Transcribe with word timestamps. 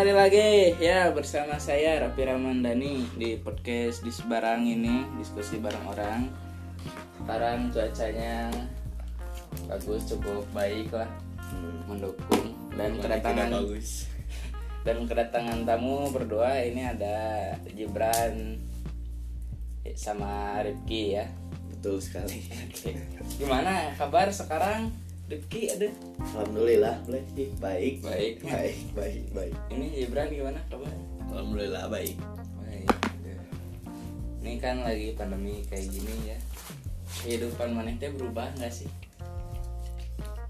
kembali 0.00 0.16
lagi 0.16 0.80
ya 0.80 1.12
bersama 1.12 1.60
saya 1.60 2.00
Rapi 2.00 2.24
Ramandani 2.24 3.04
di 3.20 3.36
podcast 3.36 4.00
di 4.00 4.08
sebarang 4.08 4.64
ini 4.64 5.04
diskusi 5.20 5.60
bareng 5.60 5.84
orang. 5.84 6.24
Sekarang 7.20 7.68
cuacanya 7.68 8.48
bagus 9.68 10.08
cukup 10.08 10.40
baik 10.56 10.88
lah 10.96 11.04
mendukung 11.84 12.56
dan 12.80 12.96
kedatangan 12.96 13.60
bagus 13.60 14.08
dan 14.88 15.04
kedatangan 15.04 15.68
tamu 15.68 16.08
berdua 16.08 16.64
ini 16.64 16.80
ada 16.80 17.52
Gibran 17.68 18.56
sama 19.92 20.64
Rifki 20.64 21.20
ya. 21.20 21.28
betul 21.76 22.00
sekali. 22.00 22.40
Gimana 23.36 23.92
kabar 24.00 24.32
sekarang 24.32 24.96
Rifki 25.30 25.70
ada? 25.70 25.86
alhamdulillah 26.34 26.98
boleh 27.06 27.22
sih 27.30 27.48
baik 27.56 28.02
Baik. 28.02 28.34
baik 28.42 28.76
baik 28.92 29.22
baik 29.30 29.54
Ini 29.70 29.86
Gibran 29.96 30.26
gimana 30.26 30.58
kabar? 30.66 30.90
alhamdulillah 31.30 31.86
baik 31.86 32.18
Baik. 32.60 32.88
Ini 34.40 34.52
kan 34.58 34.82
lagi 34.82 35.14
pandemi 35.14 35.62
kayak 35.64 35.86
gini 35.86 36.14
ya. 36.26 36.38
Kehidupan 37.22 37.70
maneh 37.70 37.94
teh 37.94 38.08
berubah 38.08 38.48
nggak 38.56 38.72
sih? 38.72 38.88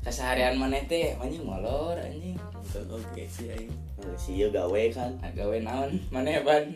Keseharian 0.01 0.57
maneh 0.57 0.87
teh 0.87 1.13
anjing 1.19 1.45
molor 1.45 1.99
anjing. 1.99 2.39
oke 2.71 3.25
sih 3.27 3.51
aing 3.51 3.69
sih 4.17 4.47
gawe 4.47 4.83
kan 4.95 5.13
Ah, 5.21 5.29
gawe 5.35 5.59
naon 5.59 5.99
maneh 6.09 6.41
ban? 6.41 6.71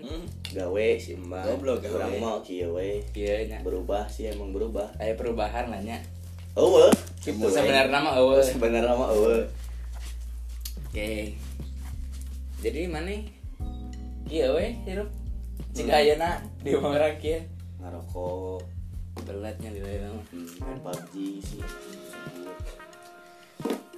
gawe 0.52 0.86
sih 0.98 1.14
mbak 1.16 1.46
Goblok, 1.46 1.80
gawe. 1.80 1.92
kurang 1.96 2.14
mau 2.18 2.38
kieu 2.42 2.74
we 2.74 3.00
nya. 3.46 3.62
berubah 3.62 4.10
sih 4.10 4.28
emang 4.28 4.50
berubah 4.52 4.90
Aya 4.98 5.14
perubahan 5.14 5.70
lah 5.70 5.80
nya. 5.80 6.02
Eueuh 6.54 6.92
Gitu 7.24 7.40
sebenarnya 7.48 7.98
mah 7.98 8.14
eueuh. 8.20 8.44
sebenarnya 8.44 8.94
mah 8.94 9.10
eueuh 9.14 9.44
Oke. 10.94 11.34
Jadi 12.62 12.86
maneh 12.86 13.26
kieu 14.30 14.54
we 14.54 14.78
hirup. 14.86 15.10
Jika 15.74 15.98
ayeuna 15.98 16.38
di 16.62 16.70
orang 16.78 17.18
kieu. 17.18 17.42
ngarokok 17.82 18.62
Belatnya 19.26 19.74
di 19.74 19.80
daerah 19.82 20.14
mah. 20.14 20.24
hmm, 20.30 20.48
main 20.62 20.78
PUBG 20.80 21.14
sih 21.42 21.62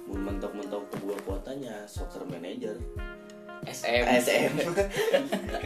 mentok-mentok 0.07 0.83
kebuah 0.91 1.19
kuotanya 1.27 1.85
soccer 1.85 2.23
manager 2.25 2.73
SM. 3.67 4.03
SM 4.07 4.53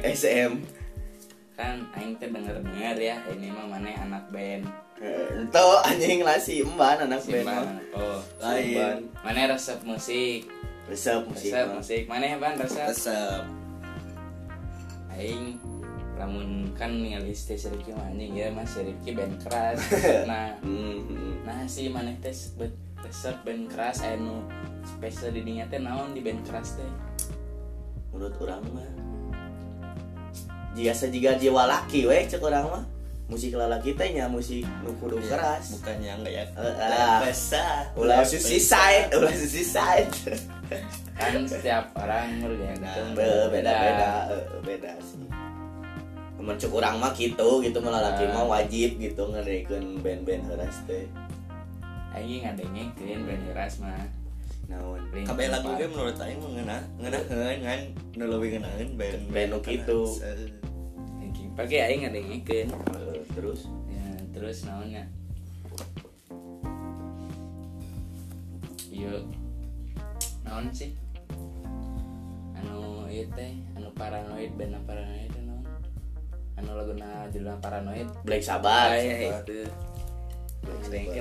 SM 0.01 0.51
Kan 1.57 1.85
aing 1.93 2.17
teh 2.17 2.27
denger-denger 2.27 2.97
ya 2.97 3.15
ini 3.29 3.53
mah 3.53 3.69
maneh 3.69 3.93
anak 3.93 4.25
band. 4.33 4.65
Itu 5.01 5.65
anjing 5.81 6.19
lah 6.21 6.37
si 6.37 6.61
emban 6.61 7.09
anak 7.09 7.25
band 7.25 7.45
mah. 7.45 7.57
Simban. 7.65 7.77
Oh, 7.97 8.19
lain. 8.37 9.09
Mana 9.25 9.57
resep 9.57 9.79
musik? 9.81 10.45
resep 10.85 11.25
musik 11.25 11.49
Resep 11.49 11.67
musik. 11.73 12.01
Mana 12.05 12.37
ban 12.37 12.53
resep? 12.57 12.87
resep 12.93 13.43
Aing 15.17 15.57
lamun 16.21 16.69
kan 16.77 17.01
ningali 17.01 17.33
teh 17.33 17.57
si 17.57 17.65
Rifki 17.65 17.97
mah 17.97 18.13
anjing 18.13 18.37
ya 18.37 18.53
Mas 18.53 18.77
si 18.77 18.85
Rifki 18.85 19.17
band 19.17 19.41
keras. 19.41 19.81
nah, 20.29 20.53
hmm, 20.61 21.41
nah 21.41 21.65
si 21.65 21.89
maneh 21.89 22.13
teh 22.21 22.33
bet- 22.61 22.77
resep 23.01 23.41
band 23.41 23.73
keras 23.73 24.05
anu 24.05 24.45
spesial 24.85 25.33
di 25.33 25.41
dinya 25.41 25.65
teh 25.65 25.81
naon 25.81 26.13
di 26.13 26.21
band 26.21 26.45
keras 26.45 26.77
teh? 26.77 26.91
menurut 28.11 28.35
orang 28.43 28.63
mah 28.75 28.91
jika 30.75 30.93
jika 31.07 31.31
jiwa 31.39 31.63
laki 31.67 32.07
we 32.07 32.27
cek 32.27 32.43
orang 32.43 32.67
mah 32.67 32.83
musik 33.31 33.55
lalaki 33.55 33.95
teh 33.95 34.11
nya 34.11 34.27
musik 34.27 34.67
nu 34.83 34.91
kudu 34.99 35.15
keras. 35.23 35.79
bukannya 35.79 36.19
enggak 36.19 36.33
ya? 36.35 36.45
Basah 37.23 37.87
ulah 37.95 38.27
susi 38.27 38.59
side 38.59 39.07
ulah 39.15 39.31
susi 39.31 39.63
side 39.63 40.11
Kan 41.15 41.47
setiap 41.47 41.95
orang 41.95 42.43
murga 42.43 42.75
gitu. 42.75 43.01
beda 43.15 43.47
beda 43.47 43.71
beda 43.71 44.09
beda 44.67 44.91
sih. 44.99 45.23
Cuman 46.35 46.55
cek 46.59 46.71
orang 46.75 46.95
mah 46.99 47.11
gitu 47.15 47.49
gitu 47.63 47.77
malah 47.79 48.01
laki 48.11 48.27
Ah. 48.27 48.33
mah 48.35 48.45
wajib 48.59 48.99
gitu 48.99 49.23
ngedekeun 49.31 50.03
band-band 50.03 50.43
heras 50.51 50.83
teh. 50.83 51.07
Aing 52.11 52.43
ngadengin 52.43 52.91
band 52.99 53.43
keras 53.47 53.79
mah. 53.79 53.95
naon? 54.71 55.03
Kabeh 55.27 55.51
lagu 55.51 55.71
ge 55.79 55.87
menurut 55.87 56.15
aing 56.19 56.39
mah 56.39 56.49
ngeunah 56.51 56.81
ngeunaheun 56.99 57.59
kan 57.63 57.79
nu 58.15 58.23
leuwih 58.27 58.49
ngeunaheun 58.59 58.89
band 58.99 59.21
Band 59.31 59.49
nu 59.55 59.59
kitu. 59.63 60.01
Ge 61.67 61.77
aing 61.83 62.07
ngadengin. 62.07 62.67
Eh, 63.41 63.49
terus. 63.49 63.65
Ya 63.89 64.05
terus 64.37 64.57
naonnya 64.69 65.03
yuk 68.93 69.25
naon 70.45 70.69
sih? 70.69 70.93
Anu 72.53 73.09
ieu 73.09 73.25
teh 73.33 73.57
anu 73.73 73.89
paranoid 73.97 74.53
band 74.53 74.77
paranoid 74.85 75.33
naon? 75.41 75.65
Anu 76.61 76.69
laguna 76.77 77.25
judulna 77.33 77.57
paranoid 77.57 78.05
Black 78.21 78.45
Sabbath. 78.45 78.93
Ya 78.93 79.41
itu. 79.41 79.65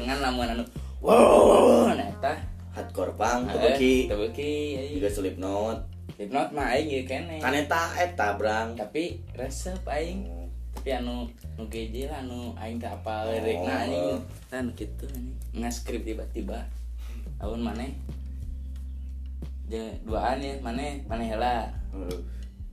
Kan 0.04 0.20
lamun 0.20 0.60
anu 0.60 0.64
wow 1.00 1.88
nah 1.88 2.04
eta. 2.04 2.36
Hardcore 2.76 3.16
punk 3.16 3.48
Ah, 3.48 3.56
tebeki 3.56 4.12
teu 4.12 4.20
beuki 4.20 4.52
juga 4.92 5.08
Slipknot. 5.08 5.88
Slipknot 6.20 6.52
mah 6.52 6.76
aing 6.76 6.86
ieu 6.92 7.08
kene. 7.08 7.40
Kan 7.40 7.56
eta 7.56 7.96
eta 7.96 8.36
brang. 8.36 8.76
Tapi 8.76 9.24
resep 9.32 9.80
aing 9.88 10.39
tapi 10.80 10.96
anu 10.96 11.28
nu 11.60 11.68
geje 11.68 12.08
lah 12.08 12.24
anu 12.24 12.56
aing 12.56 12.80
teh 12.80 12.88
apa 12.88 13.28
Oh. 13.28 13.68
anjing. 13.68 14.16
Kan 14.48 14.64
gitu 14.72 15.04
anjing. 15.12 15.36
Ngaskrip 15.52 16.08
tiba-tiba. 16.08 16.56
Tahun 17.36 17.60
mana 17.60 17.84
jeung 19.68 19.92
duaan 20.08 20.40
ya 20.40 20.56
mana 20.64 20.96
mana 21.04 21.68
Aduh, 21.92 22.24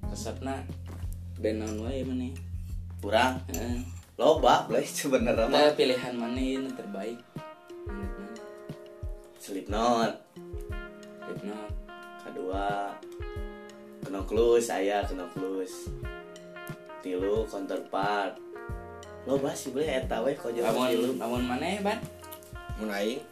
resepna 0.07 0.63
band 1.43 1.59
naon 1.59 1.83
wae 1.83 1.99
mana 2.07 2.31
kurang 3.03 3.43
heeh. 3.51 3.83
Loba 4.15 4.63
boleh 4.71 4.87
sebenarnya 4.87 5.51
mah. 5.51 5.67
Nah, 5.67 5.71
pilihan 5.75 6.15
mana 6.15 6.39
yang 6.39 6.71
terbaik. 6.71 7.19
Slipknot. 9.35 10.15
Slipknot. 11.27 11.71
Kedua 12.23 12.87
Knoklus 14.07 14.71
saya 14.71 15.03
Knoklus 15.03 15.91
tilu 17.07 17.47
Counterpart. 17.47 18.35
Loba 19.23 19.51
sih 19.55 19.71
boleh 19.71 20.03
eta 20.03 20.23
we 20.23 20.35
kok 20.35 20.51
jeung 20.51 20.67
tilu 20.67 21.15
lamun 21.15 21.43
lamun 21.43 21.43
mana 21.47 21.79
ban? 21.83 21.99
Mun 22.79 22.91
aing? 22.91 23.23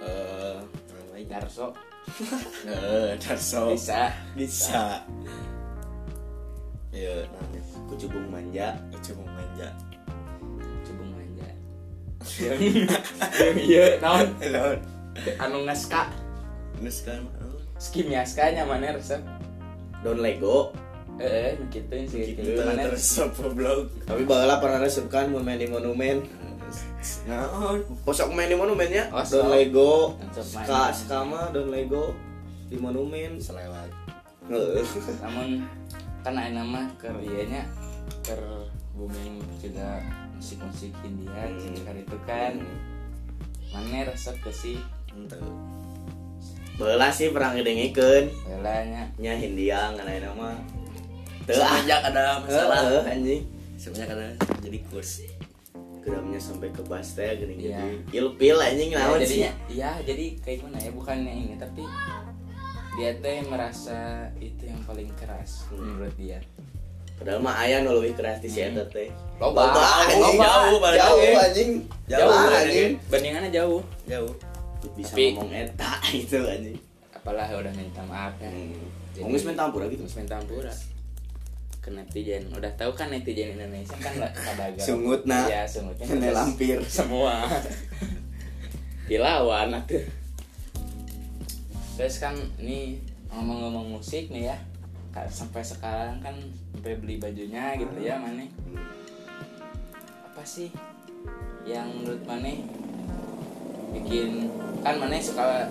Eh 0.00 0.56
naon 0.60 1.06
wae 1.12 1.24
Darso. 1.28 1.76
Eh 2.68 3.12
Darso. 3.20 3.72
Bisa. 3.72 4.12
Bisa. 4.32 5.04
Ya 6.92 7.24
namanya 7.28 7.60
kucubung 7.88 8.28
manja. 8.28 8.76
Cuma 9.00 9.24
manja. 9.32 9.68
Cubung 10.84 11.10
manja. 11.12 11.48
Iya 13.68 14.00
naon? 14.00 14.28
Lawan 14.40 14.80
anu 15.40 15.68
ngaska. 15.68 16.08
Geus 16.80 17.04
kan 17.04 17.24
oh, 17.40 17.60
skimiaskanya 17.76 18.64
mana 18.64 18.96
resep. 18.96 19.20
Don 20.02 20.18
Lego 20.18 20.74
eh 21.20 21.58
nu 21.60 21.68
kitu 21.68 21.92
sih 22.08 22.32
gitu 22.32 22.62
mana? 22.64 22.88
terus 22.88 23.20
blog? 23.52 23.92
Tapi 24.08 24.22
baheula 24.24 24.56
pernah 24.62 24.80
resepkan 24.80 25.28
mun 25.28 25.44
main 25.44 25.60
di 25.60 25.68
monumen. 25.68 26.24
Naon 27.28 27.84
posok 28.08 28.32
main 28.32 28.48
di 28.48 28.56
monumen 28.56 28.88
ya 28.88 29.12
Oh, 29.12 29.20
Don. 29.20 29.52
Lego. 29.52 30.16
Ska 30.32 30.94
ska 30.96 31.20
mah 31.26 31.52
Don 31.52 31.68
Lego 31.68 32.16
di 32.72 32.80
monumen. 32.80 33.36
Selewat. 33.36 33.92
Heeh. 34.48 34.82
namun 35.20 35.68
kan 36.24 36.38
ayeuna 36.38 36.62
mah 36.64 36.86
keur 36.96 37.18
ieu 37.20 37.44
nya 37.46 37.66
keur 38.24 38.70
booming 38.96 39.42
juga 39.60 40.00
musik-musik 40.38 40.94
India 41.04 41.50
Hmm. 41.50 41.60
hmm. 41.60 42.02
itu 42.02 42.18
kan. 42.24 42.56
Mana 43.72 44.08
resep 44.08 44.36
ke 44.40 44.52
sih? 44.52 44.78
Ente 45.12 45.36
baheula 46.80 47.12
sih 47.12 47.28
pernah 47.28 47.52
ngedengikeun 47.52 48.32
belanya 48.48 49.06
nya 49.20 49.32
Hindia 49.36 49.92
ngana 49.92 50.18
nama 50.18 50.56
semenjak 51.54 52.00
ada 52.04 52.24
masalah. 52.38 52.78
Heeh, 52.82 53.02
anjing. 53.08 53.42
Semenjak 53.74 54.08
ada 54.08 54.26
jadi 54.58 54.78
kurs. 54.86 55.10
Geramnya 56.00 56.36
sampai 56.36 56.68
ke 56.68 56.82
bas 56.82 57.14
teh 57.14 57.30
geuning 57.32 57.62
Iya. 57.62 57.78
jadi 57.78 57.90
ilpil 58.16 58.56
anjing 58.58 58.90
ya, 58.90 58.98
naon 59.00 59.18
jadinya 59.18 59.54
sih. 59.54 59.78
iya 59.78 59.90
jadi 60.02 60.24
kayak 60.36 60.66
mana 60.66 60.74
ya 60.76 60.90
bukannya 60.90 61.30
ini 61.32 61.54
tapi 61.54 61.86
dia 62.92 63.10
teh 63.16 63.38
merasa 63.46 63.98
itu 64.36 64.66
yang 64.66 64.82
paling 64.82 65.06
keras 65.14 65.62
Hmm. 65.68 65.78
menurut 65.78 66.10
dia. 66.16 66.42
Padahal 67.14 67.38
mah 67.38 67.54
aya 67.56 67.80
nu 67.80 67.94
leuwih 67.94 68.12
keras 68.12 68.42
si 68.42 68.50
eta 68.50 68.82
teh. 68.84 69.14
Loba. 69.38 69.70
Anjing. 69.70 70.18
loba. 70.18 70.42
Jauh, 70.42 70.76
balik 70.76 70.98
jauh 70.98 71.18
lagi. 71.18 71.38
anjing. 71.38 71.70
Jauh 72.04 72.18
Jauh, 72.20 72.34
anjing. 72.34 72.58
anjing. 72.58 72.90
Bandingannya 73.06 73.50
jauh. 73.52 73.80
Jauh. 74.04 74.32
Bisa 74.92 75.14
Tapi- 75.14 75.32
ngomong 75.32 75.54
eta 75.54 75.92
itu 76.18 76.38
anjing. 76.42 76.78
Apalah 77.14 77.46
udah 77.48 77.72
minta 77.72 78.02
maaf 78.02 78.34
ya. 78.36 78.50
Hmm. 78.50 78.74
Jadi- 79.14 79.22
Ngomongin 79.22 79.46
main 79.46 79.56
tampura 79.56 79.84
gitu 79.86 80.02
Terus 80.02 80.16
main 80.18 80.26
tampura 80.26 80.74
ke 81.82 81.90
netizen 81.90 82.46
udah 82.54 82.70
tahu 82.78 82.94
kan 82.94 83.10
netizen 83.10 83.58
Indonesia 83.58 83.98
kan 83.98 84.14
kadagang 84.30 84.78
Sungut, 84.78 85.26
nah. 85.26 85.50
ya 85.50 85.66
sungutnya 85.66 86.06
terus 86.06 86.34
lampir. 86.38 86.78
semua 87.02 87.42
dilawan 89.10 89.74
atuh 89.74 90.06
terus 91.98 92.22
kan 92.22 92.38
ini 92.62 93.02
ngomong-ngomong 93.28 93.98
musik 93.98 94.30
nih 94.30 94.54
ya 94.54 94.56
sampai 95.28 95.60
sekarang 95.60 96.22
kan 96.24 96.32
sampai 96.72 96.96
beli 96.96 97.20
bajunya 97.20 97.76
gitu 97.76 97.92
ya 98.00 98.16
mana 98.16 98.48
apa 100.24 100.40
sih 100.46 100.72
yang 101.68 101.84
menurut 102.00 102.24
mana 102.24 102.48
bikin 103.92 104.48
kan 104.80 104.96
mana 104.96 105.20
suka 105.20 105.68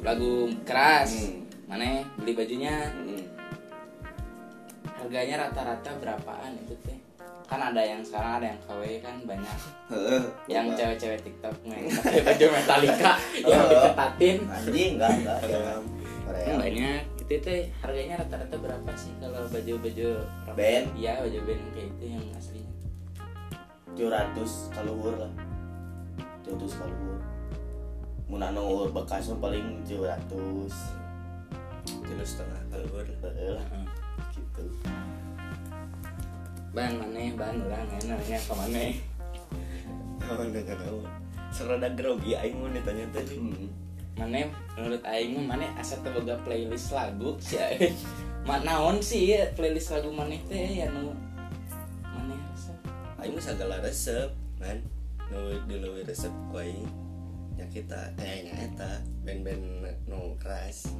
lagu 0.00 0.48
keras 0.64 1.12
Hmm. 1.18 1.42
mana 1.66 1.98
beli 2.16 2.32
bajunya. 2.32 2.86
Harganya 4.96 5.48
rata-rata 5.48 5.90
berapaan 6.00 6.56
itu 6.64 6.74
teh? 6.84 6.98
Kan 7.46 7.62
ada 7.62 7.78
yang 7.78 8.02
sekarang 8.02 8.42
ada 8.42 8.46
yang 8.50 8.60
KW 8.66 8.82
kan 9.04 9.16
banyak. 9.22 9.58
Heeh. 9.86 10.22
yang 10.50 10.66
cewek-cewek 10.74 11.22
TikTok 11.22 11.54
main 11.62 11.86
pakai 11.86 12.20
baju 12.26 12.46
Metallica 12.58 13.12
yang 13.38 13.64
diketatin 13.70 14.36
anjing 14.50 14.90
enggak 14.98 15.10
enggak. 15.22 15.38
Yang 16.42 16.58
banyak 16.58 17.02
itu 17.26 17.34
teh 17.42 17.60
harganya 17.82 18.14
rata-rata 18.22 18.56
berapa 18.58 18.90
sih 18.98 19.14
kalau 19.22 19.46
baju-baju? 19.46 20.08
Band? 20.58 20.86
Iya 20.98 21.22
baju 21.22 21.38
band 21.46 21.62
kayak 21.74 21.88
itu 21.94 22.04
yang 22.10 22.24
aslinya 22.34 22.74
700 23.94 24.74
kaluhur 24.74 25.14
lah. 25.14 25.32
700 26.42 26.80
kaluhur 26.82 27.18
mun 28.26 28.42
anu 28.42 28.90
bekas 28.90 29.30
mah 29.30 29.38
paling 29.38 29.86
700 29.86 30.26
Tilu 31.86 32.24
setengah 32.26 32.58
kalur. 32.74 33.06
Heeh 33.06 33.50
lah 33.54 33.66
gitu 34.56 34.72
ban 36.72 36.92
mana 36.96 37.20
ban 37.36 37.56
orang 37.60 37.88
ya 37.92 38.00
namanya 38.08 38.38
ke 38.40 38.54
mana 38.56 38.84
Oh, 40.26 40.42
enggak 40.42 40.74
tahu. 40.74 41.06
Serada 41.54 41.86
grogi 41.94 42.34
aing 42.34 42.58
mau 42.58 42.66
ditanya 42.66 43.06
tadi. 43.14 43.38
Hmm. 43.38 43.70
mana 44.16 44.48
menurut 44.74 45.04
Aing 45.04 45.44
mana 45.44 45.68
asa 45.76 46.00
teu 46.00 46.08
boga 46.08 46.40
playlist 46.40 46.90
lagu 46.90 47.36
sih 47.38 47.60
Aing. 47.60 47.94
Ma 48.42 48.58
naon 48.64 48.98
sih 48.98 49.36
ya 49.36 49.52
playlist 49.54 49.94
lagu 49.94 50.08
mana 50.10 50.34
teh 50.50 50.82
ya 50.82 50.88
nu 50.90 51.14
mana 52.00 52.34
rasa 52.50 52.72
Aing 53.22 53.36
mah 53.36 53.44
segala 53.44 53.78
resep, 53.84 54.32
man. 54.58 54.82
Nu 55.30 55.62
dulu 55.68 56.00
resep 56.02 56.32
ku 56.50 56.58
aing. 56.58 56.88
Ya 57.54 57.68
kita 57.70 58.10
kayaknya 58.18 58.72
eta 58.72 58.92
band-band 59.22 59.62
nu 60.10 60.34
keras. 60.42 60.90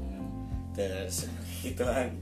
Terus 0.76 1.26
gituan. 1.58 2.12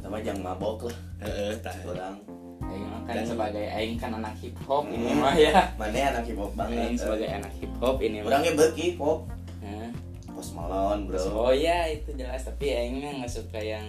sama 0.00 0.18
jangan 0.18 0.42
mabok 0.50 0.88
lah 0.88 0.96
Heeh, 1.22 1.52
tah. 1.60 1.72
orang 1.82 2.16
Aing 2.62 2.84
kan 3.04 3.14
Dan- 3.14 3.28
sebagai 3.28 3.64
Aing 3.66 3.96
kan 3.96 4.10
anak 4.14 4.34
hip 4.36 4.56
hop 4.62 4.84
ini 4.86 5.06
Hmm. 5.06 5.20
mah 5.20 5.34
ya 5.34 5.52
mana 5.74 5.92
anak 6.10 6.24
hip 6.24 6.36
hop 6.36 6.52
Aing 6.52 6.58
banget 6.58 6.98
sebagai 6.98 7.28
anak 7.30 7.52
hip 7.54 7.72
hop 7.78 7.96
ini 7.98 8.16
orangnya 8.20 8.52
beki 8.54 8.96
pop 8.96 9.28
Hah? 9.60 9.88
Post 10.28 10.52
Malone 10.52 11.06
bro 11.06 11.20
Oh 11.30 11.52
ya 11.52 11.86
itu 11.86 12.12
jelas 12.12 12.42
tapi 12.42 12.66
Aing 12.70 12.98
mah 12.98 13.12
nggak 13.18 13.32
suka 13.32 13.58
yang 13.58 13.84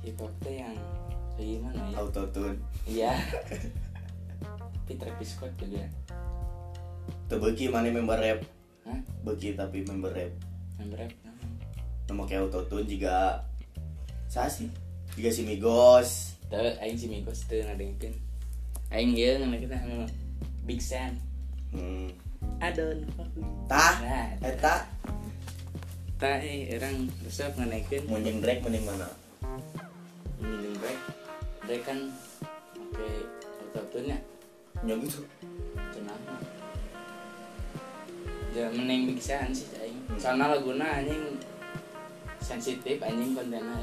hip 0.00 0.16
hop 0.16 0.30
tuh 0.38 0.52
yang 0.52 0.74
gimana 1.34 1.80
ya? 1.86 1.96
autotune 1.98 2.56
Iya. 2.84 3.12
tapi 4.80 4.92
Travis 4.96 5.28
Scott 5.28 5.50
juga. 5.56 5.82
tuh 7.26 7.38
beki 7.38 7.68
mana 7.68 7.88
member 7.88 8.16
rap 8.16 8.40
Hah? 8.84 9.00
beki 9.22 9.54
tapi 9.54 9.82
member 9.82 10.10
rap 10.10 10.32
Member 10.76 10.98
rap? 10.98 11.12
Nama 12.06 12.22
kayak 12.26 12.48
autotune 12.48 12.86
juga 12.86 13.42
saya 14.26 14.50
sih 14.50 14.70
juga 15.14 15.30
si 15.30 15.42
Migos 15.42 16.36
Tuh, 16.46 16.78
Aing 16.78 16.94
si 16.94 17.10
Migos 17.10 17.42
tuh 17.50 17.58
ngadengkeun. 17.58 18.14
Aing 18.94 19.18
ieu 19.18 19.34
ngana 19.42 19.58
kita 19.58 19.82
anu 19.82 20.06
Big 20.62 20.78
Sam. 20.78 21.18
hmm. 21.74 22.14
Adon. 22.62 23.02
tah 23.66 23.98
Nah, 23.98 24.30
eta 24.38 24.86
tah 26.22 26.38
eh, 26.38 26.70
orang 26.78 27.10
resep 27.26 27.50
nganaikeun 27.58 28.06
mending 28.06 28.38
Drake 28.38 28.62
mending 28.62 28.86
mana 28.86 29.10
minum 30.38 30.70
break. 30.78 31.00
Break 31.66 31.82
kan 31.82 31.98
pakai 32.78 33.26
autotune 33.74 34.14
nya. 34.14 34.18
ya 34.86 34.94
gitu 35.02 35.26
cenah 35.74 36.18
mah. 36.30 36.40
Ya 38.54 38.70
mending 38.70 39.10
Big 39.10 39.18
Sam 39.18 39.50
sih 39.50 39.66
aing. 39.82 39.98
Soalnya 40.14 40.54
laguna 40.54 41.02
anjing 41.02 41.42
sensitif 42.46 43.02
anjing 43.02 43.34
kontennya. 43.34 43.82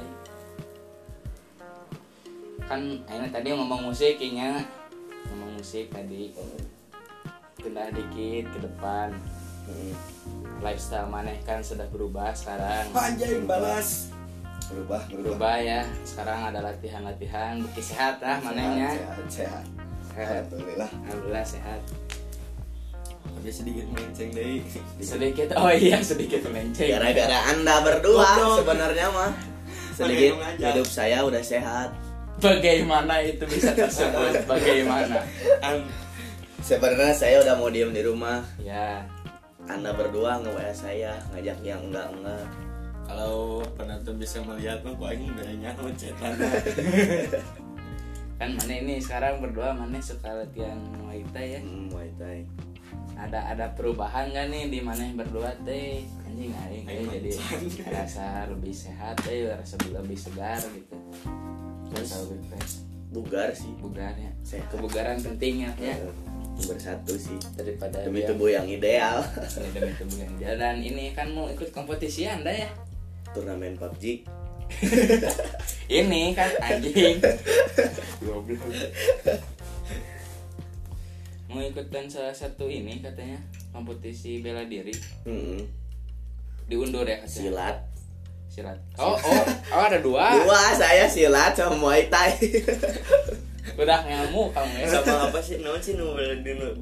Kan 2.63 3.04
aing 3.12 3.27
tadi 3.27 3.51
ngomong 3.51 3.92
musik 3.92 4.15
kayaknya 4.15 4.63
ngomong 5.27 5.60
musik 5.60 5.92
tadi. 5.92 6.31
Pindah 7.60 7.92
dikit 7.92 8.48
ke 8.56 8.60
depan. 8.63 9.12
Hmm. 9.63 9.95
lifestyle 10.60 11.07
maneh 11.07 11.39
kan 11.44 11.60
sudah 11.60 11.88
berubah 11.92 12.31
sekarang. 12.31 12.88
Anjing 12.95 13.44
balas. 13.44 14.12
berubah 14.71 15.04
berubah. 15.12 15.24
Berubah 15.36 15.56
ya. 15.59 15.83
Sekarang 16.07 16.39
ada 16.48 16.59
latihan-latihan 16.63 17.59
beki 17.68 17.83
sehat 17.83 18.24
lah 18.24 18.39
manehnya. 18.39 18.95
sehat 18.95 19.27
sehat. 19.27 19.66
Sehat. 20.16 20.44
Alhamdulillah. 20.48 20.92
Alhamdulillah 21.04 21.45
sehat 21.48 21.80
Tapi 23.44 23.51
sedikit 23.51 23.84
melenceng 23.92 24.30
deh. 24.31 24.63
sedikit. 25.04 25.51
Oh 25.60 25.68
iya 25.68 26.00
sedikit 26.00 26.48
melenceng. 26.48 26.95
Gara-gara 26.95 27.51
anda 27.51 27.75
berdua 27.84 28.56
sebenarnya 28.56 29.12
mah. 29.12 29.36
Sedikit 30.00 30.40
hidup 30.63 30.88
saya 30.88 31.28
udah 31.28 31.44
sehat. 31.44 31.92
Bagaimana 32.40 33.19
itu 33.19 33.44
bisa 33.44 33.75
tersebut? 33.75 34.48
Bagaimana? 34.48 35.28
An 35.60 35.84
sebenarnya 36.63 37.12
saya 37.12 37.44
udah 37.44 37.60
mau 37.60 37.68
diem 37.68 37.92
di 37.92 38.00
rumah. 38.07 38.48
Ya. 38.63 39.04
Anda 39.68 39.92
berdua 39.92 40.40
nge 40.40 40.88
saya 40.88 41.19
ngajak 41.36 41.60
yang 41.68 41.84
enggak 41.92 42.16
enggak. 42.16 42.48
Kalau 43.12 43.60
penonton 43.75 44.24
bisa 44.24 44.40
melihat 44.40 44.80
mah 44.88 44.95
kok 44.95 45.12
aing 45.12 45.36
bedanya 45.36 45.75
cetan. 46.00 46.31
kan 48.40 48.56
mana 48.56 48.72
ini 48.72 49.04
sekarang 49.04 49.44
berdua 49.44 49.75
mana 49.75 50.00
suka 50.00 50.31
latihan 50.31 50.80
muay 51.04 51.28
thai 51.36 51.60
ya? 51.60 51.60
Hmm, 51.60 51.92
muay 51.92 52.07
thai 52.16 52.48
ada 53.15 53.39
ada 53.48 53.65
perubahan 53.71 54.30
gak 54.30 54.48
nih 54.48 54.68
di 54.68 54.80
mana 54.80 55.06
berdua 55.13 55.54
teh 55.62 56.01
anjing 56.24 56.51
aing 56.51 56.83
Aing 56.83 57.07
eh, 57.07 57.13
jadi 57.13 57.31
rasa 57.88 58.25
lebih 58.48 58.71
sehat 58.71 59.15
eh 59.25 59.48
rasa 59.48 59.75
lebih 59.83 60.15
segar 60.15 60.60
gitu 60.60 60.95
Terus? 61.89 62.10
lebih 62.25 62.42
fresh 62.48 62.74
bugar 63.10 63.50
sih 63.51 63.69
bugar 63.77 64.13
ya 64.13 64.31
Sehat. 64.42 64.65
kebugaran 64.68 65.21
penting 65.21 65.63
ya, 65.63 65.71
ya. 65.77 65.94
Eh, 65.95 66.10
bersatu 66.63 67.13
sih 67.13 67.38
daripada 67.54 68.01
demi 68.01 68.19
dia- 68.19 68.30
tubuh 68.30 68.48
yang 68.48 68.65
ideal 68.65 69.21
Ya, 69.54 69.69
demi 69.71 69.94
tubuh 69.94 70.18
yang 70.18 70.31
ideal. 70.33 70.56
dan 70.56 70.75
ini 70.80 71.13
kan 71.13 71.30
mau 71.30 71.45
ikut 71.48 71.69
kompetisi 71.69 72.26
anda 72.26 72.49
ya 72.49 72.69
turnamen 73.31 73.73
PUBG 73.76 74.26
ini 76.02 76.33
kan 76.33 76.49
anjing 76.59 77.21
Goblok. 78.23 78.64
Mau 81.54 81.62
ikutan 81.62 82.10
salah 82.10 82.33
satu 82.33 82.66
ini 82.66 82.98
katanya 82.98 83.38
kompetisi 83.69 84.42
bela 84.42 84.66
diri. 84.66 84.90
Hmm, 85.22 85.62
diundur 86.66 87.06
ya 87.06 87.22
katanya? 87.22 87.30
Silat. 87.30 87.78
Silat. 88.50 88.80
Oh 88.98 89.14
oh 89.14 89.44
oh 89.69 89.83
ada 89.86 90.02
dua. 90.02 90.33
Dua 90.42 90.74
saya 90.74 91.06
silat 91.06 91.54
sama 91.54 91.78
muay 91.78 92.10
thai. 92.10 92.33
Udah 93.81 94.02
ngelmu 94.02 94.50
kamu 94.50 94.74
ya? 94.81 94.88
Sama 94.98 95.30
apa 95.30 95.40
sih? 95.45 95.62
Naon 95.62 95.78
sih 95.78 95.94
nu 95.94 96.18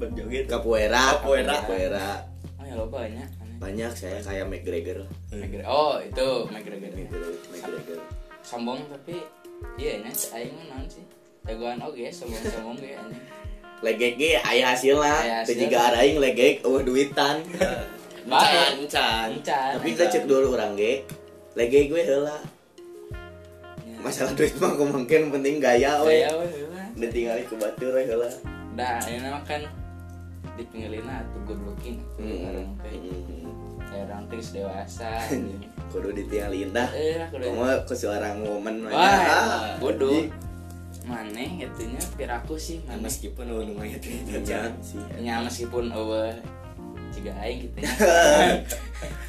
berjoget? 0.00 0.48
capoeira. 0.48 1.20
Capoeira. 1.20 1.52
capoeira. 1.60 2.08
Oh 2.56 2.64
ya 2.64 2.72
lo 2.72 2.88
banyak. 2.88 3.28
Banyak 3.60 3.92
saya 3.92 4.24
kayak 4.24 4.48
McGregor. 4.48 5.04
McGregor. 5.28 5.68
oh 5.68 6.00
itu 6.00 6.28
McGregor. 6.48 6.88
McGregor 6.96 7.32
McGregor. 7.52 8.00
Sombong 8.40 8.80
tapi 8.88 9.20
iya 9.76 10.00
nya 10.00 10.12
aing 10.32 10.56
mah 10.56 10.64
naon 10.72 10.88
sih? 10.88 11.04
Jagoan 11.44 11.76
oke 11.84 12.08
sombong 12.08 12.40
sombong 12.40 12.76
ge 12.80 12.96
anjing 12.96 13.24
legek 13.82 14.14
ge 14.14 14.30
aya 14.38 14.72
hasilna 14.72 15.10
Aya 15.20 15.36
teu 15.42 15.54
jiga 15.54 15.90
araing 15.90 16.16
legek 16.18 16.62
eueuh 16.62 16.80
duitan 16.80 17.42
Can, 18.22 18.86
can. 18.86 19.28
Tapi 19.42 19.92
kita 19.92 20.06
cek 20.08 20.24
dulu 20.24 20.54
orang 20.54 20.72
ge 20.72 21.02
legek 21.52 21.90
gue 21.90 22.02
heula 22.02 22.38
Ya. 23.82 23.98
masalah 23.98 24.30
duit 24.32 24.54
mah 24.56 24.72
mungkin 24.72 25.28
penting 25.28 25.58
gaya 25.58 25.98
we 26.00 26.22
Gaya 26.22 26.30
we 26.36 26.46
heula. 26.48 26.82
udah 26.94 27.10
tinggal 27.10 27.36
ke 27.40 27.54
batur 27.56 27.94
heula 27.96 28.30
Dah, 28.72 29.02
ini 29.04 29.18
nama 29.20 29.42
kan 29.42 29.66
dipinggilina 30.54 31.20
atuh 31.20 31.40
good 31.44 31.60
looking 31.60 31.98
atuh 31.98 32.22
Hmm, 32.22 32.46
orang 32.46 32.68
hmm. 32.78 33.50
Orang 33.92 34.22
teh 34.24 34.38
geus 34.38 34.54
dewasa. 34.54 35.10
kudu 35.92 36.08
ditinggal 36.14 36.52
indah 36.54 36.88
Eh, 36.90 37.18
lah 37.18 37.28
kudu. 37.28 37.44
kamu 37.44 37.84
ke 37.84 37.92
seorang 37.92 38.36
woman 38.40 38.74
mah 38.80 38.90
Wah, 38.90 39.18
ah, 39.20 39.62
kudu. 39.76 40.30
Maneh 41.02 41.48
itunya 41.60 41.98
piraku 42.14 42.54
sih 42.54 42.78
Nah, 42.82 42.94
maneh. 42.94 43.02
meskipun 43.04 43.44
nu 43.44 43.58
lumayan 43.64 43.98
Iya 43.98 44.38
can. 44.40 44.70
sih 44.78 45.02
Nya 45.18 45.42
meskipun 45.42 45.90
eueuh 45.90 46.30
ciga 47.10 47.32
aing 47.38 47.58
gitu 47.62 47.76
nya. 47.78 47.92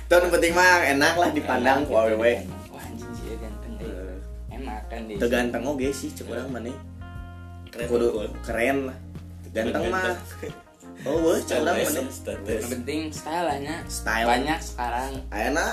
Tuh 0.06 0.15
yang 0.15 0.32
penting 0.32 0.53
mah 0.53 0.86
enak 0.86 1.13
lah 1.13 1.30
dipandang 1.30 1.84
ku 1.84 1.94
awewe. 1.94 2.46
Wah 2.70 2.80
anjing 2.80 3.12
sih 3.12 3.25
ya 3.27 3.36
ganteng 3.38 3.74
euy. 3.77 3.92
Eh, 3.92 4.15
Enak 4.53 4.82
kan 4.88 5.01
di. 5.03 5.13
Teganteng 5.18 5.63
oge 5.65 5.89
sih 5.92 6.08
cek 6.10 6.25
urang 6.25 6.48
maneh. 6.48 6.72
Keren 7.68 7.88
Kudu 7.88 8.08
keren 8.42 8.77
lah. 8.88 8.98
Ganteng 9.51 9.84
mah. 9.89 10.15
Ganteng. 10.15 10.53
Oh, 11.03 11.36
Status, 11.36 11.68
maneh. 11.89 12.06
status. 12.08 12.62
Yang 12.62 12.72
penting 12.72 13.00
style 13.12 13.50
nya. 13.60 13.75
Style. 13.92 14.27
Banyak 14.30 14.60
sekarang. 14.62 15.12
Ayeuna 15.27 15.65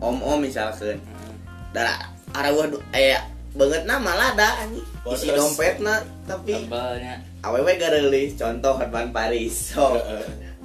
om-om 0.00 0.42
misalkan. 0.42 0.98
Heeh. 0.98 1.32
Da 1.70 2.10
arawah 2.32 2.66
du- 2.66 2.82
eh 2.90 3.20
banget 3.52 3.82
nama 3.84 4.10
lada 4.12 4.48
anjing. 4.64 4.86
Oh, 5.02 5.18
isi 5.18 5.26
terus- 5.28 5.42
dompetna 5.42 5.98
tapi 6.24 6.54
Tebelnya. 6.54 7.18
awewe 7.42 7.74
gareulis 7.74 8.38
contoh 8.38 8.78
Hotman 8.78 9.10
Paris. 9.10 9.74
So 9.74 9.98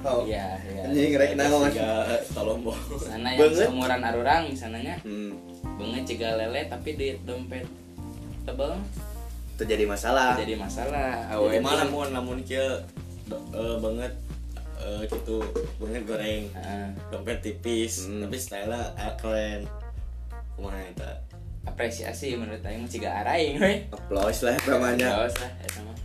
oh. 0.06 0.22
Iya, 0.22 0.54
iya. 0.62 0.86
anjing 0.86 1.18
rek 1.18 1.34
naon 1.34 1.74
tolombo. 2.30 2.70
Sana 3.02 3.34
yang 3.34 3.50
Banget. 3.50 3.66
seumuran 3.66 3.98
arurang 3.98 4.42
misalnya 4.46 4.94
hmm. 5.02 5.34
banget 5.74 6.02
ciga 6.06 6.38
lele 6.38 6.70
tapi 6.70 6.94
di 6.94 7.18
dompet 7.26 7.66
tebel. 8.46 8.78
Itu 9.58 9.62
jadi 9.66 9.84
masalah. 9.90 10.38
Jadi 10.38 10.54
masalah 10.54 11.26
malah 11.58 11.82
tuh- 11.82 11.90
mau 11.90 12.06
namun 12.06 12.46
kia 12.46 12.78
eh, 13.26 13.76
banget 13.82 14.12
eh, 14.78 15.02
gitu 15.10 15.42
banget 15.82 16.06
goreng. 16.06 16.46
Heeh. 16.54 16.86
dompet 17.10 17.42
tipis 17.42 18.06
Hmm. 18.06 18.22
tapi 18.22 18.38
style 18.38 18.70
keren. 19.18 19.66
Kumaha 20.54 20.78
eta 20.94 21.10
apresiasi 21.68 22.34
menurut 22.34 22.64
aing 22.64 22.80
mah 22.80 22.90
ciga 22.90 23.10
araing 23.24 23.60
we 23.60 23.84
applause 23.92 24.40
lah 24.40 24.56
namanya. 24.64 25.20
Gaos 25.20 25.36
lah 25.38 25.52
eta 25.60 25.80
mah 25.84 25.96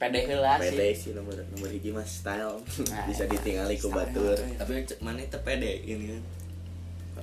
pede 0.00 0.20
heula 0.26 0.56
sih. 0.58 0.72
Pede 0.72 0.88
sih 0.96 1.10
nomor 1.12 1.36
nomor 1.52 1.68
hiji 1.68 1.90
mah 1.92 2.06
style. 2.08 2.60
Nah, 2.88 3.04
bisa 3.08 3.28
ditinggali 3.28 3.76
ku 3.76 3.92
batur. 3.92 4.36
tapi 4.56 4.84
mana 5.04 5.20
itu 5.20 5.38
pede 5.44 5.84
gini 5.84 6.16
kan 6.16 6.22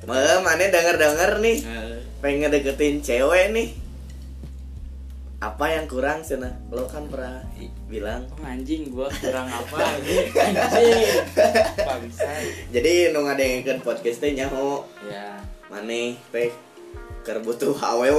Meh, 0.02 0.40
mana 0.42 0.66
denger 0.66 0.98
denger 0.98 1.32
nih 1.46 1.58
pengen 2.26 2.50
deketin 2.50 3.06
cewek 3.06 3.54
nih. 3.54 3.70
Apa 5.42 5.74
yang 5.74 5.86
kurang 5.90 6.22
sana 6.22 6.54
lo 6.70 6.86
kan 6.86 7.06
pernah 7.10 7.42
bilang. 7.86 8.26
Oh, 8.38 8.46
anjing 8.46 8.90
gua 8.94 9.10
kurang 9.10 9.46
apa 9.62 9.78
anjing 9.78 10.26
anjing. 10.34 11.22
Bangsa 11.82 12.30
jadi 12.74 13.14
nu 13.14 13.26
ngadengkeun 13.26 13.82
podcast 13.86 14.22
teh 14.26 14.34
nyaho. 14.34 14.86
Ya. 15.06 15.38
Maneh 15.70 16.18
teh 16.34 16.50
keur 17.22 17.38
butuh 17.40 17.74
aww 17.75 18.10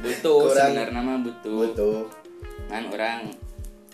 butuh 0.00 0.38
Kurang- 0.42 0.72
sebenarnya 0.72 1.00
mah 1.00 1.18
butuh. 1.20 1.52
Butuh. 1.68 1.98
Kan 2.66 2.88
orang 2.88 3.20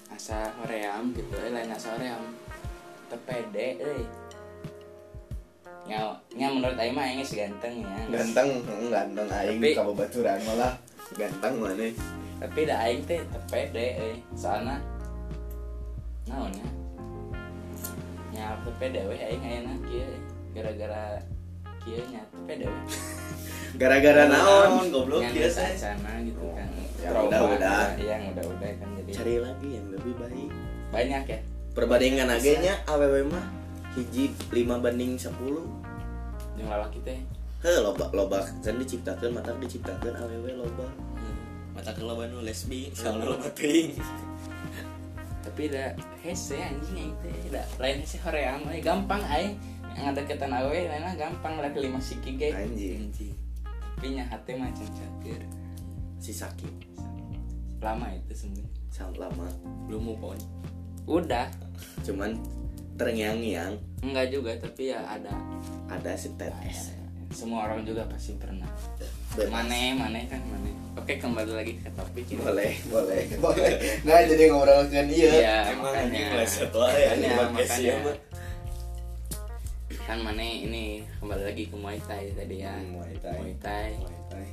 asa 0.09 0.47
hoream 0.61 1.11
gitu 1.13 1.35
eh 1.35 1.51
lain 1.51 1.67
asa 1.69 1.99
hoream 1.99 2.23
tepede 3.11 3.77
euy 3.77 4.03
nya 5.83 5.99
nya 6.31 6.47
menurut 6.47 6.79
aing 6.79 6.95
mah 6.95 7.03
aing 7.03 7.27
ganteng 7.27 7.83
ya 7.83 7.99
ganteng 8.09 8.49
ganteng 8.87 9.27
aing 9.27 9.59
Tapi- 9.59 9.75
kababaturan 9.75 10.39
malah 10.47 10.73
ganteng 11.19 11.55
maneh 11.59 11.93
tapi 12.39 12.61
da 12.65 12.87
aing 12.87 13.03
teh 13.03 13.19
tepede 13.19 13.87
euy 13.99 14.15
soalna 14.33 14.79
naon 16.31 16.55
ya 16.55 16.69
nya 18.31 18.45
tepede 18.63 19.11
we 19.11 19.17
aing 19.19 19.43
ayeuna 19.43 19.75
kieu 19.91 20.07
gara-gara 20.55 21.19
kieu 21.83 22.03
nya 22.11 22.23
tepede 22.31 22.67
we 22.67 22.81
gara-gara 23.81 24.29
naon 24.29 24.93
goblok 24.93 25.25
yang 25.25 25.33
biasa 25.33 25.61
sana 25.75 26.21
gitu 26.23 26.45
kan. 26.53 26.69
Ya, 27.03 27.11
udah-udah. 27.11 27.99
iya 27.99 28.15
yang 28.21 28.37
udah-udah 28.37 28.71
kan 28.79 28.89
jadi 29.01 29.11
cari 29.11 29.35
lagi 29.43 29.69
yang 29.75 29.87
lebih 29.91 30.13
baik. 30.21 30.51
Banyak 30.93 31.23
ya? 31.27 31.39
Perbandingan 31.73 32.29
agenya 32.31 32.75
aww 32.87 33.03
mah 33.27 33.45
hiji 33.97 34.31
5 34.53 34.85
banding 34.85 35.17
10 35.17 35.35
jumlah 36.53 36.79
laki 36.79 37.01
teh? 37.03 37.19
Heh, 37.65 37.79
loba 37.81 38.13
loba 38.13 38.45
kan 38.45 38.77
diciptakan 38.77 39.35
mata 39.35 39.51
diciptakan 39.57 40.15
aww 40.15 40.45
loba. 40.53 40.87
Mata 41.73 41.91
kelaban 41.97 42.29
nu 42.31 42.45
lesbi 42.45 42.93
soalnya 42.93 43.33
lo 43.33 43.37
penting 43.41 43.97
tapi 45.43 45.69
da 45.69 45.93
hese 46.23 46.55
anjing 46.55 46.97
aing 46.97 47.15
teh 47.21 47.51
da 47.53 47.61
lain 47.77 48.01
hese 48.01 48.17
hoream 48.25 48.63
euy 48.71 48.81
gampang 48.81 49.21
aing 49.27 49.59
yang 49.97 50.13
ada 50.15 50.23
ketan 50.25 50.53
awe 50.53 50.73
lainnya 50.75 51.13
gampang. 51.17 51.59
Lah 51.61 51.71
kelima 51.73 51.99
siki 52.01 52.37
ge 52.37 52.53
anjing. 52.53 53.13
Tapi 53.97 54.19
nya 54.19 54.27
hate 54.27 54.59
mah 54.59 54.71
cacatir 54.75 55.41
si 56.19 56.33
sakit 56.35 56.75
lama 57.83 58.11
itu 58.15 58.33
sebenarnya. 58.35 58.71
Sangat 58.91 59.17
lama. 59.29 59.47
Belum 59.87 60.03
move 60.15 60.23
on. 60.35 60.39
Udah. 61.07 61.51
Cuman 62.07 62.39
terngiang-ngiang. 62.97 63.79
Enggak 64.03 64.31
juga 64.35 64.53
tapi 64.59 64.91
ya 64.91 65.03
ada. 65.07 65.33
Ada 65.91 66.15
setetes 66.19 67.03
semua 67.33 67.65
orang 67.65 67.83
juga 67.83 68.05
pasti 68.07 68.37
pernah. 68.37 68.69
Bebas. 69.33 69.49
mane 69.49 69.97
mane 69.97 70.29
kan 70.29 70.45
mane 70.45 70.77
oke 70.93 71.09
kembali 71.17 71.53
lagi 71.57 71.73
ke 71.81 71.89
topik 71.97 72.29
ini 72.29 72.45
boleh 72.45 72.73
boleh 72.93 73.23
boleh. 73.45 73.73
Nah 74.05 74.21
jadi 74.29 74.53
ngobrolkan 74.53 75.09
iya. 75.09 75.31
Iya, 75.33 75.57
emang 75.73 75.89
makanya. 75.89 76.45
anjing 76.45 76.93
ya 76.93 77.11
Makanya, 77.17 77.31
podcast 77.41 77.71
makanya. 77.81 78.13
Kan 80.03 80.19
mane 80.21 80.67
ini 80.67 80.85
kembali 81.19 81.43
lagi 81.47 81.65
ke 81.67 81.77
Muay 81.77 81.99
Thai 82.01 82.35
tadi 82.35 82.57
ya. 82.59 82.75
Hmm, 82.75 82.99
Muay 82.99 83.15
Thai. 83.17 83.39
Muay 83.39 83.55
Thai. 83.59 83.89
Muay 83.99 84.19
Thai. 84.29 84.49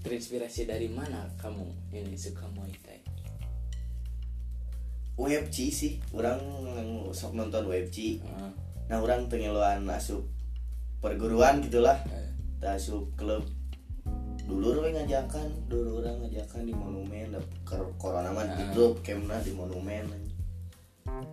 terinspirasi 0.00 0.64
dari 0.64 0.88
mana 0.88 1.28
kamu 1.36 1.60
ini 1.92 2.16
suka 2.16 2.48
Muay 2.50 2.72
Thai? 2.80 2.98
WebC 5.14 5.56
sih. 5.70 5.92
Orang 6.10 6.40
sok 7.12 7.36
nonton 7.36 7.68
WebC 7.68 8.18
Heeh. 8.18 8.50
nah 8.88 8.98
orang 8.98 9.28
tengeluan 9.28 9.86
asup 9.86 10.24
perguruan 10.98 11.60
gitulah. 11.60 12.00
Tah 12.58 12.74
asup 12.74 13.12
klub. 13.14 13.44
Dulu 14.42 14.82
we 14.82 14.90
ngajakan 14.90 15.46
dulu 15.70 16.02
orang 16.02 16.26
ngajakan 16.26 16.66
di 16.66 16.74
monumen 16.74 17.30
kor- 17.62 17.94
corona 17.94 18.34
mah 18.34 18.42
Ah. 18.42 18.56
ditutup 18.58 18.98
kemna 19.00 19.38
di 19.38 19.54
monumen. 19.54 20.02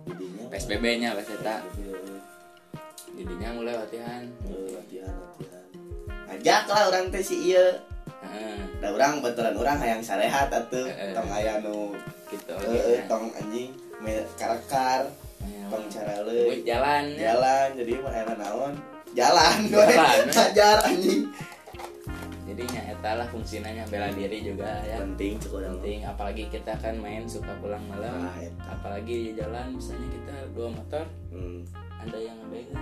Jadinya 0.06 0.46
PSBB 0.48 0.84
nya 1.02 1.10
eta 1.12 1.58
Eh, 1.74 2.20
jadinya 3.16 3.48
mulai 3.56 3.74
latihan 3.78 4.22
eh, 4.44 4.68
latihan. 4.76 5.14
Latihan 5.14 5.64
ngajak 6.28 6.64
lah 6.68 6.82
orang 6.92 7.04
teh 7.08 7.24
si 7.24 7.54
iya 7.54 7.80
Heeh, 8.18 8.58
da 8.82 8.90
orang 8.92 9.22
betulan 9.22 9.54
orang 9.54 9.78
hayang 9.78 10.02
sarehat 10.02 10.50
Eh, 10.52 10.90
eh. 10.90 11.14
tong 11.14 11.30
aya 11.30 11.62
nu 11.62 11.94
gitu 12.28 12.52
eh, 12.66 13.06
tong 13.06 13.30
anjing 13.32 13.72
karakar. 14.36 15.06
Tong 15.68 15.84
cara 15.92 16.24
leuy. 16.24 16.64
jalan 16.64 17.12
ya. 17.14 17.32
jalan 17.34 17.68
jadi 17.76 17.92
mah 18.00 18.14
era 18.14 18.34
naon? 18.34 18.74
Jalan 19.12 19.58
Jalan. 19.70 20.18
ngajar 20.28 20.76
anjing. 20.84 21.28
Jadinya 22.48 22.80
eta 22.90 23.10
lah 23.20 23.28
fungsinya 23.28 23.84
bela 23.92 24.08
diri 24.12 24.40
juga 24.40 24.80
ya. 24.82 24.98
Penting 25.04 25.36
cukup 25.38 25.78
penting 25.78 26.02
apalagi 26.08 26.48
kita 26.48 26.72
kan 26.80 26.96
main 26.98 27.28
suka 27.28 27.52
pulang 27.60 27.84
malam. 27.86 28.28
Ah, 28.28 28.36
eta. 28.40 28.64
apalagi 28.72 29.30
di 29.30 29.32
jalan 29.36 29.76
misalnya 29.76 30.08
kita 30.10 30.34
dua 30.56 30.68
motor. 30.72 31.04
Hmm, 31.30 31.62
ada 32.08 32.18
yang 32.18 32.36
ngebegal 32.40 32.80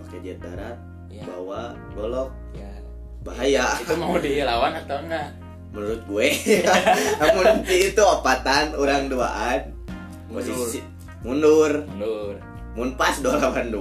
pakai 0.00 0.18
jet 0.22 0.38
darat 0.40 0.76
ya 1.12 1.22
bawa 1.24 1.62
golok. 1.92 2.30
Ya 2.52 2.70
bahaya. 3.20 3.66
Itu 3.82 3.94
mau 3.98 4.16
dilawan 4.16 4.72
atau 4.76 4.98
enggak? 5.02 5.28
Menurut 5.74 6.00
gue 6.08 6.28
namun 7.20 7.46
itu 7.66 8.02
opatan 8.02 8.72
orang 8.72 9.12
duaan. 9.12 9.60
Posisi 10.30 10.80
mundur. 11.20 11.84
mundur. 11.92 12.34
Mun 12.72 12.92
pas 12.94 13.12
282 13.18 13.76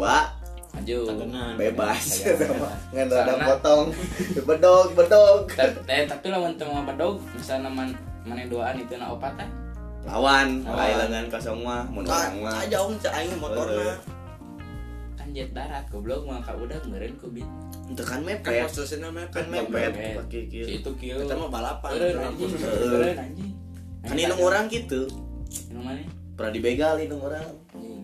maju 0.75 0.99
Tantenan. 1.07 1.55
bebas. 1.55 2.03
Agak 2.19 2.35
bebas. 2.51 2.77
nggak 2.91 3.21
ada 3.21 3.33
potong. 3.47 3.85
Bedog 4.43 4.87
bedog. 4.91 5.47
Ta- 5.47 5.71
eh, 5.87 6.03
tapi 6.03 6.25
lawan 6.27 6.51
teu 6.59 6.67
mau 6.67 6.83
bedog 6.83 7.23
misalnya 7.31 7.71
man 7.71 7.95
mana 8.27 8.43
duaan 8.49 8.75
itu 8.75 8.99
na 8.99 9.07
opatan. 9.07 9.47
Lawan. 10.03 10.67
Lawan. 10.67 10.75
lain 10.75 10.95
lengan 11.07 11.25
kosong 11.31 11.63
mah 11.63 11.87
mun 11.87 12.03
Ka- 12.03 12.27
orang 12.27 12.43
mah 12.43 12.53
aja 12.59 12.77
om 12.83 12.93
cek 12.99 13.13
aing 13.13 13.39
motorna 13.39 13.93
kan 13.93 13.97
jet 15.35 15.51
darat 15.51 15.83
goblok 15.91 16.23
mah 16.23 16.39
ka 16.39 16.55
udah 16.55 16.79
ngeureun 16.87 17.19
ku 17.19 17.27
bit 17.27 17.43
itu 17.85 18.01
kan 18.01 18.23
kan 18.23 18.25
mepet. 18.25 18.65
Posisinya 18.65 19.13
kan 19.29 19.29
kan 19.29 19.45
mepet 19.51 19.93
mepet. 19.93 20.15
pakai 20.17 20.41
si 20.41 20.49
kieu. 20.49 20.65
Itu 20.65 20.89
kieu. 20.97 21.21
Kita 21.21 21.37
mah 21.37 21.49
balapan 21.53 21.89
Eureun 21.93 22.17
anjing. 23.13 23.51
kan 24.01 24.15
indung 24.17 24.41
orang 24.41 24.65
gitu. 24.71 25.05
Ini 25.69 25.79
mana? 25.83 26.01
pernah 26.33 26.51
dibegal 26.55 26.95
indung 26.97 27.21
orang. 27.21 27.45
Anjing. 27.75 28.01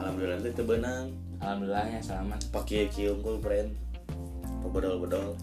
alhamdulillah 0.00 0.40
itu 0.40 0.62
benang 0.64 1.12
Alhamdulillahnya 1.36 2.00
selamat. 2.00 2.40
pakai 2.48 2.88
kieu 2.88 3.20
unggul 3.20 3.36
friend. 3.44 3.76
Bedol 4.64 5.02
bedol 5.04 5.36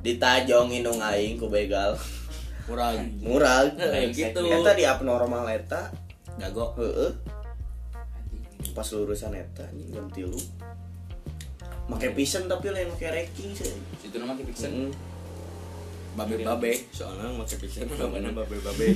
ditajong 0.00 0.72
indung 0.72 1.00
aing 1.00 1.36
ku 1.36 1.52
begal. 1.52 1.96
Murah 2.64 2.96
murah 3.20 3.68
Kayak 3.76 4.16
gitu. 4.16 4.40
eta 4.48 4.72
di 4.72 4.84
abnormal 4.88 5.44
eta. 5.52 5.92
Jago 6.40 6.72
heeh. 6.80 7.12
Pas 8.74 8.84
lurusan 8.84 9.32
eta 9.32 9.64
anjing 9.64 9.90
jam 9.90 10.06
3 10.10 10.26
make 11.86 12.08
pisen 12.12 12.44
tapi 12.44 12.68
lain 12.68 12.90
make 12.90 13.06
ranking 13.06 13.54
sih 13.54 13.70
Itu 14.02 14.16
nama 14.18 14.34
Kipiksen. 14.34 14.72
Mm. 14.72 14.92
babe 16.14 16.36
babe 16.40 16.72
soalnya 16.90 17.38
pakai 17.38 17.56
pikiran 17.58 17.94
namanya 17.96 18.30
babe 18.34 18.56
babe 18.58 18.88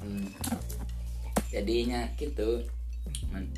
Hmm. 0.00 0.32
Jadinya 1.52 2.08
gitu. 2.16 2.64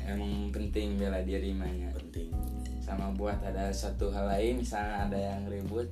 Emang 0.03 0.51
penting 0.51 0.99
bela 0.99 1.23
diri 1.23 1.55
mahnya. 1.55 1.87
penting 1.95 2.35
Sama 2.83 3.15
buat 3.15 3.39
ada 3.39 3.71
satu 3.71 4.11
hal 4.11 4.27
lain 4.27 4.59
misalnya 4.59 5.07
ada 5.07 5.15
yang 5.15 5.47
ribut 5.47 5.87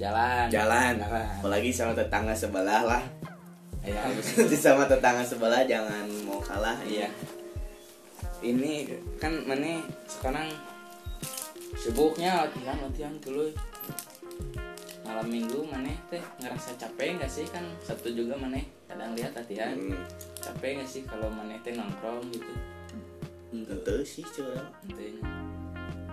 jalan. 0.00 0.48
jalan 0.48 0.96
Jalan. 0.96 1.26
apalagi 1.36 1.68
sama 1.68 1.92
tetangga 1.92 2.32
sebelah 2.32 2.80
lah 2.80 3.04
Ya, 3.88 4.04
sama 4.60 4.84
tetangga 4.84 5.24
sebelah 5.24 5.64
jangan 5.64 6.04
mau 6.28 6.36
kalah. 6.44 6.76
Iya. 6.84 7.08
Ini 8.44 8.88
kan 9.16 9.40
mana 9.48 9.80
sekarang 10.04 10.52
sibuknya 11.80 12.44
latihan 12.44 12.76
latihan 12.84 13.14
dulu. 13.24 13.48
Malam 15.00 15.26
minggu 15.32 15.64
maneh 15.64 15.96
teh 16.12 16.20
ngerasa 16.44 16.76
capek 16.76 17.16
nggak 17.16 17.32
sih? 17.32 17.48
Kan 17.48 17.64
sabtu 17.80 18.12
juga 18.12 18.36
maneh 18.36 18.68
kadang 18.84 19.16
lihat 19.16 19.32
latihan. 19.32 19.72
Hmm, 19.72 19.96
capek 20.36 20.80
nggak 20.80 20.88
sih 20.88 21.02
kalau 21.08 21.32
maneh 21.32 21.56
teh 21.64 21.72
nongkrong 21.72 22.28
gitu? 22.36 22.52
Tentu 23.50 23.96
sih 24.04 24.24
curang 24.28 24.70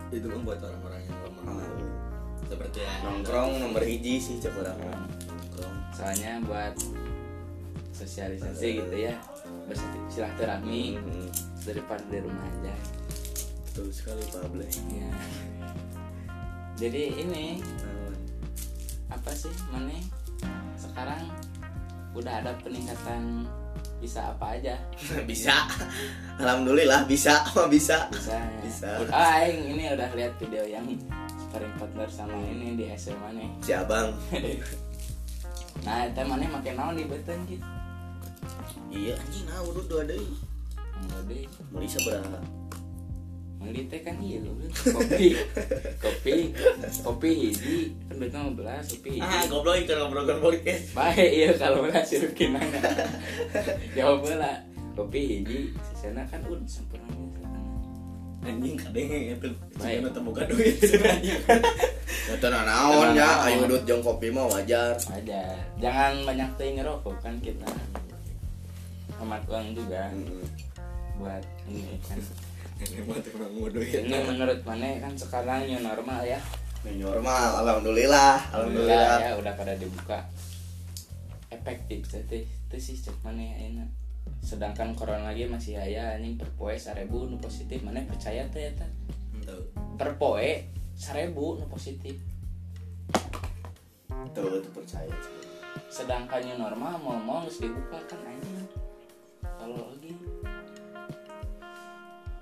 itu 0.07 0.23
kan 0.23 0.39
buat 0.47 0.59
orang-orang 0.63 1.03
yang 1.03 1.17
lemah 1.27 1.67
seperti 2.47 2.79
yang 2.79 2.99
nongkrong 3.03 3.59
nomor 3.59 3.83
hiji 3.83 4.23
sih 4.23 4.39
orang 4.47 4.79
nongkrong. 4.79 5.75
Soalnya 5.91 6.39
buat 6.47 6.73
sosialisasi 7.97 8.67
gitu 8.85 8.95
ya. 9.09 9.17
Bersilaturahmi 9.65 11.01
Hmm, 11.01 11.27
daripada 11.65 12.05
di 12.07 12.19
rumah 12.21 12.45
aja. 12.61 12.75
Betul 13.65 13.89
sekali 13.89 14.23
Pable 14.29 14.65
ya 14.93 15.09
jadi 16.77 17.09
ini 17.25 17.57
apa 19.09 19.33
sih 19.33 19.49
maneh 19.73 19.97
sekarang 20.77 21.25
udah 22.13 22.45
ada 22.45 22.53
peningkatan 22.61 23.49
bisa 23.97 24.29
apa 24.29 24.61
aja. 24.61 24.77
Bisa. 25.29 25.65
Alhamdulillah 26.37 27.09
bisa. 27.09 27.41
Mah 27.57 27.65
bisa. 27.73 28.05
Bisa. 28.13 28.37
Bisa. 28.61 28.89
ah 29.09 29.41
aing 29.41 29.73
ini 29.73 29.89
udah 29.89 30.05
lihat 30.13 30.37
video 30.37 30.61
yang 30.69 30.85
sparring 31.41 31.73
partner 31.81 32.05
sama 32.05 32.37
ini 32.45 32.77
di 32.77 32.85
SMA 32.93 33.29
nih. 33.33 33.49
Si 33.65 33.73
abang. 33.73 34.13
Nah 35.85 36.09
itu 36.09 36.19
maneh 36.25 36.49
makin 36.49 36.73
naon 36.73 36.97
di 36.97 37.05
beten 37.05 37.37
gitu 37.45 37.61
iya 38.93 39.13
anjing 39.19 39.45
nah 39.45 39.59
udah 39.65 39.83
dua 39.89 40.01
deh 40.07 40.19
enggak 40.97 41.21
deh 41.29 41.43
mau 41.73 41.79
bisa 41.81 41.99
berapa 42.05 42.39
Mandi 43.57 43.89
teh 43.89 43.99
kan 44.05 44.15
iya 44.21 44.37
loh 44.45 44.53
kopi. 44.95 45.33
Kopi. 45.97 46.35
Kopi 47.01 47.29
hiji 47.33 47.89
kan 48.05 48.15
betul 48.21 48.39
mau 48.45 48.53
belas 48.53 48.85
kopi 48.85 49.17
ah 49.17 49.43
goblok 49.49 49.81
ikan 49.81 49.97
ngobrol 50.07 50.29
podcast 50.37 50.93
baik 50.93 51.29
iya 51.33 51.49
kalau 51.57 51.81
belas 51.81 52.05
sirup 52.05 52.31
kinang 52.37 52.63
jawab 53.97 54.23
lah. 54.37 54.61
Kopi 54.93 55.41
hiji 55.41 55.73
sisana 55.89 56.21
kan 56.29 56.45
udah 56.45 56.69
sempurna 56.69 57.09
misalkan 57.17 57.49
anjing 58.45 58.77
kadang 58.77 59.09
itu 59.09 59.49
jika 59.81 60.09
temu 60.13 60.29
duit 60.31 60.77
tahu 62.37 62.51
naon 62.53 63.07
ya. 63.17 63.29
Ayo 63.41 63.65
udut 63.65 63.83
jeung 63.89 64.05
kopi 64.05 64.29
mah 64.29 64.45
wajar. 64.53 64.93
Wajar. 65.11 65.57
Jangan 65.81 66.23
banyak 66.23 66.49
teh 66.61 66.67
ngerokok 66.77 67.15
kan 67.25 67.35
kita 67.41 67.67
hemat 69.19 69.43
uang 69.49 69.67
juga. 69.73 70.09
Hmm. 70.11 70.45
buat 71.17 71.41
ini 71.65 71.97
kan. 72.05 72.21
Ini 72.77 73.01
ini 74.05 74.17
menurut 74.21 74.61
mana 74.61 75.01
kan 75.01 75.13
sekarang 75.17 75.65
new 75.65 75.81
normal 75.81 76.21
ya. 76.21 76.37
New 76.85 77.01
normal 77.01 77.65
alhamdulillah 77.65 78.37
alhamdulillah. 78.53 79.17
Ya 79.17 79.33
udah 79.33 79.53
pada 79.57 79.73
dibuka. 79.73 80.21
Efektif 81.49 82.05
teh 82.05 82.45
itu 82.45 82.77
sih 82.77 82.95
cek 83.01 83.17
mana 83.25 83.41
ya 83.41 83.55
enak 83.71 83.89
sedangkan 84.43 84.95
corona 84.95 85.31
lagi 85.31 85.47
masih 85.47 85.79
aya 85.79 86.15
anjing 86.15 86.39
per 86.39 86.47
poe 86.55 86.75
sarebu 86.75 87.27
nu 87.27 87.39
positif. 87.41 87.81
Mana 87.83 88.03
percaya 88.05 88.47
teh 88.51 88.71
eta? 88.75 88.87
Tahu. 89.43 89.63
per 89.97 90.15
poe 90.19 90.67
sarebu 90.95 91.59
nu 91.59 91.65
positif. 91.67 92.19
Tuh 94.35 94.61
tuh 94.61 94.71
percaya. 94.75 95.11
Sedangkan 95.87 96.43
new 96.43 96.57
normal 96.59 96.99
mau 96.99 97.17
mau 97.17 97.37
harus 97.43 97.59
dibuka 97.59 97.97
kan 98.05 98.19
anjing 98.27 98.66
kalau 99.67 99.91
lagi 99.91 100.11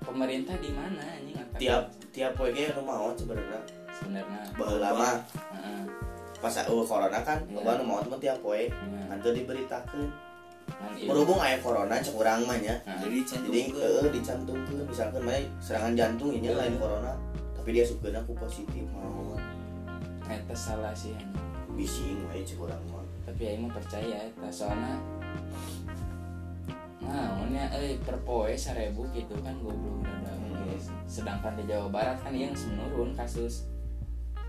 pemerintah 0.00 0.54
di 0.62 0.70
mana 0.70 1.02
anjing? 1.02 1.34
Angkat 1.34 1.58
tiap 1.58 1.82
tiap 2.14 2.32
ge 2.38 2.70
nu 2.72 2.82
maot 2.82 3.14
sebenarnya. 3.18 3.60
Sebenarnya. 3.90 4.40
Baheula 4.54 4.90
mah 4.94 5.14
Heeh. 5.50 5.82
pas 6.36 6.52
uh, 6.62 6.84
corona 6.84 7.18
kan 7.20 7.42
Iya. 7.42 7.58
loba 7.58 7.70
nu 7.80 7.84
maot 7.84 8.06
mah 8.06 8.20
tiap 8.22 8.38
poe 8.38 8.70
Iya. 8.70 9.00
nanti 9.10 9.28
diberitakeun 9.34 10.08
Kan 10.66 10.90
ieu- 10.94 11.08
berhubung 11.08 11.38
aya 11.38 11.58
corona 11.58 11.96
cek 11.96 12.14
urang 12.14 12.46
mah 12.46 12.58
nya 12.58 12.76
Heeh. 12.78 12.98
jadi 13.02 13.18
jadi 13.26 13.60
heeh 13.74 14.06
dicantumkeun 14.12 14.86
misalkan 14.86 15.22
mah 15.24 15.34
serangan 15.58 15.98
jantung 15.98 16.30
ini 16.30 16.46
Iya. 16.46 16.58
lain 16.62 16.78
corona. 16.78 17.12
Tapi 17.56 17.68
dia 17.74 17.82
sukeun 17.82 18.14
aku 18.14 18.32
positif 18.38 18.86
maot 18.94 19.42
eta 20.26 20.54
salah 20.54 20.94
sih 20.94 21.14
bising 21.74 22.22
wae 22.30 22.46
cek 22.46 22.60
urang 22.60 22.78
mah. 22.86 23.02
Tapi 23.26 23.42
aing 23.42 23.66
mah 23.66 23.74
percaya 23.74 24.22
eta 24.22 24.46
soalnya 24.48 24.94
naonnya 27.06 27.64
eh 27.72 27.96
per 27.98 28.18
poe 28.20 28.52
sarebu 28.52 29.06
gitu 29.10 29.34
kan 29.40 29.54
goblok 29.58 30.02
ada 30.02 30.32
Hmm. 30.36 30.52
guys 30.66 30.86
sedangkan 31.06 31.54
di 31.54 31.64
Jawa 31.64 31.86
Barat 31.88 32.18
kan 32.20 32.30
yang 32.30 32.50
menurun 32.52 33.14
kasus 33.14 33.64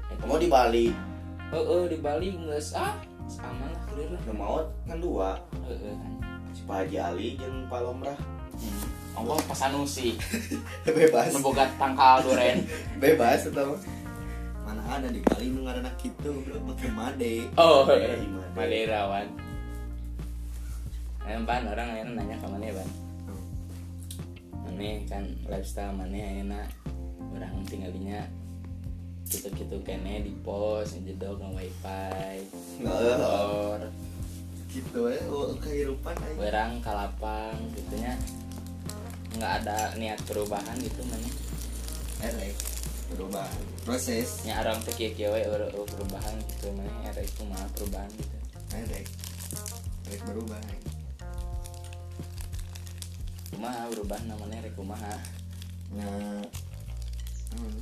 Eta 0.07 0.23
mau 0.23 0.39
di 0.39 0.47
Bali. 0.47 0.87
Oh, 1.51 1.59
oh, 1.59 1.83
di 1.83 1.99
Bali 1.99 2.31
geus 2.31 2.71
ah 2.71 2.95
aman 3.43 3.75
lah 3.75 3.81
clear 3.85 4.07
lah. 4.07 4.21
Maot 4.31 4.65
kan 4.83 4.97
dua. 4.97 5.35
Heeh 5.67 5.93
kan. 5.93 6.13
Si 6.55 6.63
Pak 6.63 6.87
Haji 6.87 6.97
Ali 6.97 7.27
jeung 7.35 7.67
Pak 7.67 7.83
Lomrah. 7.83 8.15
Hmm. 8.55 8.83
Allah 9.19 9.35
pasanusi 9.43 10.15
bebas. 10.87 11.35
Memboga 11.35 11.67
tangkal 11.75 12.23
duren. 12.23 12.63
Bebas 13.03 13.51
atau? 13.51 13.75
Mana 14.63 14.79
ada 14.87 15.11
di 15.11 15.19
Bali 15.19 15.51
nu 15.51 15.67
ngaranna 15.67 15.91
kitu 15.99 16.39
bro. 16.39 16.55
Pakai 16.71 16.91
made. 16.95 17.33
Oh 17.59 17.83
Eh, 17.91 18.15
gimana? 18.23 18.47
Eh, 21.27 21.35
ban 21.43 21.67
orang 21.67 21.91
lain 21.91 22.15
nanya 22.15 22.39
ke 22.39 22.47
mana 22.47 22.71
ban 22.71 22.89
mana 24.63 24.89
kan 25.11 25.23
lifestyle 25.51 25.91
mana 25.91 26.15
enak 26.15 26.67
orang 27.35 27.67
tinggalnya 27.67 28.23
gitu-gitu 29.27 29.75
kene 29.83 30.23
di 30.23 30.31
pos 30.39 30.95
jedog 31.03 31.43
no 31.43 31.51
wifi 31.51 32.47
Heeh. 32.79 33.17
or 33.19 33.81
gitu 34.71 35.11
ya 35.11 35.19
oh, 35.27 35.51
kehidupan 35.59 36.15
aja 36.15 36.39
orang 36.39 36.71
kalapang 36.79 37.59
gitunya 37.75 38.15
nggak 39.35 39.53
ada 39.63 39.91
niat 39.99 40.19
perubahan 40.23 40.79
gitu 40.79 41.03
mana 41.11 41.27
erek 42.23 42.55
berubah 43.07 43.47
proses. 43.87 44.43
Nya 44.43 44.59
orang 44.59 44.83
we 44.83 45.15
eur- 45.15 45.71
eur 45.71 45.87
perubahan 45.87 46.35
gitu 46.43 46.75
mana 46.75 46.91
era 47.07 47.23
itu 47.23 47.39
mah 47.47 47.63
perubahan 47.71 48.11
gitu. 48.19 48.35
Erek. 48.75 49.07
Erek 50.11 50.21
berubah 50.27 50.59
kumaha 53.51 53.87
berubah 53.91 54.19
namanya 54.27 54.63
rek 54.63 54.73
kumaha? 54.75 55.15
Nah 55.95 56.43
hmm. 57.55 57.79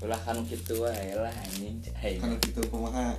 ulah 0.00 0.20
kan 0.24 0.38
gitu 0.46 0.86
wae 0.86 1.12
lah 1.18 1.32
anjing. 1.32 1.82
Kan 1.92 2.38
gitu 2.40 2.62
kumaha? 2.70 3.18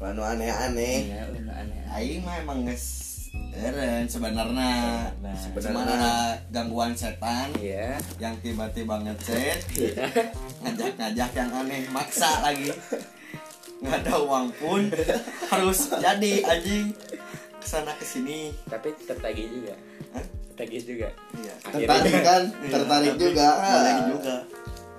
Lanu 0.00 0.22
aneh-aneh. 0.22 1.12
Ulah 1.12 1.56
aneh 1.62 1.82
aing 1.94 2.24
mah 2.24 2.40
emang 2.40 2.64
geus 2.64 3.08
eren 3.52 4.06
sebenarnya 4.08 4.72
Nah, 5.18 5.34
cuma 5.34 5.82
ada 5.84 6.38
gangguan 6.48 6.94
setan 6.94 7.50
iya. 7.58 7.98
yang 8.16 8.32
tiba-tiba 8.40 9.02
ngechat 9.02 9.60
ngajak-ngajak 10.62 11.30
yang 11.34 11.50
aneh 11.52 11.82
maksa 11.90 12.40
lagi. 12.40 12.70
Nggak 13.78 13.98
ada 14.06 14.14
uang 14.22 14.46
pun. 14.58 14.82
Harus 15.52 15.90
jadi 15.90 16.32
anjing 16.46 16.94
ke 17.58 17.66
sana 17.66 17.92
ke 17.98 18.06
sini. 18.06 18.54
Tapi 18.70 18.94
tertagih 19.04 19.46
juga. 19.50 19.74
Hah? 20.14 20.24
tertagih 20.58 20.82
juga. 20.82 21.08
Iya. 21.38 21.54
Tertarik 21.62 22.14
kan? 22.26 22.42
Iya, 22.50 22.70
tertarik 22.74 23.12
tapi 23.14 23.22
juga. 23.22 23.48
boleh 23.62 23.94
juga. 24.10 24.36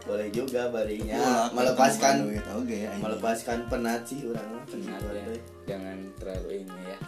Boleh 0.07 0.27
juga 0.31 0.61
barinya. 0.71 1.19
Iya, 1.19 1.35
melepaskan 1.51 2.13
ketemu 2.15 2.35
gitu, 2.39 2.49
oke 2.55 2.77
aing. 2.79 3.01
melepaskan 3.03 3.57
penat 3.67 4.01
sih 4.07 4.19
orang. 4.23 4.47
Benar 4.71 5.01
ya 5.11 5.25
jangan 5.67 5.97
terlalu 6.17 6.49
ini 6.63 6.81
ya. 6.87 6.99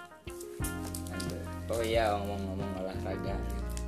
Oh 1.72 1.80
iya 1.80 2.12
ngomong-ngomong 2.20 2.84
olahraga 2.84 3.36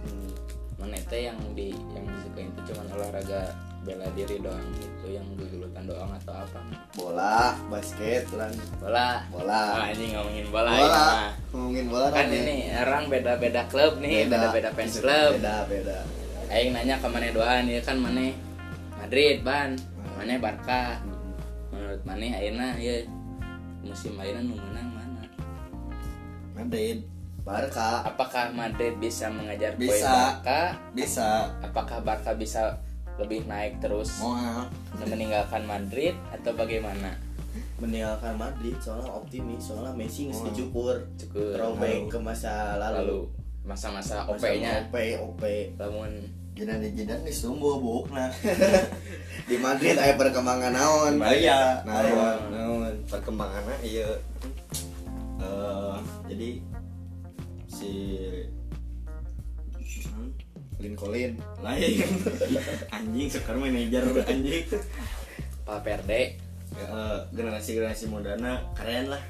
Hmm. 0.03 0.31
mana 0.79 0.95
teh 1.11 1.27
yang 1.27 1.35
di 1.51 1.75
yang 1.91 2.07
disukain 2.07 2.47
itu 2.51 2.71
cuma 2.71 2.87
olahraga 2.95 3.51
bela 3.83 4.07
diri 4.15 4.39
doang 4.39 4.63
gitu 4.79 5.11
yang 5.11 5.27
gugulutan 5.35 5.83
doang 5.83 6.11
atau 6.23 6.33
apa. 6.33 6.59
Bola 6.95 7.51
basket 7.67 8.23
lan 8.31 8.51
bola. 8.79 9.27
Bola. 9.27 9.61
Ah 9.75 9.87
ini 9.91 10.15
ngomongin 10.15 10.47
bola, 10.47 10.71
bola. 10.71 10.87
ya, 10.87 11.29
ngomongin 11.51 11.85
bola 11.91 12.07
kan 12.09 12.25
rame. 12.31 12.39
ini 12.39 12.55
orang 12.71 13.03
beda-beda 13.11 13.61
klub 13.67 13.93
nih 13.99 14.31
beda-beda 14.31 14.69
fans 14.71 15.03
club 15.03 15.31
beda 15.37 15.67
beda. 15.67 15.99
Aing 16.47 16.71
nanya 16.71 16.95
ke 17.03 17.07
mana 17.11 17.27
doan 17.35 17.63
ya 17.67 17.79
kan 17.83 17.99
mana 17.99 18.31
Madrid 18.97 19.43
ban. 19.43 19.75
Mana 20.15 20.39
Barca. 20.39 21.03
Menurut 21.75 22.01
mana 22.07 22.27
Aina 22.39 22.67
ya 22.79 23.03
musim 23.83 24.15
Aina 24.15 24.39
nu 24.39 24.55
menang 24.55 24.87
mana? 24.95 25.23
Madrid 26.55 27.03
Barca. 27.43 28.07
Apakah 28.07 28.55
Madrid 28.55 28.95
bisa 29.03 29.27
mengejar 29.27 29.75
poin 29.75 29.91
Bisa. 29.91 30.07
Barca? 30.07 30.61
Bisa. 30.95 31.29
Apakah 31.59 31.99
Barca 31.99 32.31
bisa 32.31 32.79
lebih 33.23 33.47
naik 33.47 33.79
terus. 33.79 34.19
Mau 34.19 34.35
meninggalkan 34.99 35.63
Madrid 35.63 36.13
atau 36.29 36.51
bagaimana? 36.53 37.15
Meninggalkan 37.79 38.35
Madrid 38.35 38.75
soalnya 38.79 39.11
optimis 39.11 39.59
soalnya 39.59 39.91
Messi 39.95 40.27
nggak 40.27 40.39
Oh. 40.39 40.45
dicukur 40.51 40.95
cukup 41.17 41.47
throwback 41.55 41.99
ke 42.07 42.17
masa 42.19 42.75
lalu. 42.77 42.95
Lalu 42.99 43.19
masa-masa 43.63 44.27
Masa 44.27 44.31
OP-nya 44.35 44.71
OP 44.87 44.95
OP 45.23 45.43
namun 45.79 46.09
jidan 46.53 46.83
di 46.83 46.91
jidan 46.93 47.23
di 47.23 47.31
sumbu 47.33 47.79
bukna 47.79 48.27
di 49.49 49.55
Madrid 49.57 49.95
aya 49.97 50.13
perkembangan 50.13 50.69
naon? 50.69 51.13
Iya, 51.23 51.81
naon? 51.87 52.37
Naon? 52.51 52.93
Perkembangannya 53.07 53.77
iya. 53.81 54.05
Eh, 55.39 55.95
jadi 56.29 56.49
si 57.67 57.91
Lincoln. 60.79 61.37
Lain. 61.59 61.99
Anjing 62.95 63.27
sekarang 63.27 63.61
manajer 63.63 64.03
anjing. 64.23 64.65
Pak 65.63 65.79
Perde 65.81 66.35
generasi 67.29 67.77
generasi 67.77 68.05
modana 68.07 68.61
keren 68.73 69.09
lah. 69.09 69.21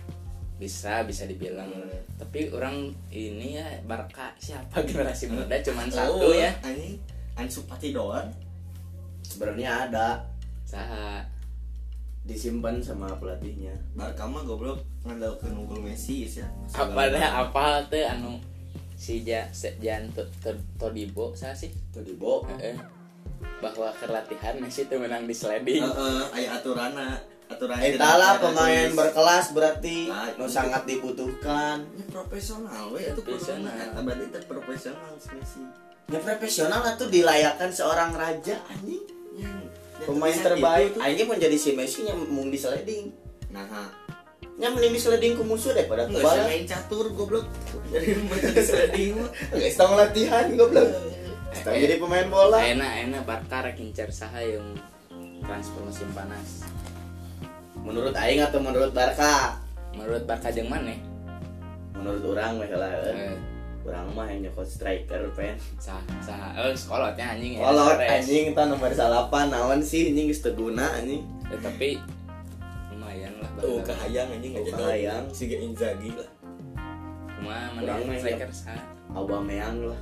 Bisa 0.56 1.04
bisa 1.04 1.26
dibilang. 1.26 1.68
Hmm. 1.68 1.92
tapi 2.16 2.48
orang 2.50 2.88
ini 3.10 3.60
ya 3.60 3.68
Barca 3.84 4.32
siapa 4.38 4.80
generasi 4.88 5.28
muda? 5.28 5.60
Cuman 5.60 5.88
Oh, 5.90 5.94
satu 5.94 6.28
ya. 6.32 6.52
anjing. 6.62 6.96
Ansu 7.36 7.66
Fati 7.66 7.92
doang. 7.92 8.30
Sebenarnya 9.22 9.90
ada. 9.90 10.24
Saha. 10.64 11.26
Disimpan 12.24 12.80
sama 12.80 13.12
pelatihnya. 13.20 13.76
Barca 13.92 14.24
mah 14.24 14.42
goblok 14.42 14.80
ngandalkeun 15.04 15.52
unggul 15.60 15.84
Messi 15.84 16.24
ya 16.24 16.48
apa 16.72 17.12
dah 17.12 17.44
apa 17.44 17.84
teh 17.92 18.08
anu 18.08 18.40
si 19.04 19.20
ja 19.22 19.52
se- 19.52 19.76
Jan 19.78 20.08
To- 20.16 20.32
To- 20.40 20.64
Todibo 20.80 21.36
saya 21.36 21.52
sih? 21.52 21.68
Tuh 21.92 22.00
dibo 22.00 22.48
Heeh. 22.48 22.80
bahwa 23.60 23.92
kelatihan 23.94 24.56
Messi 24.56 24.88
tuh 24.88 24.96
menang 24.96 25.28
di 25.28 25.36
sliding. 25.36 25.84
Heeh, 25.84 26.24
aya 26.32 26.56
aturana 26.56 27.20
aturan 27.46 27.76
Eta 27.78 28.16
lah 28.16 28.40
pemain 28.40 28.88
berkelas 28.90 29.52
berarti. 29.52 30.08
Nah, 30.08 30.32
nu 30.34 30.48
itu. 30.48 30.56
sangat 30.56 30.88
dibutuhkan. 30.88 31.84
Ini 31.86 32.08
profesional 32.08 32.90
we 32.90 33.04
itu 33.04 33.20
Profesional. 33.20 33.68
profesional 33.68 34.02
berarti 34.02 34.24
itu 34.26 34.40
profesional 34.48 35.12
si 35.20 35.30
Messi. 35.36 35.62
Ya 36.08 36.20
profesional 36.20 36.82
atau 36.82 37.06
dilayakkan 37.06 37.70
seorang 37.70 38.16
raja 38.16 38.56
anjing. 38.66 39.04
Pemain 40.02 40.32
terbaik. 40.34 40.92
itu 40.92 40.96
tuh. 40.96 41.02
anjing 41.02 41.28
menjadi 41.28 41.58
si 41.58 41.70
Messi 41.74 42.02
yang 42.04 42.20
mung 42.26 42.48
di 42.48 42.58
sliding. 42.58 43.12
Nah. 43.52 44.03
Nya 44.64 44.72
mending 44.72 44.96
di 44.96 45.02
sliding 45.02 45.36
ku 45.36 45.44
musuh 45.44 45.76
daripada 45.76 46.08
sih 46.08 46.16
kebal 46.16 46.40
main 46.42 46.64
catur 46.64 47.12
goblok 47.12 47.44
dari 47.92 48.16
membaca 48.16 48.48
di 48.48 48.64
sliding 48.64 49.12
mah 49.20 49.30
Guys, 49.52 49.76
tong 49.76 49.94
latihan 49.94 50.48
goblok. 50.56 50.88
Tong 51.60 51.76
jadi 51.76 52.00
pemain 52.00 52.24
bola. 52.26 52.64
enak 52.64 52.92
enak 53.04 53.22
Barca 53.28 53.60
rek 53.62 53.76
ngincer 53.76 54.08
saha 54.10 54.40
yang 54.40 54.64
transfer 55.44 55.84
musim 55.84 56.08
panas 56.16 56.64
Menurut 57.76 58.16
aing 58.16 58.40
atau 58.40 58.64
menurut 58.64 58.96
Barca? 58.96 59.60
menurut 59.92 60.24
Barca 60.24 60.48
jeung 60.48 60.72
mana 60.72 60.96
Menurut 61.94 62.24
orang 62.32 62.58
mah 62.58 62.68
lah. 62.72 62.92
eh, 63.06 63.36
Orang 63.84 64.16
mah 64.16 64.32
yang 64.32 64.48
nyokot 64.48 64.64
striker 64.64 65.28
pen. 65.36 65.60
sah 65.76 66.00
sah 66.24 66.56
eh 66.56 66.72
sekolotnya 66.72 67.36
anjing 67.36 67.60
ya, 67.60 67.68
Kolot 67.68 68.00
Suarez. 68.00 68.12
anjing 68.16 68.46
ta 68.56 68.64
nomor 68.64 68.96
8 68.96 69.28
naon 69.52 69.84
sih 69.84 70.08
anjing 70.08 70.32
geus 70.32 70.40
anjing. 70.40 71.20
Ya, 71.52 71.60
tapi 71.60 72.00
lumayan 73.14 73.34
lah 73.38 73.50
tuh 73.56 73.78
Barca. 73.78 73.94
kahayang 73.94 74.28
anjing 74.32 74.52
Oh, 74.52 74.60
aja 74.60 74.72
kahayang. 74.74 75.24
si 75.30 75.44
Inzaghi 75.48 76.10
lah 76.12 76.30
Cuma 77.34 77.56
mana 77.72 77.92
main, 78.02 78.18
striker 78.18 78.50
sah 78.50 78.80
Aubameyang 79.14 79.78
lah. 79.86 80.00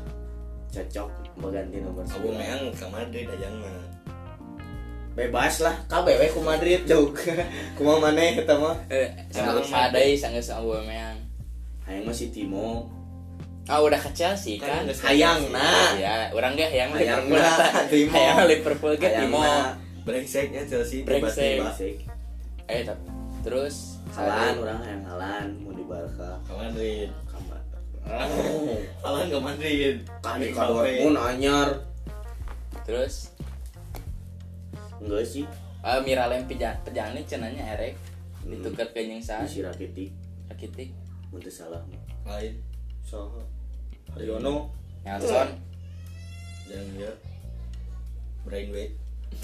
Cocok 0.69 1.09
ganti 1.43 1.77
nomor 1.77 1.99
9. 2.01 2.15
Abu 2.15 2.29
Meang 2.31 2.63
ke 2.71 2.85
Madrid 2.87 3.27
hayang 3.27 3.55
mah 3.59 3.83
Bebas 5.11 5.59
lah, 5.59 5.75
KBW 5.85 6.31
ku 6.31 6.39
Madrid 6.39 6.87
jauh. 6.87 7.11
Kumaha 7.75 7.99
maneh 8.01 8.39
eta 8.39 8.55
mah? 8.55 8.79
eh 8.87 9.11
sanggeus 9.27 9.67
sadai 9.67 10.15
sanggeus 10.15 10.47
Aubameyang 10.49 11.19
Hayang 11.83 12.07
mah 12.07 12.15
si 12.15 12.31
Timo. 12.31 12.87
ah 13.67 13.77
udah 13.77 13.99
ke 13.99 14.09
Chelsea 14.11 14.55
Kan 14.55 14.87
kan 14.87 15.11
Hayang 15.11 15.51
nah. 15.51 15.91
ya 15.93 16.31
orang 16.31 16.55
ge 16.55 16.63
hayang 16.65 16.91
Hayang 16.93 17.27
Liverpool 17.27 18.07
hayang 18.09 18.37
Liverpool 18.47 18.93
ge 18.95 19.05
Hayang 19.05 19.27
Timo 19.27 19.43
brengseknya 20.01 20.63
Chelsea 20.63 21.03
Brengsek. 21.03 21.59
tiba-tiba. 21.59 21.69
Eh 22.71 22.81
tapi 22.81 23.03
terus 23.41 23.99
Halan 24.11 24.55
orang 24.59 24.79
hayang 24.79 25.03
Halan 25.05 25.47
mau 25.59 25.71
di 25.71 25.83
Barca. 25.83 26.39
ke 26.41 26.53
Madrid 26.53 27.09
Kamar. 27.25 27.59
Halan 29.03 29.25
ke 29.27 29.39
Madrid 29.39 29.95
Di 30.03 30.31
di 30.39 30.47
Dortmund 30.51 31.17
anyar. 31.17 31.69
terus 32.81 33.31
Enggak 34.97 35.25
sih. 35.25 35.45
ah 35.81 35.97
Miralem 35.99 36.45
pija 36.45 36.77
pejani 36.81 37.23
cenanya 37.23 37.73
erek 37.73 37.95
Hmm. 38.41 38.57
ditukar 38.57 38.89
ke 38.89 39.05
jeung 39.05 39.21
sah 39.21 39.45
Si 39.45 39.61
Rakitic. 39.61 40.09
Rakitic 40.49 40.89
Mun 41.29 41.37
teu 41.37 41.49
salah 41.49 41.77
lain 42.23 42.57
Saha? 43.01 43.37
Haryono. 44.11 44.73
Nelson 45.01 45.49
jangan 46.65 46.87
ya 46.95 47.11
brainweight 48.41 48.97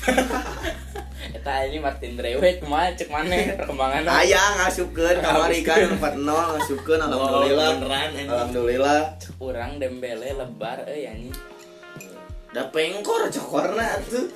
eta 1.38 1.52
ini 1.68 1.78
Martin 1.80 2.14
Braithwaite 2.16 2.64
mah 2.64 2.88
cek 2.94 3.10
mana 3.10 3.36
perkembangan 3.58 4.04
Aya 4.08 4.44
ngasupkeun 4.62 5.18
kamari 5.20 5.60
kan 5.66 5.98
4-0 5.98 6.24
ngasupkeun 6.24 7.00
alhamdulillah. 7.02 7.70
beneran. 7.82 8.10
Alhamdulillah. 8.28 9.00
urang 9.38 9.72
Dembele 9.78 10.30
lebar 10.34 10.88
euy 10.88 11.04
anjing 11.06 11.36
Da 12.56 12.64
pengkor 12.72 13.28
cokorna 13.28 14.00
atuh. 14.00 14.28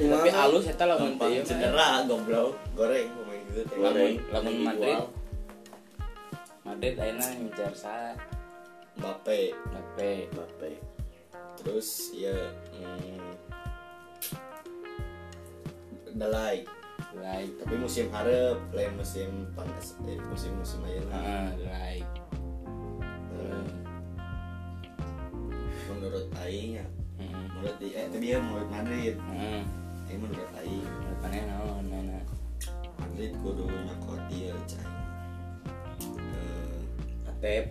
tapi 0.00 0.32
alus 0.32 0.64
eta 0.64 0.88
lamun 0.88 1.18
teu 1.18 1.28
mah. 1.28 1.44
cedera 1.44 1.88
goblok 2.08 2.56
goreng 2.72 3.08
pemain 3.12 3.42
gitu 3.52 3.74
Lamun 3.76 4.10
lamun. 4.32 4.54
Madrid 4.64 5.00
Madrid 6.62 6.94
ayeuna 6.96 7.26
ngincar 7.36 7.72
sa 7.74 8.14
Mbappe 8.96 9.52
Mbappe 9.52 10.10
Mbappe. 10.32 10.70
terus 11.60 12.14
ya 12.16 12.32
hmm, 12.72 13.29
Like 16.18 17.58
tapi 17.58 17.74
musim 17.80 18.06
harap 18.12 18.60
lain 18.70 18.92
musim 18.94 19.48
panas 19.56 19.96
eh, 20.04 20.20
musim 20.30 20.52
musim 20.60 20.78
ayeuna 20.84 21.16
heeh 21.16 21.48
like 21.66 22.12
Eh, 23.40 23.66
menurut 25.90 26.26
aing 26.44 26.78
ya 26.78 26.86
heeh 27.18 27.34
menurut 27.50 27.76
di 27.82 27.88
eh 27.96 28.06
tapi 28.12 28.26
ya 28.30 28.38
menurut 28.38 28.68
Madrid. 28.68 29.16
Heeh 29.16 29.62
aing 30.06 30.20
menurut 30.22 30.50
aing. 30.60 30.86
Depannya 30.86 31.40
naon 31.50 31.84
nana 31.88 32.18
Madrid 33.00 33.32
kudu 33.42 33.64
nyokot 33.66 34.20
dia 34.30 34.54
cai. 34.70 34.86
Eh 36.20 36.78
Atep. 37.26 37.64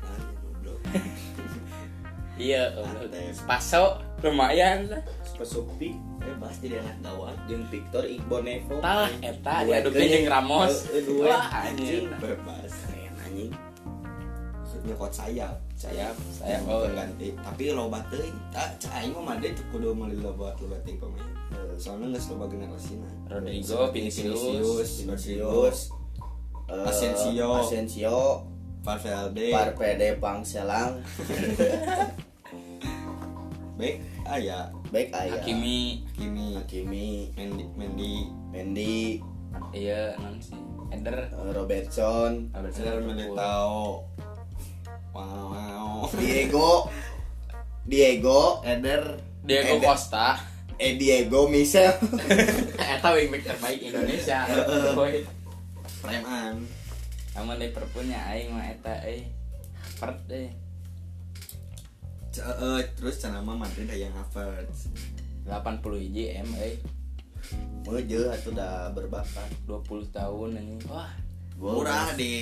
nanya 0.00 0.32
goblok. 0.40 0.80
Iya. 2.36 2.68
Spaso 3.32 3.96
lumayan 4.20 4.92
lah 4.92 5.00
Spesifik 5.36 5.92
bebas 6.18 6.56
jadi 6.58 6.80
anak 6.80 6.96
gawang 7.02 7.36
jeung 7.44 7.64
Victor 7.68 8.02
Igbonevo. 8.02 8.80
tah 8.80 9.04
eta 9.20 9.62
Dua 9.62 9.76
diadu 9.78 9.88
kayaknya. 9.90 10.08
jeung 10.16 10.26
Ramos 10.26 10.72
Eh, 10.86 10.90
eh, 10.90 11.02
dua. 11.04 11.36
anjing 11.46 12.04
bebas 12.16 12.72
Keren 12.82 13.12
anjing. 13.20 13.52
nyokot 14.78 15.10
sayap 15.10 15.50
sayap 15.74 16.14
sayap 16.32 16.62
oh 16.64 16.86
ganti 16.86 17.34
tapi 17.36 17.74
loba 17.74 17.98
teuing 18.06 18.30
tak 18.48 18.78
cai 18.78 19.10
mah 19.10 19.34
Madrid 19.34 19.50
teu 19.52 19.66
kudu 19.68 19.90
meuli 19.90 20.14
loba 20.16 20.54
loba 20.56 20.78
ting 20.80 20.94
pemain 20.96 21.26
Eh, 21.50 21.74
soalnya 21.74 22.14
geus 22.14 22.30
loba 22.30 22.46
generasina 22.46 23.10
Rodrigo, 23.26 23.90
Vinicius, 23.90 25.02
Vinicius. 25.02 25.90
eh, 26.66 26.86
Asensio. 26.86 27.48
Asensio. 27.60 28.46
Valverde 28.80 29.50
Parpede 29.50 30.08
Pangselang. 30.16 31.02
baik 33.76 34.00
aya 34.24 34.70
Baik 34.90 35.10
aya. 35.14 35.38
Hakimi 35.38 36.06
Kimi 36.14 36.54
Hakimi. 36.58 37.08
Mendy 37.34 37.64
Mendy 37.74 38.14
Mendy. 38.52 38.96
iya 39.72 40.12
non 40.20 40.36
sih 40.36 40.58
Eder 40.92 41.32
eh, 41.32 41.50
Robertson. 41.56 42.52
Robertson 42.52 42.82
Liverpool. 42.84 43.08
Militao 43.16 44.04
wow 45.16 45.46
wow 45.50 45.96
Diego. 46.14 46.92
Diego. 47.90 48.60
Eder 48.62 49.16
Diego 49.42 49.74
Eder. 49.80 49.86
Costa 49.86 50.36
Eh 50.76 51.00
Diego 51.00 51.48
Michel. 51.48 51.96
eta 53.00 53.08
wingback 53.16 53.48
terbaik 53.48 53.80
Indonesia 53.80 54.44
boy 54.98 55.24
Preman 56.04 56.68
namun 57.36 57.60
Liverpoolnya 57.60 58.20
aing 58.32 58.52
mah 58.52 58.64
eta 58.72 59.04
eh 59.04 59.28
Harvard 59.76 60.24
deh 60.28 60.48
Eh, 62.40 62.82
terus 62.96 63.16
mah 63.24 63.56
Madrid 63.56 63.88
hayang 63.88 64.12
Havertz 64.12 64.92
80 65.48 66.04
hiji 66.04 66.24
M 66.42 66.50
eh. 66.60 66.76
Meuje 67.86 68.26
atuh 68.28 68.52
da 68.52 68.90
berbakat. 68.90 69.48
20 69.64 70.10
tahun 70.10 70.50
ini 70.58 70.76
wah. 70.90 71.08
Murah 71.56 72.12
di 72.12 72.32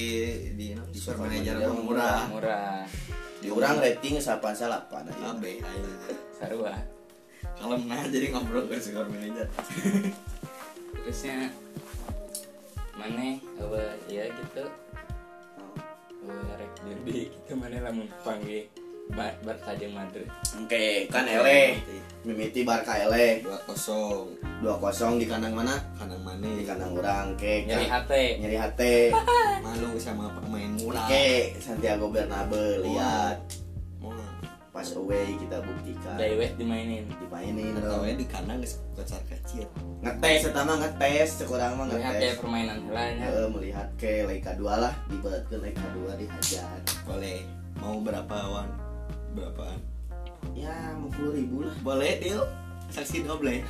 di 0.59 0.75
di 0.75 0.99
super 0.99 1.23
manager 1.23 1.63
mah 1.63 1.79
murah. 1.79 2.21
Murah. 2.33 2.83
Di 3.39 3.49
urang 3.53 3.79
rating 3.79 4.19
88 4.19 5.11
aja. 5.15 5.25
abe 5.31 5.63
ayo 5.63 5.91
sarua. 6.35 6.75
Kalau 7.55 7.79
nah 7.79 8.03
jadi 8.11 8.35
ngobrol 8.35 8.67
ke 8.67 8.81
super 8.83 9.07
manager. 9.07 9.47
Terusnya 11.05 11.53
mana 12.99 13.39
apa 13.61 13.83
ya 14.11 14.27
gitu. 14.33 14.65
Oh. 15.61 15.77
apa 16.25 16.57
rek 16.57 16.73
derby 16.83 17.29
gitu 17.29 17.53
mana 17.53 17.85
lamun 17.85 18.09
panggil 18.25 18.65
Bar 19.13 19.37
Barca 19.45 19.77
jeung 19.77 19.93
Madrid. 19.93 20.25
Oke, 20.57 21.05
kan 21.13 21.29
ele. 21.29 21.77
Mimiti 22.25 22.65
Barca 22.65 22.97
ele. 22.97 23.45
dua 23.45 23.61
kosong. 23.69 24.33
2-0 24.65 25.21
di 25.21 25.29
kandang 25.29 25.53
mana? 25.53 25.77
kanan 26.01 26.25
mana 26.25 26.49
Di 26.49 26.65
kandang 26.65 26.97
orang. 26.97 27.37
Oke, 27.37 27.69
nyeri 27.69 27.85
kan- 27.85 28.01
hati 28.01 28.25
nyeri 28.41 28.57
hati. 28.57 28.95
malu 29.65 30.01
sama 30.01 30.33
pemain 30.33 30.73
murah 30.81 31.05
Oke, 31.05 31.53
Santiago 31.61 32.09
Bernabeu 32.09 32.81
lihat. 32.81 33.45
Pas 34.73 34.89
away 34.97 35.37
kita 35.37 35.61
buktikan. 35.63 36.17
Dari 36.17 36.35
wet 36.35 36.57
dimainin. 36.57 37.07
Dimainin 37.13 37.77
atau 37.79 38.03
ya 38.03 38.17
di 38.17 38.27
kandang 38.27 38.59
geus 38.59 38.83
kocar 38.91 39.21
kacir 39.25 39.69
ngetes 40.03 40.51
pertama 40.51 40.77
ngetes 40.77 41.41
sekurang 41.41 41.79
mah 41.79 41.87
melihat 41.87 42.13
ngetes. 42.13 42.21
kayak 42.21 42.37
permainan 42.43 42.79
lainnya 42.91 43.25
Heeh, 43.25 43.47
melihat 43.49 43.89
ke 43.97 44.27
leg 44.27 44.43
kedua 44.43 44.75
lah. 44.83 44.93
Dibuatkan 45.07 45.59
leg 45.63 45.77
kedua 45.77 46.11
dihajar 46.19 46.77
boleh. 47.05 47.41
Mau 47.79 48.03
berapa 48.03 48.37
wan 48.51 48.69
berapaan? 49.35 49.79
Ya 50.55 50.95
mau 50.97 51.11
puluh 51.11 51.35
ribu 51.35 51.67
lah. 51.67 51.75
Boleh 51.83 52.23
deal 52.23 52.43
saksi 52.95 53.27
doble 53.27 53.61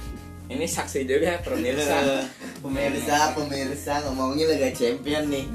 ini 0.45 0.69
saksi 0.69 1.09
juga 1.09 1.41
pemirsa. 1.41 2.29
Pemirsa 2.65 3.33
pemirsa 3.33 4.05
ngomongin 4.09 4.45
Liga 4.45 4.69
Champion 4.77 5.25
nih. 5.33 5.49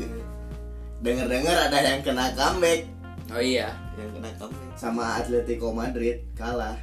Denger 1.06 1.30
dengar 1.30 1.70
ada 1.70 1.78
yang 1.78 2.02
kena 2.02 2.34
comeback. 2.34 2.90
Oh 3.30 3.42
iya. 3.42 3.78
Yang 4.02 4.10
kena 4.18 4.30
kamu 4.42 4.58
sama 4.74 5.22
Atletico 5.22 5.70
Madrid 5.70 6.26
kalah 6.34 6.74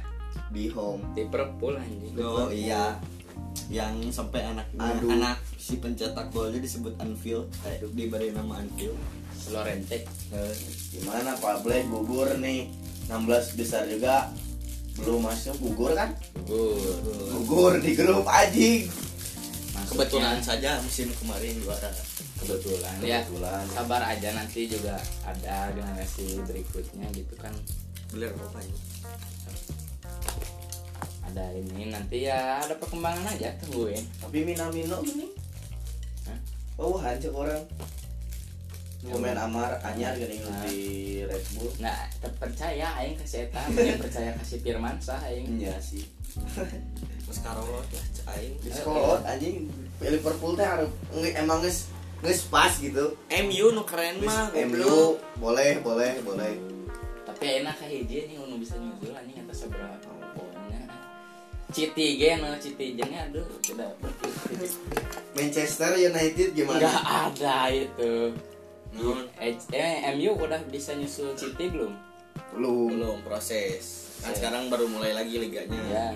di 0.55 0.71
home. 0.71 1.03
Liverpool 1.19 1.75
anjing. 1.75 2.15
Oh 2.23 2.47
iya. 2.47 2.95
Yang 3.67 4.15
sampai 4.15 4.47
anak 4.55 4.71
Aduh. 4.79 5.11
anak 5.11 5.43
si 5.59 5.75
pencetak 5.75 6.31
golnya 6.31 6.63
disebut 6.63 6.95
Anfield. 7.03 7.51
Aduh, 7.67 7.91
diberi 7.91 8.31
nama 8.31 8.63
Anfield. 8.63 8.95
Lorente. 9.51 10.07
Eh, 10.31 10.55
gimana 10.95 11.35
Pak 11.35 11.67
Black 11.67 11.87
gugur 11.91 12.31
nih 12.39 12.71
16 13.07 13.59
besar 13.59 13.87
juga. 13.87 14.31
Belum 14.97 15.21
masuk 15.23 15.55
gugur 15.61 15.93
kan? 15.93 16.11
Gugur. 16.43 16.99
Gugur 17.43 17.73
di 17.79 17.91
grup 17.93 18.25
anjing. 18.25 18.89
Kebetulan 19.87 20.41
saja 20.43 20.81
musim 20.83 21.07
kemarin 21.21 21.55
juara. 21.63 21.87
Kebetulan 22.37 22.95
ya 23.01 23.23
Kebetulan. 23.23 23.63
sabar 23.71 24.01
aja 24.03 24.29
nanti 24.35 24.67
juga 24.67 24.99
ada 25.23 25.71
generasi 25.71 26.41
berikutnya 26.43 27.07
gitu 27.15 27.33
kan. 27.39 27.53
Beler 28.11 28.33
apa 28.35 28.59
ini? 28.61 28.79
Ada 31.27 31.45
ini 31.55 31.91
nanti 31.91 32.27
ya 32.27 32.63
ada 32.63 32.75
perkembangan 32.75 33.25
aja 33.37 33.53
tungguin. 33.63 34.03
Tapi 34.19 34.37
Minamino 34.43 34.99
ini. 35.05 35.27
Hah? 36.27 36.39
oh 36.77 36.97
hancur 36.99 37.31
orang 37.33 37.63
pemain 38.99 39.37
Amar 39.37 39.77
anyar 39.81 40.17
gini 40.17 40.41
Nah. 40.41 40.65
di 40.65 40.79
Red 41.21 41.45
Bull. 41.53 41.69
Nggak 41.77 41.99
terpercaya 42.17 42.87
aing 42.97 43.15
ke 43.15 43.25
yang 43.77 44.01
percaya 44.01 44.29
kasih 44.35 44.59
Firman 44.59 44.97
sah 44.97 45.21
aing 45.23 45.45
iya. 45.55 45.77
sih. 45.77 46.01
Terus 47.27 47.39
Karolot 47.41 47.85
lah 47.85 48.05
aing. 48.33 48.57
Di 48.57 48.69
sekolah 48.71 49.21
anjing 49.23 49.69
Liverpool 49.99 50.53
teh 50.53 50.65
harus 50.65 50.89
nge- 51.11 51.35
emang 51.35 51.61
nges 51.61 51.93
nges 52.25 52.49
pas 52.49 52.73
gitu. 52.73 53.13
MU 53.29 53.65
nu 53.71 53.83
keren 53.85 54.17
mah 54.21 54.49
MU 54.65 55.17
boleh 55.37 55.77
boleh 55.79 56.17
boleh. 56.25 56.53
Tapi 57.27 57.61
enak 57.61 57.77
kayak 57.77 57.91
hiji 58.01 58.33
nih 58.33 58.37
unu 58.39 58.57
bisa 58.57 58.73
nyusul 58.75 59.13
anjing 59.13 59.37
atas 59.37 59.61
seberapa 59.61 60.09
pokoknya 60.33 60.89
Citi 61.69 62.17
ge 62.17 62.41
no 62.41 62.57
Citi 62.57 62.97
jengnya 62.97 63.29
aduh 63.29 63.45
tidak 63.61 63.93
Manchester 65.37 65.93
United 65.93 66.57
gimana? 66.57 66.81
Nggak 66.81 67.03
ada 67.05 67.57
itu 67.69 68.33
Nun, 68.97 69.29
eh, 69.37 69.53
eh, 69.77 70.09
MU 70.17 70.33
udah 70.33 70.57
bisa 70.73 70.97
nyusul 70.97 71.37
Citi 71.37 71.69
belum? 71.69 71.93
Belum. 72.57 72.89
Belum 72.97 73.17
proses. 73.21 74.09
Kan 74.25 74.33
Ya. 74.33 74.37
sekarang 74.41 74.73
baru 74.73 74.89
mulai 74.89 75.13
lagi 75.13 75.37
liganya. 75.37 75.77
Ya. 75.85 76.07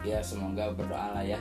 Ya 0.00 0.18
semoga 0.24 0.72
berdoa 0.72 1.12
lah 1.12 1.24
ya. 1.24 1.36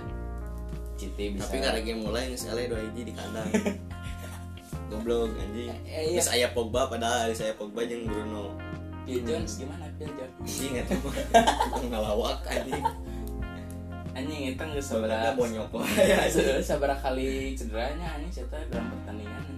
Citi 0.99 1.31
bisa 1.31 1.47
tapi 1.47 1.63
karena 1.63 1.79
game 1.79 2.03
mulai 2.03 2.27
nggak 2.27 2.41
sekali 2.41 2.67
dua 2.67 2.83
hiji 2.83 3.01
di 3.07 3.13
kandang. 3.15 3.47
Goblok 4.91 5.31
anjing. 5.39 5.71
Eh, 5.87 6.11
iya. 6.11 6.19
Terus 6.19 6.31
aya 6.35 6.47
Pogba 6.51 6.91
padahal 6.91 7.31
saya 7.31 7.55
Pogba 7.55 7.87
jeung 7.87 8.03
Bruno. 8.03 8.51
Phil 9.07 9.23
Jones 9.23 9.55
gimana 9.55 9.87
Phil 9.95 10.11
Jones? 10.11 10.35
Anjing 10.43 10.73
eta 10.83 10.95
mah. 10.99 11.15
Ngalawak 11.95 12.43
anjing. 12.43 12.83
Anjing 14.11 14.41
itu 14.51 14.59
nggak 14.59 14.83
sabar 14.83 15.31
bonyok 15.31 15.71
anjing. 15.71 16.59
sabar 16.75 16.91
kali 16.99 17.55
cederanya 17.55 18.19
anjing 18.19 18.43
saya 18.43 18.67
dalam 18.67 18.91
pertandingan 18.91 19.56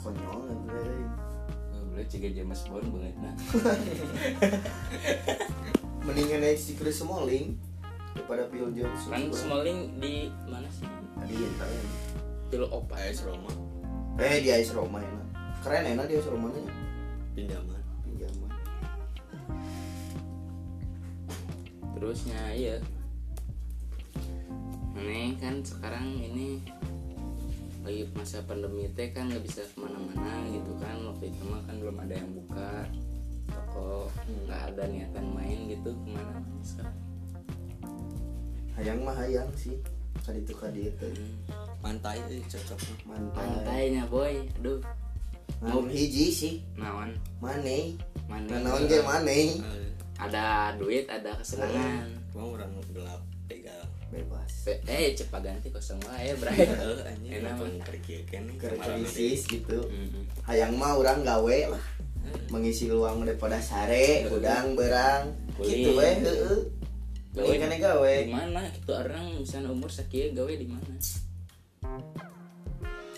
konyol 0.00 0.48
anjing. 0.48 1.08
boleh 1.90 2.06
juga 2.06 2.28
James 2.30 2.60
Bond 2.70 2.86
banget 2.94 3.16
nah. 3.18 3.34
Mendingan 6.06 6.40
naik 6.40 6.56
si 6.56 6.78
Chris 6.78 7.02
Smalling 7.02 7.58
daripada 8.16 8.48
Phil 8.48 8.72
Jones 8.72 9.02
kan 9.10 9.28
Smalling 9.34 10.00
di 10.00 10.32
mana 10.48 10.70
sih? 10.72 10.88
Tadi 11.18 11.34
yang 11.34 11.54
keren 11.60 11.86
Phil 12.50 12.64
Opa 12.66 12.96
AS 12.98 13.20
Roma. 13.26 13.52
Eh 14.16 14.40
di 14.40 14.48
AS 14.48 14.72
Roma 14.72 15.02
enak 15.02 15.26
keren 15.60 15.84
enak 15.92 16.08
di 16.08 16.14
AS 16.16 16.28
Roma 16.30 16.48
nya 16.50 16.62
pinjaman. 17.36 17.82
Pinjaman. 18.06 18.50
Terusnya 21.98 22.40
iya. 22.56 22.76
Ini 24.96 25.36
kan 25.36 25.60
sekarang 25.60 26.16
ini 26.16 26.64
lagi 27.80 28.02
masa 28.12 28.44
pandemi 28.44 28.86
teh 28.92 29.08
kan 29.10 29.28
nggak 29.28 29.40
bisa 29.42 29.64
ke 29.64 29.76
mana-mana 29.78 30.32
gitu 30.48 30.72
kan. 30.76 30.96
Waktu 31.06 31.24
itu 31.32 31.42
mah 31.48 31.60
kan 31.64 31.74
belum 31.78 31.96
ada 31.98 32.14
yang 32.14 32.30
buka 32.34 32.68
toko 33.50 34.06
nggak 34.46 34.60
ada 34.70 34.82
niatan 34.86 35.26
main 35.34 35.58
gitu 35.66 35.90
ke 35.90 36.08
mana 36.08 36.38
sekarang 36.62 36.94
hayang 38.78 39.00
mah 39.02 39.16
hayang 39.18 39.50
sih 39.58 39.74
kadi 40.22 40.40
itu 40.40 40.54
kadi 40.54 40.80
itu 40.88 41.06
Hmm. 41.10 41.34
pantai 41.80 42.20
eh, 42.28 42.44
cocok. 42.44 42.78
Mantai 43.08 43.40
pantainya 43.40 44.04
boy. 44.06 44.44
Aduh. 44.60 44.80
Mau 45.64 45.80
hiji 45.88 46.28
sih. 46.30 46.54
Naon? 46.76 47.16
Mane 47.40 47.96
mana 48.28 48.60
naon 48.60 48.84
ge 48.86 49.00
mane 49.02 49.38
Eh, 49.58 49.88
ada 50.20 50.76
duit 50.76 51.08
ada 51.08 51.32
kesenangan. 51.40 52.06
Mau 52.36 52.52
orang 52.54 52.70
gelap 52.92 53.20
bebas. 54.10 54.50
Pe- 54.62 54.82
eh 54.84 55.14
cepat 55.14 55.40
ganti 55.40 55.70
kosong 55.70 55.98
bray. 56.02 56.28
eh 56.28 56.34
anjing. 57.10 57.30
Enak, 57.32 57.56
Keur 58.56 58.74
kemarin 58.74 59.00
krisis 59.00 59.46
gitu. 59.46 59.78
Mm-mm. 59.80 60.26
hayang 60.44 60.74
mah 60.74 60.94
orang 60.94 61.22
gawe 61.22 61.58
lah. 61.70 61.84
Mengisi 62.48 62.86
luang 62.86 63.24
daripada 63.24 63.58
sare 63.58 64.28
udang 64.28 64.74
berang 64.74 65.30
Kulit. 65.56 65.72
gitu 65.72 65.90
weh 65.94 66.14
heeh. 66.16 66.58
Gawe 67.30 67.54
kana 67.56 67.76
gawe. 67.76 68.14
di 68.20 68.30
mana? 68.30 68.60
Gitu 68.68 68.90
orang 68.90 69.38
misalnya 69.38 69.70
umur 69.70 69.88
sekian 69.88 70.34
gawe 70.34 70.50
di 70.50 70.66
mana? 70.66 70.94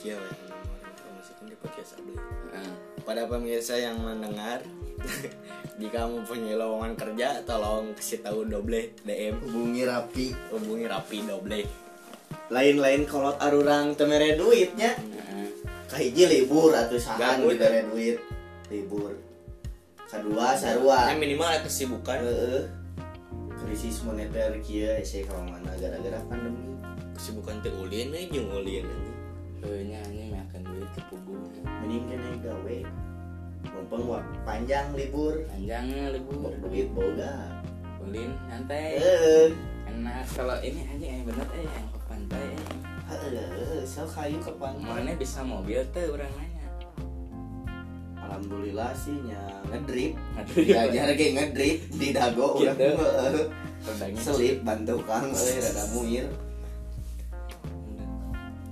Iya, 0.02 0.14
weh, 0.14 0.34
orang 0.74 0.94
promosikan 0.94 1.44
di 1.46 1.56
podcast 1.56 1.90
Abli. 1.96 2.14
Nah, 2.52 2.72
Pada 3.02 3.26
pemirsa 3.26 3.74
yang 3.74 3.98
mendengar, 3.98 4.62
jika 5.80 6.06
mempunyai 6.06 6.54
lowongan 6.54 6.94
kerja, 6.94 7.42
tolong 7.42 7.94
kasih 7.96 8.22
tahu 8.22 8.46
doble 8.46 8.94
DM 9.02 9.40
hubungi 9.42 9.82
rapi. 9.86 10.26
Hubungi 10.52 10.86
rapi 10.86 11.18
doble. 11.26 11.62
lain-lain 12.52 13.08
kolot 13.08 13.40
arurang 13.40 13.96
temere 13.96 14.36
duitnya. 14.36 14.92
Nah, 14.92 15.48
kahiji 15.88 16.28
libur 16.28 16.76
atau 16.76 17.00
sahan 17.00 17.44
dibere 17.48 17.88
duit. 17.88 18.20
Libur. 18.68 19.16
Kedua 20.04 20.52
sarua 20.52 21.08
Yang 21.08 21.20
minimal 21.24 21.48
ada 21.48 21.60
kesibukan. 21.64 22.20
Heeh. 22.20 22.64
krisis 23.62 24.04
moneter 24.04 24.58
kia 24.60 25.00
ese 25.00 25.24
kalau 25.24 25.48
mana 25.48 25.72
gara-gara 25.80 26.20
pandemi. 26.28 26.76
Kesibukan 27.16 27.64
teh 27.64 27.72
ulin 27.72 28.12
eh 28.12 28.28
jeung 28.28 28.52
ulin. 28.52 28.84
Anjing. 28.84 29.18
Heunya 29.64 29.98
anjing 30.04 30.36
makan 30.36 30.60
duit 30.68 30.88
ke 30.92 31.00
pugu 31.08 31.40
mending 31.64 32.04
kena 32.10 32.30
gawe 32.42 32.78
mumpung 33.70 34.04
waktu 34.10 34.36
panjang 34.42 34.86
libur. 34.96 35.46
Panjangnya 35.46 36.16
libur. 36.18 36.36
Bok 36.42 36.54
duit 36.66 36.88
boga 36.90 37.62
ulin 38.02 38.34
Heeh. 38.50 39.54
enak. 39.86 40.26
Kalau 40.34 40.58
ini 40.58 40.82
anjing 40.90 41.10
yang 41.22 41.24
bener 41.30 41.46
eh 41.54 41.66
yang 41.66 41.86
ke 41.94 41.98
pantai 42.10 42.44
eh. 42.56 43.82
So 43.86 44.02
kayu 44.08 44.40
ke 44.42 44.52
pantai 44.58 44.82
mana 44.82 45.12
bisa 45.14 45.44
mobil 45.46 45.78
tuh 45.94 46.16
orang 46.16 46.32
nanya. 46.34 46.66
Alhamdulillah 48.22 48.90
sih 48.96 49.16
nya 49.22 49.42
ngedrip. 49.70 50.16
Aduh 50.40 50.62
diajar 50.64 51.08
ge 51.14 51.26
ngedrip 51.36 51.78
di 51.94 52.08
dago 52.10 52.58
Gitu. 52.58 52.72
urang 52.72 52.78
heeh. 52.78 53.46
Rendangnya 53.82 54.20
selip 54.22 54.56
bantu 54.62 54.96
kang 55.06 55.30
euy 55.30 55.58
rada 55.58 55.84
muir. 55.94 56.26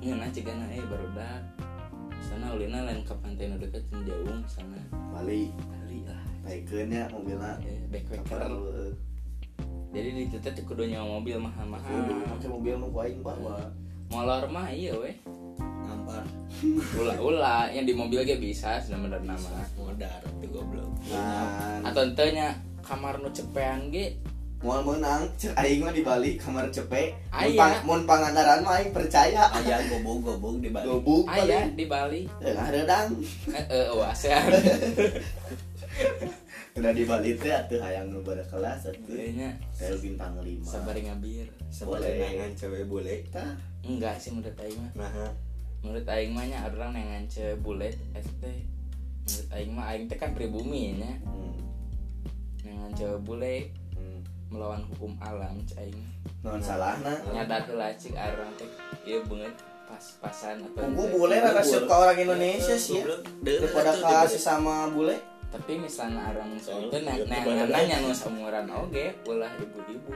Iya 0.01 0.17
nah 0.17 0.29
cik 0.33 0.49
eh 0.49 0.81
baru 0.89 1.09
sana 1.13 1.60
ulina 2.55 2.87
lain 2.87 3.01
ke 3.07 3.15
pantai 3.19 3.51
nu 3.51 3.57
deket 3.59 3.85
jauh 3.91 4.43
sana. 4.51 4.81
Balik 5.15 5.51
kali 5.55 6.03
lah 6.07 6.21
baikeun 6.41 6.89
nya 6.89 7.07
mobilna 7.13 7.51
eh, 7.63 7.79
backpacker 7.93 8.25
kapal 8.27 8.59
heeh. 8.73 8.93
jadi 9.91 10.09
di 10.15 10.23
situ 10.31 10.39
tuh 10.43 10.65
kudu 10.67 10.83
nyawa 10.89 11.19
mobil 11.19 11.37
mahal 11.39 11.67
mahal 11.67 11.95
Kudu. 12.07 12.15
make 12.27 12.47
mobil 12.47 12.75
nu 12.79 12.89
aing 12.95 13.21
bawa. 13.23 13.59
Molor 14.11 14.47
mah 14.51 14.67
iya 14.71 14.95
weh. 14.99 15.15
Ngampar. 15.59 16.27
ulah-ulah 16.99 17.71
yang 17.71 17.87
di 17.87 17.95
mobil 17.95 18.23
ge 18.27 18.39
bisa 18.39 18.83
sebenarnya 18.83 19.35
nama. 19.35 19.51
Modar 19.79 20.23
tuh 20.23 20.49
goblok. 20.51 20.91
Nah, 21.11 21.87
atau 21.87 22.03
entenya 22.07 22.59
kamar 22.83 23.23
nu 23.23 23.31
cepean 23.31 23.91
ge 23.95 24.19
mau 24.61 24.85
menang 24.85 25.25
cek 25.41 25.57
aing 25.57 25.81
mah 25.81 25.93
di 25.93 26.05
Bali 26.05 26.37
kamar 26.37 26.69
cepek. 26.69 27.17
Mun 27.33 27.57
Aya. 27.57 27.81
mun 27.81 28.01
pangandaran 28.05 28.61
mah 28.61 28.77
aing 28.77 28.93
percaya. 28.93 29.49
Ayah 29.57 29.81
gobog 29.89 30.21
gobog 30.21 30.61
di 30.61 30.69
Bali 30.69 30.85
gobuk 30.85 31.25
aya 31.33 31.65
di 31.73 31.89
Bali 31.89 32.29
tengah 32.37 32.69
redang. 32.69 33.09
Eh 33.49 33.65
eh 33.73 33.87
oh 33.89 34.05
udah 36.77 36.93
di 36.99 37.05
Bali 37.09 37.31
teh 37.41 37.57
atuh 37.57 37.81
hayang 37.81 38.13
nu 38.13 38.21
kelas 38.21 38.85
atuh. 38.85 39.01
Kayaknya 39.09 39.57
saya 39.73 39.97
bintang 39.97 40.37
lima. 40.45 40.69
Sabar 40.69 40.97
ngabir 40.97 41.49
Boleh. 41.81 42.21
nangan 42.21 42.53
cewek 42.53 42.85
bule. 42.85 43.17
Tah, 43.33 43.57
enggak 43.81 44.21
sih 44.21 44.37
menurut 44.37 44.61
aing 44.61 44.77
mah. 44.77 44.93
Nah 44.93 45.33
menurut 45.81 46.05
aing 46.05 46.37
mah 46.37 46.45
nya 46.45 46.69
orang 46.69 46.93
nengan 46.93 47.25
ce 47.33 47.57
bulet 47.57 47.97
ST 48.13 48.45
menurut 49.25 49.49
aing 49.57 49.73
mah 49.73 49.89
aing 49.89 50.05
teh 50.05 50.21
kan 50.21 50.37
pribumi 50.37 51.01
nya. 51.01 51.17
Hmm, 51.25 51.57
nengan 52.61 52.93
ce 52.93 53.09
bule. 53.25 53.80
Melawan 54.51 54.83
hukum 54.91 55.15
alam 55.23 55.55
cai 55.63 55.87
aing 55.87 56.03
non 56.43 56.59
salahna. 56.59 57.15
nyadar 57.31 57.63
heula 57.71 57.95
cik 57.95 58.19
orang 58.19 58.51
teh 58.59 58.67
ieu 59.07 59.23
beungeut 59.23 59.55
pas-pasan 59.87 60.59
atau 60.67 60.87
Ungu 60.91 61.07
teu. 61.07 61.15
bule 61.19 61.37
rada 61.39 61.63
suka 61.63 61.95
orang 61.95 62.19
Indonesia 62.19 62.75
sih 62.75 63.03
ya. 63.03 63.15
daripada 63.43 63.95
ka 63.99 64.27
sesama 64.27 64.91
bule. 64.91 65.19
Tapi 65.51 65.83
misalnya 65.83 66.31
orang 66.31 66.55
itu 66.55 66.71
nengan 66.95 67.27
pribadi. 67.27 67.75
nanya 67.75 67.97
nu 68.07 68.15
samuran 68.15 68.71
oge 68.71 69.19
ulah 69.27 69.51
ibu-ibu. 69.59 70.15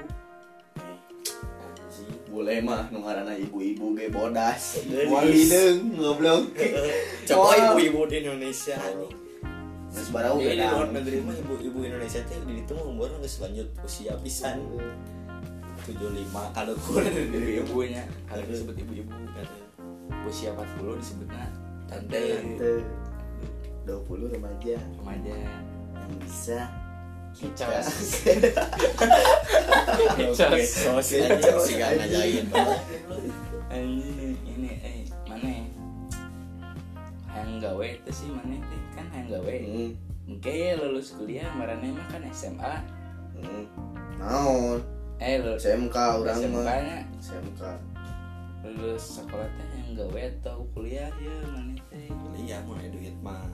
Bule 2.31 2.55
mah 2.63 2.87
nu 2.95 3.03
ngaranna 3.03 3.35
ibu-ibu 3.35 3.99
ge 3.99 4.15
bodas. 4.15 4.79
Gelis. 4.87 5.11
moal 5.11 5.27
hideung 5.27 5.99
goblok. 5.99 6.55
Coba 7.31 7.51
ibu-ibu 7.59 8.07
di 8.07 8.17
Indonesia 8.23 8.79
anjing 8.79 9.24
geus 9.95 10.11
barau 10.11 10.43
Jadi 10.43 10.59
di 10.59 10.67
luar 10.67 10.89
negeri 10.91 11.17
mah 11.23 11.37
ibu-ibu 11.39 11.79
Indonesia 11.87 12.21
teh 12.27 12.39
di 12.43 12.67
itu 12.67 12.73
mah 12.75 12.85
umur 12.85 13.09
geus 13.23 13.39
lanjut 13.39 13.71
usia 13.87 14.19
pisan 14.19 14.59
75 15.87 16.57
kalau 16.57 16.75
kurang 16.83 17.15
ibu-ibunya 17.15 18.03
kalau 18.27 18.43
disebut 18.51 18.75
ibu-ibu 18.75 19.13
usia 20.27 20.51
40 20.57 21.01
disebutnya 21.01 21.47
tante 21.87 22.21
Tante 22.41 22.73
20 23.85 24.35
remaja 24.35 24.77
remaja 24.99 25.35
yang 25.37 25.65
bisa 26.25 26.61
kicos 27.37 27.89
Oke, 30.25 30.63
sos 30.67 31.11
anjing 31.19 31.59
sih 31.63 31.75
gak 31.77 31.91
ngajain 31.99 32.45
gawe 37.65 37.87
itu 37.89 38.11
sih 38.13 38.29
mana 38.29 38.61
teh 38.61 38.81
kan 38.93 39.07
hayang 39.13 39.29
gawe 39.33 39.55
hmm. 39.57 39.91
Lulus 40.85 41.09
kuliah 41.17 41.49
marane 41.57 41.89
mah 41.97 42.07
kan 42.13 42.23
SMA. 42.33 42.75
hmm. 43.41 43.65
naon 44.21 44.81
Eh, 45.23 45.39
lulus 45.41 45.65
SMK 45.65 45.97
orang 45.97 46.37
SMK 46.37 46.53
mah 46.53 46.65
nya 46.81 46.99
SMK 47.23 47.63
lulus 48.65 49.05
sekolah 49.21 49.49
teh 49.57 49.69
yang 49.77 49.91
gawe 49.97 50.21
atau 50.41 50.65
kuliah 50.77 51.09
ya 51.09 51.37
mana 51.49 51.77
teh. 51.89 52.09
Kuliah 52.09 52.61
mah 52.69 52.81
duit 52.93 53.17
mah. 53.25 53.49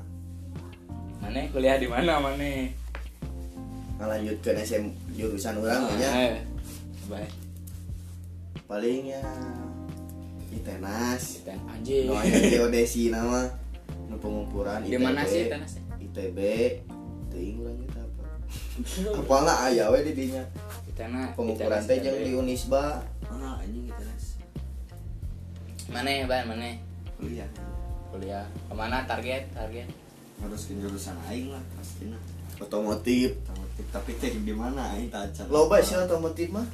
Mana 1.21 1.47
kuliah 1.55 1.77
di 1.79 1.87
mana 1.87 2.19
mana? 2.19 2.51
ngalanjutkeun 4.01 4.57
SM 4.65 4.85
jurusan 5.13 5.61
orang 5.61 5.85
nya 6.01 6.09
Eh, 6.09 6.35
Baik. 7.13 7.29
paling 8.65 9.13
ya 9.13 9.21
ITENAS 10.51 11.45
Kita 11.45 11.53
anjing. 11.69 12.09
aya 12.09 12.39
geodesi 12.49 13.13
nama 13.13 13.45
nu 14.11 14.19
pengukuran 14.19 14.83
Di 14.83 14.99
mana 14.99 15.23
sih 15.23 15.47
tenas 15.47 15.79
teh? 15.79 15.85
ITB 16.03 16.39
teuing 17.31 17.63
urang 17.63 17.79
kita 17.87 18.01
apa 18.03 18.25
apalah 19.23 19.57
aya 19.71 19.87
we 19.95 20.03
di 20.11 20.13
dinya 20.19 20.43
Kita 20.91 21.07
na 21.07 21.31
pengukuran 21.39 21.79
teh 21.87 22.03
jeung 22.03 22.19
di 22.19 22.35
Unisba 22.35 23.07
Mana 23.31 23.63
anjing 23.63 23.87
gitu 23.87 24.03
nas. 24.03 24.25
Mana 25.91 26.11
ban 26.27 26.47
mana? 26.51 26.71
Kuliah. 27.19 27.47
Kuliah. 28.11 28.47
Ke 28.67 28.75
mana 28.75 29.07
target? 29.07 29.47
Target. 29.55 29.87
Harus 30.43 30.67
ke 30.67 30.75
jurusan 30.75 31.15
aing 31.31 31.55
lah 31.55 31.63
pastinya. 31.79 32.19
otomotif 32.61 33.39
Otomotif 33.47 33.85
tapi 33.95 34.11
teh 34.19 34.35
di 34.35 34.53
mana 34.53 34.93
aing 34.99 35.09
tak 35.09 35.31
can. 35.33 35.47
loba 35.49 35.79
sih 35.81 35.95
otomotif 35.97 36.51
mah 36.51 36.67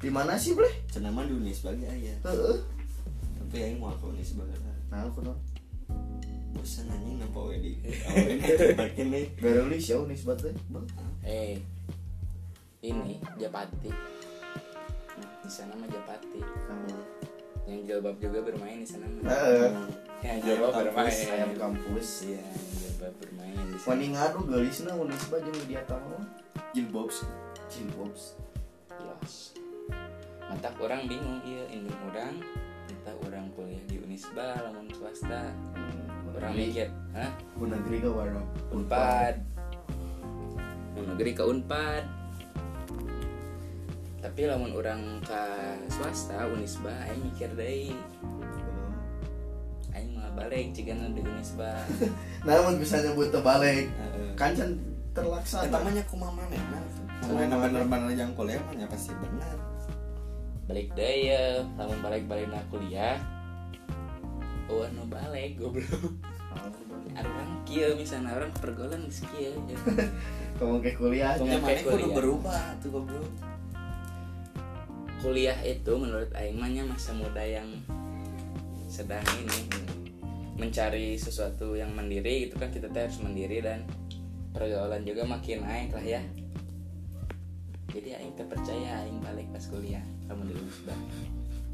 di 0.00 0.08
mana 0.08 0.36
sih 0.36 0.52
boleh 0.56 0.72
Cenah 0.88 1.12
mah 1.12 1.24
di 1.24 1.32
Unis 1.36 1.60
sebagai 1.62 1.86
aya. 1.88 2.12
heeh 2.12 2.58
Tapi 3.40 3.56
aing 3.56 3.78
mau 3.78 3.92
ke 3.94 4.04
Unis 4.10 4.34
sebagai 4.34 4.58
nah 4.90 5.06
aku 5.06 5.22
dong 5.22 5.38
bosan 6.60 6.92
anjing 6.92 7.16
nampak 7.16 7.42
we 7.48 7.56
di 7.56 7.72
awewe 8.04 8.36
tembak 8.36 8.92
ini. 9.00 9.32
berelis 9.40 9.88
ya 9.88 9.96
Unisba 9.96 10.36
teh 10.36 10.52
Bang. 10.68 10.84
Eh, 11.24 11.56
ini 12.84 13.16
Japati. 13.40 13.88
Di 15.40 15.48
sana 15.48 15.72
mah 15.80 15.88
Japati. 15.88 16.44
Yang 17.64 17.80
jilbab 17.88 18.16
juga 18.20 18.44
bermain 18.44 18.84
di 18.84 18.88
sana 18.88 19.08
mah. 19.08 19.24
Heeh. 19.24 19.72
Yang 20.20 20.38
jilbab 20.44 20.72
kampus, 20.76 20.84
bermain. 20.84 21.32
ayam 21.32 21.52
kampus 21.56 22.08
yang 22.28 22.52
jilbab 22.76 23.14
bermain 23.24 23.56
di 23.56 23.76
sana. 23.80 23.88
Wani 23.88 24.06
ngadu 24.12 24.40
gelisna 24.44 24.92
Unisba 25.00 25.36
jeung 25.40 25.60
dia 25.64 25.80
tahu 25.88 26.20
jilbobs 26.76 27.24
jilbobs 27.72 28.36
Los. 29.00 29.56
Mata 30.44 30.68
orang 30.76 31.08
bingung 31.08 31.40
iya 31.40 31.64
indung 31.72 31.96
orang 32.12 32.36
entah 32.84 33.16
orang 33.24 33.48
kuliah 33.56 33.80
di 33.88 33.96
Unisba 33.96 34.60
lamun 34.60 34.92
swasta 34.92 35.56
orang 36.36 36.54
mikir? 36.54 36.86
Hah? 37.16 37.30
Bu 37.58 37.64
negeri 37.66 37.96
ke 38.02 38.08
warna 38.10 38.42
unpad. 38.70 39.34
Negeri 40.94 41.32
ke 41.34 41.42
unpad. 41.42 42.04
Tapi 44.20 44.40
lamun 44.44 44.76
orang 44.76 45.24
ke 45.24 45.42
swasta 45.88 46.44
Unisba 46.52 46.92
aing 47.08 47.20
mikir 47.24 47.50
deui. 47.56 47.96
Aing 49.96 50.12
mah 50.14 50.30
balik 50.36 50.76
jika 50.76 50.92
di 50.92 51.20
Unisba. 51.24 51.72
Namun 52.48 52.76
bisa 52.76 53.00
nyebut 53.00 53.32
terbalik 53.32 53.88
Heeh. 53.88 54.30
kan 54.36 54.52
can 54.52 54.76
terlaksana 55.16 55.72
mah 55.72 55.92
nya 55.92 56.04
kumaha 56.06 56.36
manehna. 56.36 56.78
Manehna 57.26 57.56
bener-bener 57.58 58.12
yang 58.14 58.32
kuliah 58.36 58.60
mah 58.68 58.74
nya 58.76 58.86
pasti 58.86 59.16
bener. 59.16 59.56
balik 60.70 60.86
deh 60.94 61.34
ya 61.34 61.66
lamun 61.74 61.98
balik 61.98 62.30
balik 62.30 62.46
na 62.46 62.62
kuliah 62.70 63.18
oh 64.70 64.86
nu 64.88 65.02
balik 65.04 65.58
goblok 65.58 66.14
ada 67.10 67.26
orang 67.26 67.52
kia 67.62 67.90
misalnya 67.92 68.32
orang 68.32 68.52
kieu 68.54 69.50
ya. 69.66 69.76
kamu 70.56 70.78
ke 70.78 70.90
kuliah 70.94 71.34
Kamu- 71.34 71.50
Ya 71.50 71.58
Kayak 71.58 71.82
kuliah. 71.84 72.14
berubah 72.14 72.62
tuh 72.78 72.90
goblok. 72.92 73.26
kuliah 75.20 75.58
itu 75.60 75.92
menurut 75.92 76.30
aing 76.32 76.56
mah 76.56 76.66
nya 76.66 76.80
masa 76.82 77.12
muda 77.12 77.42
yang 77.42 77.68
sedang 78.86 79.22
ini 79.36 79.58
mencari 80.56 81.14
sesuatu 81.14 81.74
yang 81.74 81.90
mandiri 81.90 82.46
itu 82.46 82.56
kan 82.56 82.68
kita 82.68 82.88
teh 82.88 83.04
harus 83.04 83.20
mandiri 83.20 83.60
dan 83.60 83.84
pergaulan 84.50 85.04
juga 85.04 85.22
makin 85.24 85.60
naik 85.60 85.92
lah 85.92 86.02
ya 86.02 86.22
jadi 87.90 88.16
aing 88.16 88.32
teh 88.32 88.44
percaya 88.44 89.02
aing 89.02 89.20
balik 89.20 89.46
pas 89.50 89.64
kuliah 89.66 90.02
kamu 90.24 90.46
di 90.46 90.54
Unisba 90.54 90.94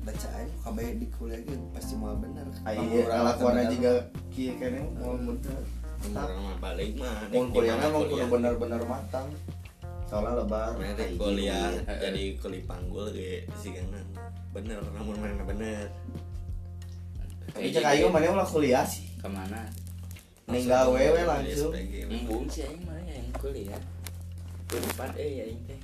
Bacaan 0.07 0.47
kabeh 0.63 1.03
di 1.03 1.07
kuliah 1.19 1.43
ge 1.43 1.59
pasti 1.75 1.99
mau 1.99 2.15
bener. 2.15 2.47
ayo 2.63 3.11
lakuannya 3.11 3.75
juga 3.75 3.93
kieu 4.31 4.55
kene 4.55 4.87
mau 5.03 5.19
bener. 5.19 5.61
balik 6.63 6.95
mah. 6.95 7.27
mau 7.35 7.43
kuliahnya 7.51 7.91
mau 7.91 8.07
kudu 8.07 8.27
bener-bener 8.31 8.83
matang. 8.87 9.27
Soalnya 10.07 10.47
lebar. 10.47 10.79
Mana 10.79 10.95
teh 10.95 11.11
kayak 11.11 11.19
kuliah 11.19 11.71
jadi 11.99 12.23
kuli 12.39 12.63
panggul 12.63 13.11
ge 13.11 13.51
sigana. 13.59 13.99
Bener, 14.55 14.79
namun 14.95 15.19
mana 15.19 15.43
bener. 15.43 15.91
tapi 17.51 17.75
cek 17.75 17.99
ayo 17.99 18.07
mana 18.07 18.31
ulah 18.31 18.47
kuliah 18.47 18.87
sih? 18.87 19.11
Ke 19.19 19.27
mana? 19.27 19.67
Ninggal 20.47 20.95
wewe 20.95 21.27
langsung. 21.27 21.75
Embung 21.75 22.47
sih 22.47 22.63
aing 22.63 22.87
mah 22.87 22.95
yang 23.03 23.27
kuliah. 23.43 23.83
Unpad 24.71 25.19
eh 25.19 25.43
ya 25.43 25.45
teh. 25.67 25.81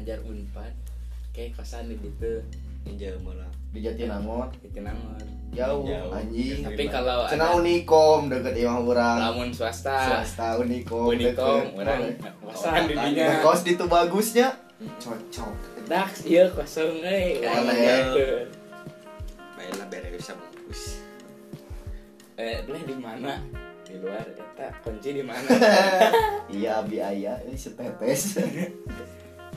Ngajar 0.00 0.24
unpad. 0.24 0.72
Kayak 1.36 1.60
kosan 1.60 1.92
di 1.92 1.98
Ninja 2.84 3.10
malah. 3.20 3.48
di 3.74 3.82
Jatinangor 3.82 4.54
namanya 4.78 5.26
jauh 5.50 5.82
Jauh. 5.82 6.10
anjing. 6.10 6.62
Tapi 6.62 6.84
kalau 6.86 7.26
Cenah 7.26 7.50
ada 7.50 7.58
Unikom 7.58 8.26
deket 8.26 8.54
imah 8.58 8.78
urang 8.80 9.18
lamun 9.18 9.50
swasta. 9.50 10.22
Swasta 10.22 10.58
Unikom 10.58 11.10
Unikom 11.10 11.74
orang. 11.74 12.14
Kosan 12.42 12.86
di 12.86 12.94
dinya 12.94 13.38
Ngekos 13.38 13.60
di 13.62 13.72
itu 13.74 13.84
bagusnya. 13.86 14.48
Cocok. 14.98 15.54
Dak 15.86 16.10
iya 16.22 16.50
kosong 16.50 17.02
euy 17.02 17.38
Mana 17.40 17.70
Aing 17.70 17.82
ya? 17.82 17.94
yakeun. 18.02 18.46
Baiklah 19.54 19.86
bere 19.88 20.08
bisa 20.12 20.32
bungkus. 20.34 20.82
eh 22.34 22.62
boleh 22.66 22.82
di 22.82 22.96
mana? 22.98 23.32
Di 23.82 23.94
luar 23.98 24.26
eta 24.26 24.66
kunci 24.82 25.14
di 25.14 25.22
mana? 25.22 25.46
Iya 26.54 26.82
abi 26.82 26.98
aya 26.98 27.38
ini 27.42 27.54
setetes. 27.54 28.38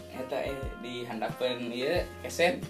Eta 0.09 0.37
eh 0.41 0.53
di 0.79 1.05
handapeun 1.05 1.69
ieu 1.69 2.01
keset 2.21 2.61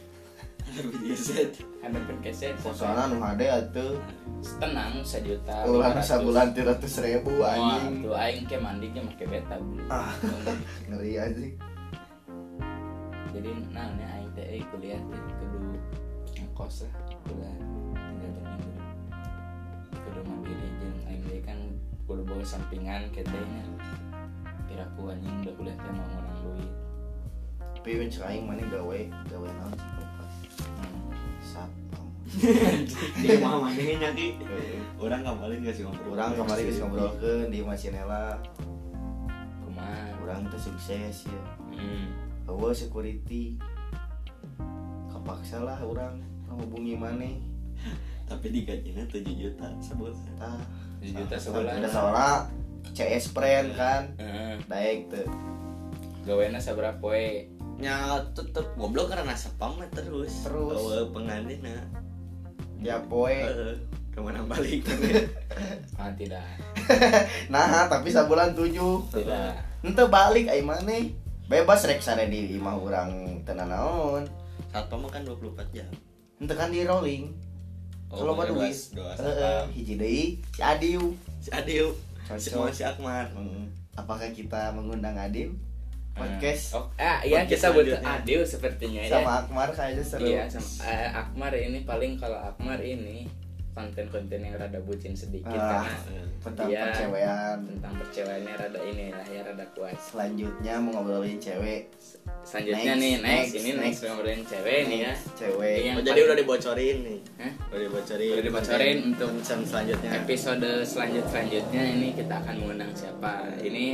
Hadapin 1.81 2.17
keset 2.19 2.55
Kosana 2.59 3.07
nu 3.07 3.23
hade 3.23 3.47
atuh. 3.47 3.95
tenang 4.59 5.01
sejuta 5.01 5.65
500. 5.65 6.03
sabulan 6.03 6.53
300 6.53 6.85
ribu 7.07 7.41
Wah, 7.41 7.57
anjing. 7.57 8.05
tuh 8.05 8.13
aing 8.13 8.45
ke 8.45 8.57
mandi 8.59 8.87
ke 8.93 8.99
make 9.01 9.25
beta. 9.25 9.57
Ah. 9.87 10.11
Ngeri 10.91 11.17
anjing. 11.17 11.53
jadi 13.33 13.49
nah 13.69 13.85
ini 13.93 14.03
aing 14.05 14.29
teh 14.33 14.45
eh, 14.45 14.63
kuliah 14.73 14.97
teh 14.97 15.19
kudu 15.37 15.59
ngekos 16.33 16.85
lah 16.89 16.93
kuliah 17.21 17.53
tinggal 17.93 18.31
berminggu 18.33 18.73
kudu 19.93 20.21
mandiri 20.25 20.67
jeung 20.81 20.97
aing 21.05 21.21
teh 21.21 21.39
kan 21.45 21.59
kudu 22.09 22.21
bawa 22.25 22.41
sampingan 22.41 23.05
ketenya 23.13 23.61
piraku 24.65 25.13
anjing 25.13 25.35
udah 25.45 25.53
kuliah 25.53 25.77
teh 25.77 25.91
mau 25.93 26.07
ngurang 26.09 26.37
duit 26.43 26.71
Tapi 27.77 27.89
aing 28.09 28.43
mana 28.43 28.63
gawe 28.67 28.99
gawe 29.31 29.47
naon 29.53 29.73
sih. 29.77 30.06
Satpam. 32.37 32.85
Di 33.17 33.27
mah 33.41 33.55
maneh 33.65 33.97
nyaki. 33.97 34.27
Orang 35.01 35.21
kemarin 35.25 35.59
kasih 35.65 35.83
ngobrol. 35.89 36.13
Urang 36.13 36.31
kemarin 36.37 36.63
geus 36.69 36.79
ngobrolkeun 36.81 37.47
di 37.49 37.59
Masinela. 37.65 38.37
kumaha 39.65 40.13
Urang 40.21 40.45
teh 40.49 40.61
sukses 40.61 41.25
ya. 41.25 41.41
hmm. 41.73 42.05
Security. 42.73 43.57
Kapaksa 45.09 45.61
lah 45.65 45.77
urang 45.81 46.21
ngehubungi 46.49 46.93
maneh. 46.97 47.41
Tapi 48.29 48.51
digajinya 48.51 49.07
7 49.07 49.23
juta 49.23 49.67
sebulan. 49.79 50.35
Tah. 50.37 50.59
7 50.99 51.13
juta 51.13 51.35
sebulan. 51.39 51.79
Ada 51.81 51.89
soalnya 51.89 52.31
CS 52.93 53.25
friend 53.33 53.67
kan. 53.77 54.03
Daek 54.69 55.09
teu. 55.09 55.25
gawena 56.27 56.59
saberapa 56.59 56.99
poe 56.99 57.47
Nya 57.77 58.19
tetep 58.33 58.73
goblok 58.73 59.13
karena 59.13 59.37
sapam 59.37 59.77
mah 59.77 59.89
terus. 59.93 60.33
Terus. 60.41 60.73
Bawa 60.73 61.13
pengantina. 61.13 61.77
Ya 62.81 62.97
poe. 63.01 63.33
Heeh. 63.33 63.75
Ke 64.17 64.25
mana 64.25 64.41
balik 64.49 64.81
ah 66.01 66.09
tidak 66.17 66.41
Nah, 67.53 67.85
tapi 67.85 68.09
sabulan 68.09 68.57
tujuh. 68.57 69.05
tidak 69.13 69.61
Ente 69.85 70.03
balik 70.09 70.49
ai 70.49 70.65
maneh. 70.65 71.13
Bebas 71.45 71.85
rek 71.85 72.01
sare 72.01 72.25
di 72.25 72.57
imah 72.57 72.81
urang 72.81 73.39
teu 73.45 73.53
naon. 73.53 74.25
Satpam 74.73 75.05
mah 75.05 75.13
kan 75.13 75.21
24 75.21 75.69
jam. 75.69 75.85
Ente 76.41 76.57
kan 76.57 76.73
di 76.73 76.81
rolling. 76.81 77.29
Kalau 78.09 78.33
mah 78.33 78.49
duit. 78.49 78.73
Hiji 79.77 79.95
deui 80.01 80.25
si 80.49 80.61
Adiu. 80.65 81.13
Si 81.37 81.53
Adiu. 81.53 81.93
Cocok. 82.25 82.73
si 82.73 82.81
Akmal. 82.81 83.29
Hmm, 83.37 83.69
Apakah 83.93 84.33
kita 84.33 84.73
mengundang 84.73 85.13
Adil? 85.13 85.53
Podcast 86.17 86.63
oh 86.73 86.85
ah 86.95 87.21
iya 87.21 87.41
Podcast 87.41 87.51
kita 87.53 87.67
butuh 87.71 87.99
adil 88.01 88.39
sepertinya 88.41 89.01
ya 89.01 89.09
sama 89.13 89.31
Akmar 89.39 89.69
kayaknya 89.71 90.03
seru. 90.03 90.25
Iya, 90.25 90.43
sama 90.47 90.69
eh, 90.83 91.09
Akmar 91.11 91.53
ini 91.53 91.79
paling 91.81 92.11
kalau 92.15 92.37
Akmar 92.37 92.79
ini 92.79 93.29
konten-konten 93.71 94.41
yang 94.41 94.57
rada 94.57 94.81
bucin 94.81 95.13
sedikit 95.13 95.53
Ah. 95.53 95.85
karena 95.85 96.25
Tentang 96.37 96.65
Iya. 96.65 96.81
percewean. 96.87 97.57
tentang 97.67 97.93
percewaannya 97.93 98.53
rada 98.55 98.79
ini 98.81 99.05
lah 99.11 99.27
ya 99.27 99.41
rada 99.43 99.65
kuat. 99.71 99.93
Selanjutnya 99.99 100.73
mau 100.79 100.91
ngobrolin 100.95 101.37
cewek. 101.37 101.93
Selanjutnya 102.41 102.93
Next, 102.95 103.01
nih 103.03 103.13
next, 103.13 103.27
next, 103.27 103.53
ini 103.53 103.69
next 103.69 103.81
next. 103.83 104.01
ngobrolin 104.07 104.41
cewek 104.41 104.79
nih 104.87 104.99
ya. 104.99 105.13
Cewek. 105.35 105.77
Iya. 105.77 105.93
Oh, 105.93 106.01
jadi 106.01 106.19
udah 106.23 106.37
dibocorin 106.37 106.97
nih. 107.03 107.19
Hah? 107.37 107.53
Udah 107.69 107.81
dibocorin. 107.83 108.31
Udah 108.31 108.45
dibocorin 108.45 108.97
untuk 109.07 109.29
selanjutnya. 109.45 110.09
Episode 110.15 110.69
selanjut 110.81 111.25
selanjutnya 111.27 111.83
ini 111.85 112.07
kita 112.15 112.33
akan 112.35 112.53
mengundang 112.57 112.91
siapa? 112.93 113.33
Ini 113.59 113.85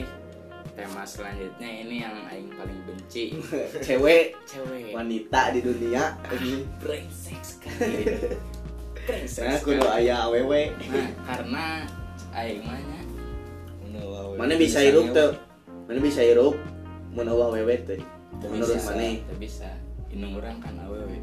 tema 0.74 1.06
selanjutnya 1.06 1.70
ini 1.70 2.02
yang 2.02 2.16
aing 2.28 2.50
paling 2.58 2.80
benci 2.90 3.38
Cewek 3.86 4.34
cewek 4.50 4.90
wanita 4.90 5.54
di 5.54 5.60
dunia. 5.62 6.18
brengsek 6.82 7.40
sekali 7.46 8.10
brengsek 9.06 9.46
Nah, 9.46 9.60
kudu 9.62 9.84
sekali. 9.86 10.10
aya 10.10 10.16
awewe. 10.26 10.62
nah 10.90 11.10
karena 11.30 11.66
aing 12.34 12.62
mah 12.66 12.80
nya 12.80 13.00
Mana 14.34 14.58
bisa 14.58 14.82
hirup 14.82 15.14
tuh? 15.14 15.32
Mana 15.86 16.00
bisa 16.02 16.26
hirup? 16.26 16.58
Mun 17.14 17.30
awewe 17.30 17.78
teh. 17.86 18.02
Teu 18.42 18.50
Menurut 18.50 18.82
mana? 18.82 19.22
teu 19.22 19.38
bisa 19.38 19.70
indung 20.10 20.34
orang 20.42 20.58
kan 20.58 20.74
awewe 20.82 21.18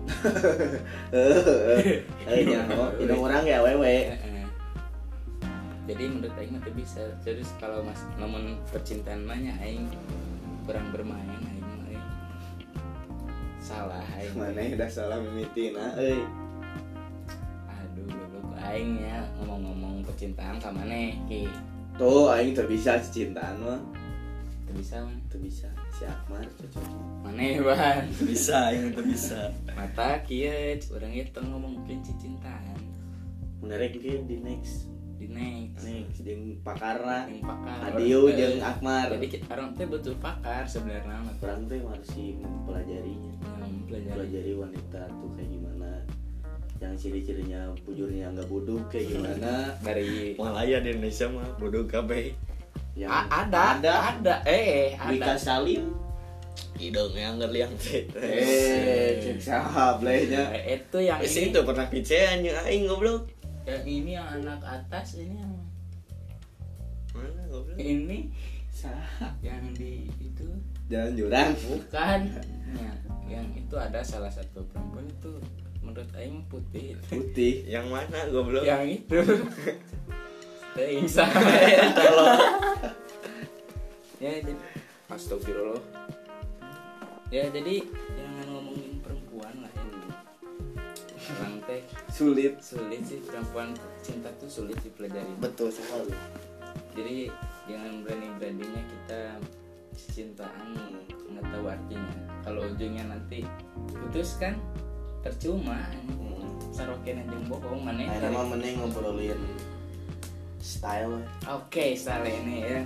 Heeh. 1.10 2.06
Eh, 2.30 2.46
oh, 2.78 2.90
hidung 3.02 3.20
orang 3.22 3.42
ya 3.42 3.58
awewe. 3.66 4.14
Jadi 5.90 6.06
menurut 6.06 6.34
aing 6.38 6.54
mah 6.54 6.62
teu 6.62 6.70
bisa 6.70 7.02
terus 7.26 7.50
kalau 7.58 7.82
mas 7.82 7.98
namun 8.14 8.54
percintaan 8.70 9.26
mah 9.26 9.34
aing 9.34 9.90
kurang 10.62 10.86
bermain 10.94 11.26
aing 11.26 11.66
mah 11.66 11.86
aing 11.90 12.06
salah 13.58 13.98
aing 14.14 14.38
Mana 14.38 14.70
udah 14.70 14.86
salah 14.86 15.18
mimitina 15.18 15.98
euy. 15.98 16.22
aduh 17.66 18.06
goblok 18.06 18.54
aing 18.70 19.02
nya 19.02 19.26
ngomong-ngomong 19.42 20.06
percintaan 20.06 20.62
ka 20.62 20.70
maneh 20.70 21.18
ki 21.26 21.50
Tuh 21.98 22.30
aing 22.38 22.54
teu 22.54 22.70
bisa 22.70 23.02
cintaan 23.02 23.58
mah. 23.58 23.82
teu 24.70 24.78
bisa 24.78 25.02
man 25.02 25.18
Teu 25.26 25.42
bisa. 25.42 25.66
Si 25.90 26.06
Akmar 26.06 26.46
cocok. 26.54 26.86
maneh 27.26 27.58
ban 27.66 28.06
bisa 28.22 28.70
yang 28.70 28.94
itu 28.94 29.02
bisa. 29.10 29.50
mata 29.74 30.22
kieu 30.22 30.78
urang 30.94 31.10
itu 31.10 31.34
ngomong 31.42 31.82
cintaan 32.14 32.78
Menarik 33.58 33.98
ke 33.98 34.22
di 34.22 34.38
next. 34.38 34.86
Di 35.30 35.36
next 35.36 35.82
Next 35.82 36.18
jeung 36.20 36.58
pakarna. 36.60 37.24
yang 37.24 37.40
pakar 37.40 37.78
Adiu 37.88 38.26
Eh, 38.26 38.34
jeung 38.34 38.58
Akmar. 38.60 39.06
jadi 39.08 39.26
kita 39.28 39.46
orang 39.48 39.70
teh 39.72 39.86
butuh 39.86 40.14
pakar 40.18 40.66
sebenarnya 40.66 41.22
orang 41.36 41.60
tuh 41.64 41.78
masih 41.80 42.28
mempelajarinya. 42.36 43.32
yang 43.60 43.74
pelajari 43.86 44.10
Pelajari 44.12 44.52
wanita 44.54 45.02
tuh 45.08 45.30
kayak 45.32 45.48
gimana. 45.48 45.90
Yang 46.76 46.94
ciri-cirinya 46.98 47.60
bujurnya 47.80 48.26
nggak 48.30 48.48
buduk 48.48 48.82
kayak 48.88 49.06
gimana. 49.08 49.52
dari 49.80 50.34
Malaya 50.34 50.80
di 50.80 50.88
Indonesia 50.90 51.26
mah 51.28 51.48
bodoh 51.56 51.84
kabeh. 51.84 52.34
Yang 52.92 53.08
A- 53.08 53.30
ada 53.40 53.78
ada 53.78 53.92
ada 54.10 54.34
eh 54.44 54.98
Wika 54.98 55.30
ada 55.30 55.34
Salim. 55.36 55.94
Hidung 56.74 57.12
yang 57.12 57.36
ngeliang 57.36 57.68
teh. 57.76 58.08
Eh, 58.16 59.20
cek 59.20 59.38
sahablehnya. 59.38 60.48
Eh, 60.56 60.80
itu 60.80 60.98
yang 60.98 61.20
ini 61.20 61.52
itu 61.52 61.60
pernah 61.60 61.86
picean 61.86 62.40
yang 62.40 62.56
aing 62.64 62.88
goblok. 62.88 63.28
Yang 63.70 63.84
ini 63.84 64.10
yang 64.12 64.28
anak 64.32 64.60
atas 64.60 65.14
ini 65.16 65.34
yang 65.36 65.54
Mana 67.10 67.42
goblok? 67.46 67.74
ini 67.76 68.30
yang 69.40 69.62
di 69.74 70.06
itu 70.16 70.46
Jalan 70.86 71.12
jurang. 71.14 71.50
bukan 71.60 72.20
ya, 72.72 72.92
yang 73.28 73.46
itu 73.52 73.74
ada 73.74 74.00
salah 74.00 74.30
satu 74.30 74.62
perempuan 74.66 75.06
itu 75.06 75.32
menurut 75.80 76.10
Aing 76.14 76.42
putih 76.46 76.94
Putih. 77.06 77.62
Yang 77.64 77.86
mana 77.88 78.18
goblok? 78.28 78.62
yang 78.62 78.82
itu 78.84 79.16
Teuing 80.74 81.06
saha 81.06 81.42
ya 84.20 84.30
jadi 84.38 84.52
astagfirullah 85.08 85.82
ya 87.30 87.48
jadi 87.48 87.82
jangan 88.14 88.29
teh 91.70 91.82
Sulit. 92.10 92.58
sulit 92.58 92.98
sih 93.06 93.22
perempuan 93.22 93.70
cinta 94.02 94.26
tuh 94.36 94.50
sulit 94.50 94.74
dipelajari 94.82 95.30
Betul 95.38 95.70
sekali. 95.70 96.10
jadi 96.90 97.30
jangan 97.70 98.02
berani 98.02 98.28
beraninya 98.36 98.82
kita 98.82 99.20
cintaan 99.94 100.74
nggak 101.30 101.46
tahu 101.46 101.64
artinya 101.64 102.10
kalau 102.42 102.66
ujungnya 102.66 103.06
nanti 103.06 103.46
putus 103.86 104.34
kan 104.42 104.58
percuma 105.22 105.86
sarokin 106.74 107.22
aja 107.22 107.36
bohong 107.46 107.86
mana 107.86 108.02
Nah, 108.02 108.18
nama 108.18 108.42
mending 108.48 108.80
ngobrolin 108.80 109.38
style. 110.58 111.22
oke 111.46 111.86
style 111.94 112.26
ini 112.26 112.56
ya 112.66 112.80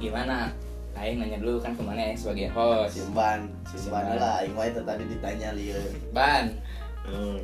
gimana 0.00 0.50
Aing 0.94 1.18
nanya 1.18 1.42
dulu 1.42 1.58
kan 1.58 1.74
ke 1.74 1.82
mana 1.82 1.98
ya 1.98 2.14
sebagai 2.14 2.54
host 2.54 2.94
Simban, 3.02 3.50
simban 3.66 4.06
Simban. 4.06 4.14
lah. 4.14 4.34
Aing 4.40 4.54
teh 4.54 4.84
tadi 4.86 5.04
ditanya 5.10 5.50
lieu. 5.58 5.82
Ban 6.14 6.54
Hmm. 7.04 7.40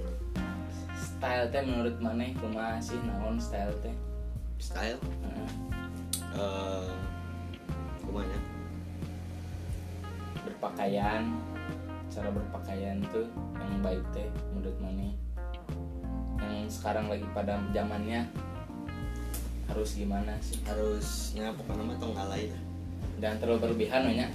style 0.96 1.46
teh 1.52 1.62
menurut 1.64 1.96
mana 2.00 2.32
kumaha 2.40 2.80
sih 2.80 2.96
naon 3.04 3.36
style 3.36 3.72
teh 3.84 3.92
Style. 4.60 5.00
Heeh. 5.24 5.50
Eh, 6.36 6.92
kumanya? 8.04 8.38
berpakaian 10.40 11.24
cara 12.12 12.28
berpakaian 12.28 13.00
tuh 13.08 13.24
yang 13.56 13.80
baik 13.80 14.04
teh 14.12 14.28
menurut 14.52 14.76
mana 14.76 15.08
yang 16.44 16.68
sekarang 16.68 17.08
lagi 17.08 17.24
pada 17.32 17.56
zamannya 17.72 18.28
harus 19.72 19.96
gimana 19.96 20.36
sih 20.44 20.60
Harusnya 20.68 21.54
pokoknya 21.56 21.84
mah 21.86 21.96
tong 21.96 22.16
alay 22.18 22.52
lah. 22.52 22.62
dan 23.22 23.40
terlalu 23.40 23.72
berlebihan 23.72 24.04
nya 24.12 24.28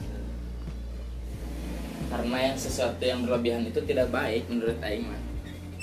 karena 2.12 2.38
yang 2.52 2.58
sesuatu 2.58 3.02
yang 3.02 3.26
berlebihan 3.26 3.64
itu 3.66 3.82
tidak 3.84 4.12
baik 4.14 4.46
menurut 4.52 4.78
Aing 4.82 5.10
mah. 5.10 5.22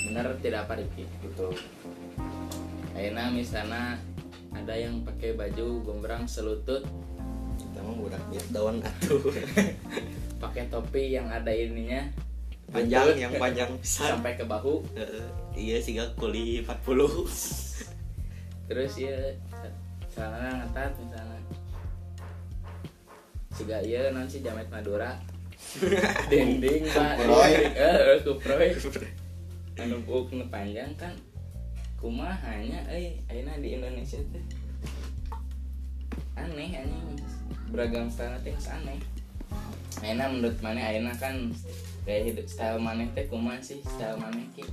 Bener 0.09 0.27
tidak 0.43 0.69
apa 0.69 0.83
Rifki? 0.83 1.05
Betul. 1.23 1.55
Aina 2.93 3.33
misalnya 3.33 3.97
ada 4.53 4.75
yang 4.77 5.03
pakai 5.03 5.35
baju 5.35 5.67
gombrang 5.83 6.29
selutut. 6.29 6.85
Kita 7.59 7.79
mah 7.81 7.95
budak 7.97 8.23
biar 8.31 8.47
daun 8.53 8.83
atuh. 8.85 9.23
pakai 10.43 10.69
topi 10.69 11.17
yang 11.17 11.31
ada 11.31 11.51
ininya. 11.51 12.11
Panjang 12.73 13.15
Betul. 13.15 13.23
yang 13.23 13.33
panjang 13.37 13.71
sampai 13.85 14.33
ke 14.37 14.45
bahu. 14.45 14.81
Heeh, 14.97 15.27
iya 15.57 15.77
sih 15.81 15.97
gak 15.97 16.17
kuli 16.17 16.65
40 16.65 16.73
terus 18.73 18.97
ya 18.97 19.37
celana 20.09 20.65
ngetat 20.65 20.93
misalnya 20.97 21.41
siga 23.53 23.79
iya 23.85 24.09
non 24.09 24.25
si 24.25 24.41
jamet 24.41 24.65
madura 24.73 25.21
dinding 26.31 26.85
pak. 26.91 27.17
Kuproy. 27.17 27.53
eh 27.73 28.19
kuproy 28.23 28.71
anu 29.81 29.99
buk 30.05 30.31
panjang 30.53 30.93
kan 31.01 31.17
kumahanya 31.97 32.87
eh 32.93 33.19
ayeuna 33.31 33.57
di 33.59 33.79
Indonesia 33.79 34.21
teh? 34.31 34.45
Aneh 36.37 36.77
aneh. 36.77 37.03
Beragam 37.73 38.07
style 38.13 38.37
teh 38.45 38.53
aneh. 38.69 39.01
Ayeuna 40.05 40.29
menurut 40.29 40.59
mana 40.61 40.93
ayeuna 40.93 41.15
kan 41.17 41.51
kayak 42.05 42.35
hidup 42.35 42.47
style 42.51 42.79
maneh 42.83 43.09
teh 43.17 43.25
kumaha 43.31 43.59
sih 43.65 43.81
style 43.87 44.19
maneh 44.21 44.45
ki? 44.53 44.67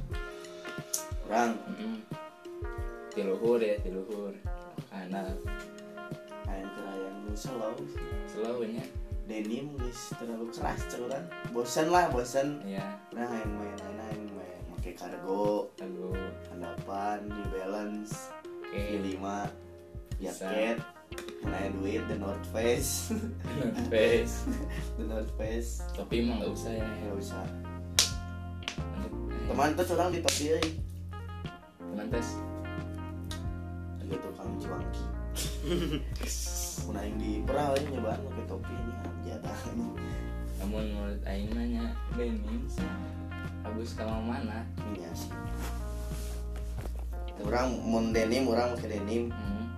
Orang 1.29 1.55
Mm-mm. 1.69 2.01
tiluhur 3.13 3.61
ya 3.61 3.77
tiluhur. 3.85 4.33
Karena 4.89 5.21
kayak 6.43 6.67
kerayaan 6.75 7.15
nu 7.23 7.33
slow 7.37 7.77
slownya 8.25 8.83
denim 9.29 9.77
guys 9.77 10.09
terlalu 10.17 10.49
keras 10.49 10.81
curan 10.89 11.23
bosan 11.53 11.87
lah 11.93 12.09
bosan 12.09 12.65
ya 12.65 12.97
nah 13.13 13.29
yang 13.29 13.53
main 13.53 13.77
yang 13.77 13.93
main 13.93 14.29
pakai 14.79 14.95
kargo. 14.95 15.67
Lagu 15.75 16.15
hadapan 16.47 17.27
New 17.27 17.47
Balance 17.51 18.31
V5 18.71 19.19
Bisa. 20.17 20.47
jaket 20.47 20.77
mana 21.43 21.67
duit 21.75 21.99
The 22.07 22.15
North 22.15 22.47
Face. 22.55 23.11
Face. 23.91 24.47
The 24.95 25.03
North 25.03 25.31
Face. 25.35 25.83
Tapi 25.99 26.23
emang 26.23 26.39
nggak 26.39 26.51
usah 26.55 26.71
ya. 26.71 26.87
Nggak 26.87 27.17
usah. 27.19 27.43
Teman 29.51 29.75
tuh 29.75 29.85
orang 29.99 30.09
di 30.15 30.19
topi 30.23 30.45
teman 31.79 32.07
tes. 32.07 32.29
Ada 33.99 34.15
tukang 34.25 34.51
cuangki 34.57 35.05
Mun 36.87 36.97
aing 37.03 37.17
di 37.19 37.31
pernah 37.45 37.75
aing 37.77 37.89
nyobaan 37.93 38.19
pakai 38.25 38.45
topi 38.47 38.77
ini 39.19 39.35
jadah 39.35 39.59
namun 40.59 40.83
menurut 40.91 41.21
Aing 41.23 41.49
mah 41.55 41.65
nya 41.65 41.85
denim 42.19 42.63
sih. 42.67 42.83
Bagus 43.63 43.95
kalau 43.95 44.19
mana? 44.19 44.67
Ini 44.91 45.07
sih. 45.15 45.31
Orang 47.47 47.79
mun 47.79 48.11
denim 48.11 48.43
orang 48.51 48.75
pakai 48.75 48.99
denim. 48.99 49.31
Hmm. 49.31 49.71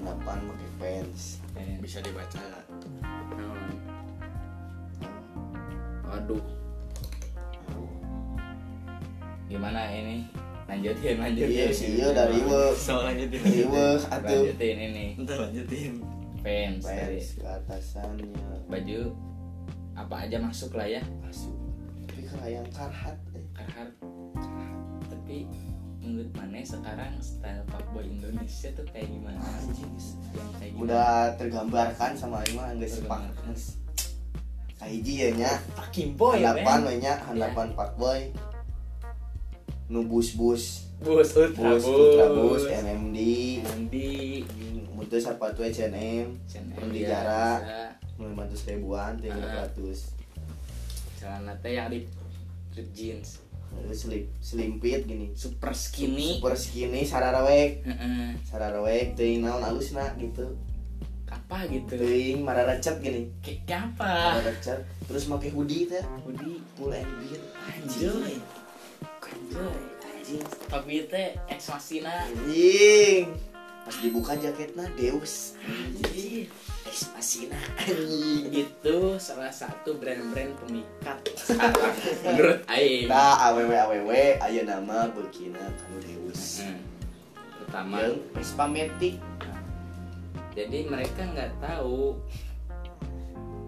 hadapan 0.00 0.38
pakai 0.48 0.70
pants. 0.80 1.44
Eh, 1.58 1.76
bisa 1.82 2.00
dibaca. 2.00 2.40
Naon. 3.36 3.76
waduh. 6.08 6.44
Gimana 9.46 9.90
ini? 9.92 10.26
Lanjutin 10.66 11.22
lanjutin 11.22 11.54
iya 11.54 11.70
sih 11.70 11.94
iya 11.94 12.10
dari 12.10 12.42
we 12.42 12.74
so 12.74 13.04
lanjutin. 13.04 13.38
Dari 13.38 13.62
we 13.68 13.86
atuh. 14.00 14.42
Lanjutin 14.48 14.76
ini. 14.80 15.06
Ntar 15.20 15.38
tadi. 16.46 17.18
pants 17.18 17.28
ke 17.34 17.46
atasannya. 17.46 18.46
Baju 18.70 19.00
apa 19.98 20.14
aja 20.28 20.36
masuk 20.38 20.78
lah 20.78 20.86
ya. 20.86 21.02
Masuk. 21.20 21.54
Tapi 22.06 22.22
kerayaan 22.30 22.68
karhat 22.70 23.18
eh. 23.34 23.44
Carhartt 23.56 23.92
tapi 25.10 25.50
menurut 25.98 26.30
mana 26.38 26.62
sekarang 26.62 27.18
style 27.18 27.66
fuckboy 27.66 28.06
Indonesia 28.06 28.70
tuh 28.78 28.86
kayak 28.94 29.10
gimana? 29.10 29.42
Anjing, 29.42 29.90
yang 30.38 30.50
kayak 30.62 30.70
gimana? 30.70 30.84
Udah 30.86 31.10
tergambarkan 31.34 32.10
sama 32.14 32.46
aing 32.46 32.54
mah 32.54 32.70
geus 32.78 33.02
pak? 33.02 33.26
Tergambarkan. 33.26 33.46
geus 33.50 33.64
kahiji 34.76 35.14
ya 35.18 35.28
nya. 35.34 35.52
Fucking 35.74 36.14
boy 36.14 36.38
hadapan 36.38 36.78
men. 36.84 36.86
we 36.86 36.94
nya. 37.02 37.14
Hadapan 37.26 37.66
pak 37.74 37.90
boy 37.98 38.30
nu 39.90 40.06
bus-bus. 40.06 40.86
Bus 41.02 41.30
ultra 41.34 41.74
bus 41.74 41.84
ultra 41.86 42.26
bus. 42.30 42.62
MMD 42.70 43.18
Mandi 43.66 44.10
mutu 44.96 45.20
sepatu 45.20 45.60
H&M 45.60 46.26
yang 46.32 46.88
di 46.88 47.04
jarak 47.04 47.60
lima 48.16 48.48
ratus 48.48 48.64
ribuan 48.64 49.20
tiga 49.20 49.36
ratus 49.36 50.16
celana 51.20 51.52
teh 51.60 51.76
yang 51.76 51.92
rip 51.92 52.08
rip 52.72 52.88
jeans. 52.96 53.44
Slip 53.92 54.24
slimpit 54.40 55.04
gini. 55.04 55.36
Super 55.36 55.76
skinny. 55.76 56.40
Super 56.40 56.56
skinny 56.56 57.04
sararawek 57.04 57.84
Heeh. 57.84 58.40
sararawek 58.48 59.12
teuing 59.20 59.44
naon 59.44 59.60
alusna 59.60 60.16
gitu. 60.16 60.56
Apa 61.28 61.68
gitu. 61.68 61.92
Teuing 62.00 62.40
mararecet 62.40 62.96
gini. 63.04 63.28
Kayak 63.44 63.92
apa? 63.92 64.40
Mararecet 64.40 64.80
terus 65.04 65.28
make 65.28 65.52
hoodie 65.52 65.92
teh. 65.92 66.00
Budi 66.24 66.56
mulai 66.80 67.04
bir 67.04 67.42
anjoy 67.68 68.32
anjoy 69.20 69.76
anjing. 70.08 70.40
Tapi 70.72 71.04
teh 71.12 71.36
ex 71.52 71.68
machina 71.68 72.24
anjing 72.32 73.28
pas 73.86 73.94
dibuka 74.02 74.34
jaketnya 74.34 74.90
Deus. 74.98 75.54
Anjing 75.62 76.50
ex 76.82 77.14
machina 77.14 77.54
anjing 77.78 78.50
itu 78.50 78.98
salah 79.22 79.54
satu 79.54 79.94
brand-brand 79.94 80.58
pemikat. 80.66 81.22
Menurut 82.26 82.66
Aing 82.66 83.06
nah 83.06 83.38
aww 83.46 83.62
aww 83.62 84.10
ayo 84.42 84.60
nama 84.66 85.06
bekina 85.14 85.62
kanu 85.78 86.02
Deus. 86.02 86.66
Hmm. 86.66 86.82
pertama. 87.62 88.02
Yang 88.02 88.14
Vespa 88.34 88.66
Matic 88.66 89.22
jadi 90.56 90.88
mereka 90.88 91.20
nggak 91.22 91.52
tahu. 91.62 92.16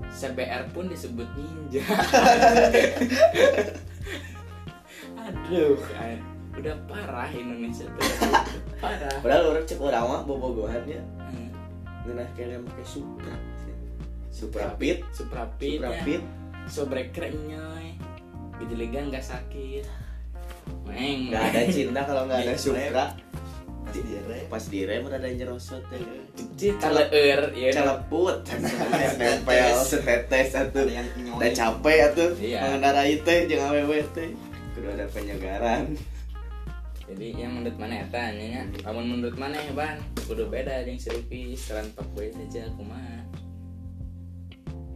CBR 0.09 0.73
pun 0.73 0.89
disebut 0.89 1.29
ninja. 1.37 1.85
Aduh 5.29 5.79
ay- 6.01 6.38
udah 6.59 6.75
parah 6.85 7.31
Indonesia 7.31 7.87
tuh. 7.89 8.03
Parah. 8.83 9.11
Padahal 9.19 9.45
orang 9.51 9.65
cek 9.65 9.79
orang 9.79 10.05
mah 10.05 10.23
bobogohannya 10.23 11.01
Hmm. 11.29 11.51
ngenah 12.05 12.29
kayak 12.33 12.63
pakai 12.65 12.87
Supra 12.87 13.35
Supra 14.29 14.67
Pit. 14.75 15.03
Supra 15.11 15.45
Pit 15.57 15.79
Supra 15.79 15.91
ya. 15.93 16.03
Pit. 16.03 16.23
Sobrek 16.69 17.09
nyoy. 17.49 17.97
Gejeligan 18.59 19.09
nggak 19.09 19.25
sakit. 19.25 19.85
Meng. 20.85 21.33
Nggak 21.33 21.43
ada 21.49 21.61
cinta 21.69 22.01
kalau 22.05 22.23
nggak 22.27 22.45
ada 22.45 22.55
Di 22.55 22.61
Supra. 22.65 23.07
Pas 23.89 23.97
direm 23.97 24.45
pas 24.47 24.65
direm 24.69 25.03
ada 25.09 25.29
nyerosot 25.29 25.81
ya. 25.89 25.99
Cicit 26.37 26.77
Caleer 26.77 27.41
ya. 27.57 27.73
Celeput. 27.77 28.37
Nempel 29.17 29.77
setetes 29.81 30.53
satu 30.53 30.85
udah 30.85 31.51
capek 31.51 31.99
atuh. 32.13 32.31
Iya. 32.37 32.59
mengendarai 32.69 33.17
teh 33.25 33.49
jangan 33.49 33.73
awewe 33.73 34.05
teh. 34.13 34.37
Kudu 34.77 34.93
ada 34.93 35.09
penyegaran 35.09 35.97
Jadi 37.09 37.27
yang 37.41 37.57
menurut 37.57 37.77
mana 37.81 38.05
ya 38.05 38.07
tanya 38.13 38.69
Namun 38.85 39.05
menurut 39.17 39.37
mana 39.41 39.57
ya 39.57 39.73
ban? 39.73 39.97
Kudu 40.29 40.53
beda 40.53 40.85
yang 40.85 41.01
selfie 41.01 41.57
Setelan 41.57 41.89
pak 41.97 42.05
boy 42.13 42.29
saja 42.29 42.69
kumaha? 42.77 43.19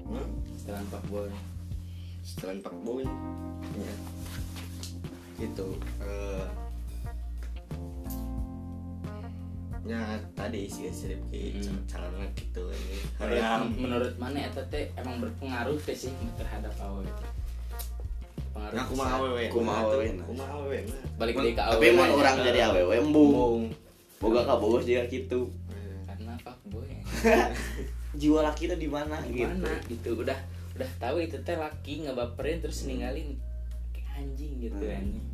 Hmm? 0.05 0.29
Setelan 0.61 0.85
pak 0.93 1.03
boy. 1.09 1.29
Setelan 2.21 2.61
pak 2.61 2.77
boy? 2.85 3.05
Iya. 3.73 3.95
gitu 5.43 5.75
eh 5.99 6.47
ya 9.83 10.15
tadi 10.39 10.71
sih 10.71 10.87
si 10.95 11.11
Rifki 11.11 11.59
Hmm. 11.59 11.83
caranya 11.91 12.31
gitu 12.39 12.71
ini. 12.71 12.97
Menurut, 13.19 13.75
menurut 13.75 14.15
mana 14.23 14.47
ya 14.47 14.51
teh 14.55 14.87
emang 14.95 15.19
berpengaruh 15.19 15.75
teh 15.83 15.97
sih 15.99 16.15
terhadap 16.39 16.71
awal 16.79 17.03
itu 17.03 17.25
Nah, 18.53 18.85
kumaha 18.85 19.13
awewe 19.19 19.45
Kumaha 19.49 19.79
Nah, 19.79 19.87
awewe, 19.87 20.07
nah. 20.11 20.25
kumaha 20.25 20.53
awewe 20.57 20.79
nah. 20.83 21.01
Balik 21.15 21.35
lagi 21.37 21.53
ke 21.53 21.63
awal 21.63 21.73
tapi 21.75 21.87
mau 21.91 22.13
orang 22.15 22.37
jadi 22.41 22.61
awewe 22.65 22.95
embung. 22.97 23.63
boga 24.17 24.41
ka 24.43 24.55
bos 24.55 24.81
juga 24.81 25.03
gitu. 25.07 25.41
Karena 26.05 26.33
pak 26.41 26.57
boy. 26.65 26.87
Jiwa 28.21 28.41
laki 28.43 28.65
itu 28.67 28.77
di 28.77 28.87
mana 28.87 29.19
gitu? 29.25 29.67
gitu. 29.89 30.09
Udah 30.17 30.39
udah 30.73 30.91
tahu 30.97 31.21
itu 31.21 31.37
teh 31.39 31.55
laki 31.55 32.07
ngebaperin 32.07 32.61
terus 32.61 32.85
ninggalin 32.85 33.37
kayak 33.91 34.09
anjing 34.17 34.53
gitu 34.59 34.79
Hmm. 34.79 34.95
anjing. 34.97 35.27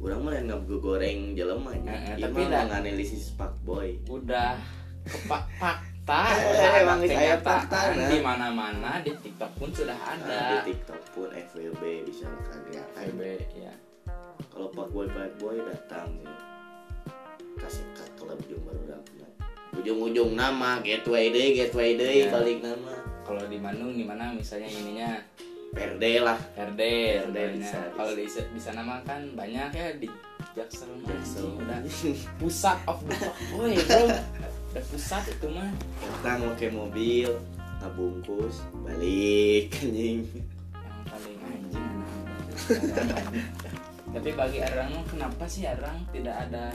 Orang 0.00 0.20
mah 0.20 0.34
nggak 0.34 0.60
goreng 0.78 1.32
jelema 1.32 1.72
nya 1.76 2.16
tapi 2.16 2.40
mah 2.40 2.50
dah- 2.50 2.66
nganalisis 2.70 3.32
pak 3.34 3.52
boy. 3.60 3.96
Udah 4.04 4.56
kepak 5.04 5.44
fakta 6.04 6.36
Eh, 6.36 6.60
ada 6.60 6.78
emang 6.84 7.00
kenyataan 7.00 7.90
nah. 7.96 8.08
di 8.12 8.18
mana 8.20 8.46
mana 8.52 8.92
di 9.00 9.12
TikTok 9.16 9.52
pun 9.56 9.68
sudah 9.72 9.96
Nah, 9.96 10.12
ada. 10.14 10.40
di 10.62 10.72
TikTok 10.72 11.02
pun 11.16 11.28
FWB 11.32 11.82
bisa 12.04 12.28
lihat 12.68 12.88
FB 13.08 13.20
ya 13.56 13.74
kalau 14.52 14.68
pak 14.70 14.86
boy 14.92 15.06
pak 15.08 15.32
boy 15.40 15.56
datang 15.64 16.14
ya. 16.20 16.34
Kasih 17.56 17.86
ke 17.96 18.04
klub 18.14 18.38
baru 18.38 19.00
ujung-ujung 19.74 20.38
nama 20.38 20.78
gateway 20.80 21.28
deh 21.28 21.56
gateway 21.56 21.98
deh 21.98 22.24
Ya. 22.24 22.30
balik 22.30 22.62
nama. 22.62 22.94
Kalau 23.24 23.42
di 23.48 23.58
Bandung 23.58 23.96
di 23.96 24.04
mana 24.06 24.30
misalnya 24.30 24.68
ininya. 24.70 25.10
Perde 25.74 26.22
lah. 26.22 26.38
RD 26.54 26.78
RD 26.78 26.82
contohnya. 27.26 27.50
bisa, 27.50 27.78
kalau 27.98 28.12
di 28.14 28.24
di 28.30 28.60
sana 28.62 28.80
mah 28.86 29.02
kan 29.02 29.26
banyak 29.34 29.68
ya 29.74 29.88
di 29.98 30.06
Jaksel 30.54 30.86
Jaksel. 31.02 31.58
udah. 31.58 31.82
Pusat 32.38 32.78
of 32.86 33.02
the 33.02 33.16
boy 33.50 33.74
bro 33.74 34.06
udah 34.74 34.84
pusat 34.90 35.22
itu 35.30 35.46
mah. 35.48 35.70
Datang 36.02 36.50
pakai 36.50 36.68
mobil 36.68 37.30
ngebungkus 37.78 38.66
balik 38.82 39.70
anjing. 39.80 40.26
Yang 40.74 41.02
paling 41.06 41.38
anjing 41.46 41.88
tuh. 42.02 42.18
tapi 44.14 44.30
bagi 44.34 44.58
Arang 44.62 45.02
kenapa 45.06 45.46
sih 45.46 45.62
Arang 45.62 46.02
tidak 46.10 46.34
ada 46.34 46.74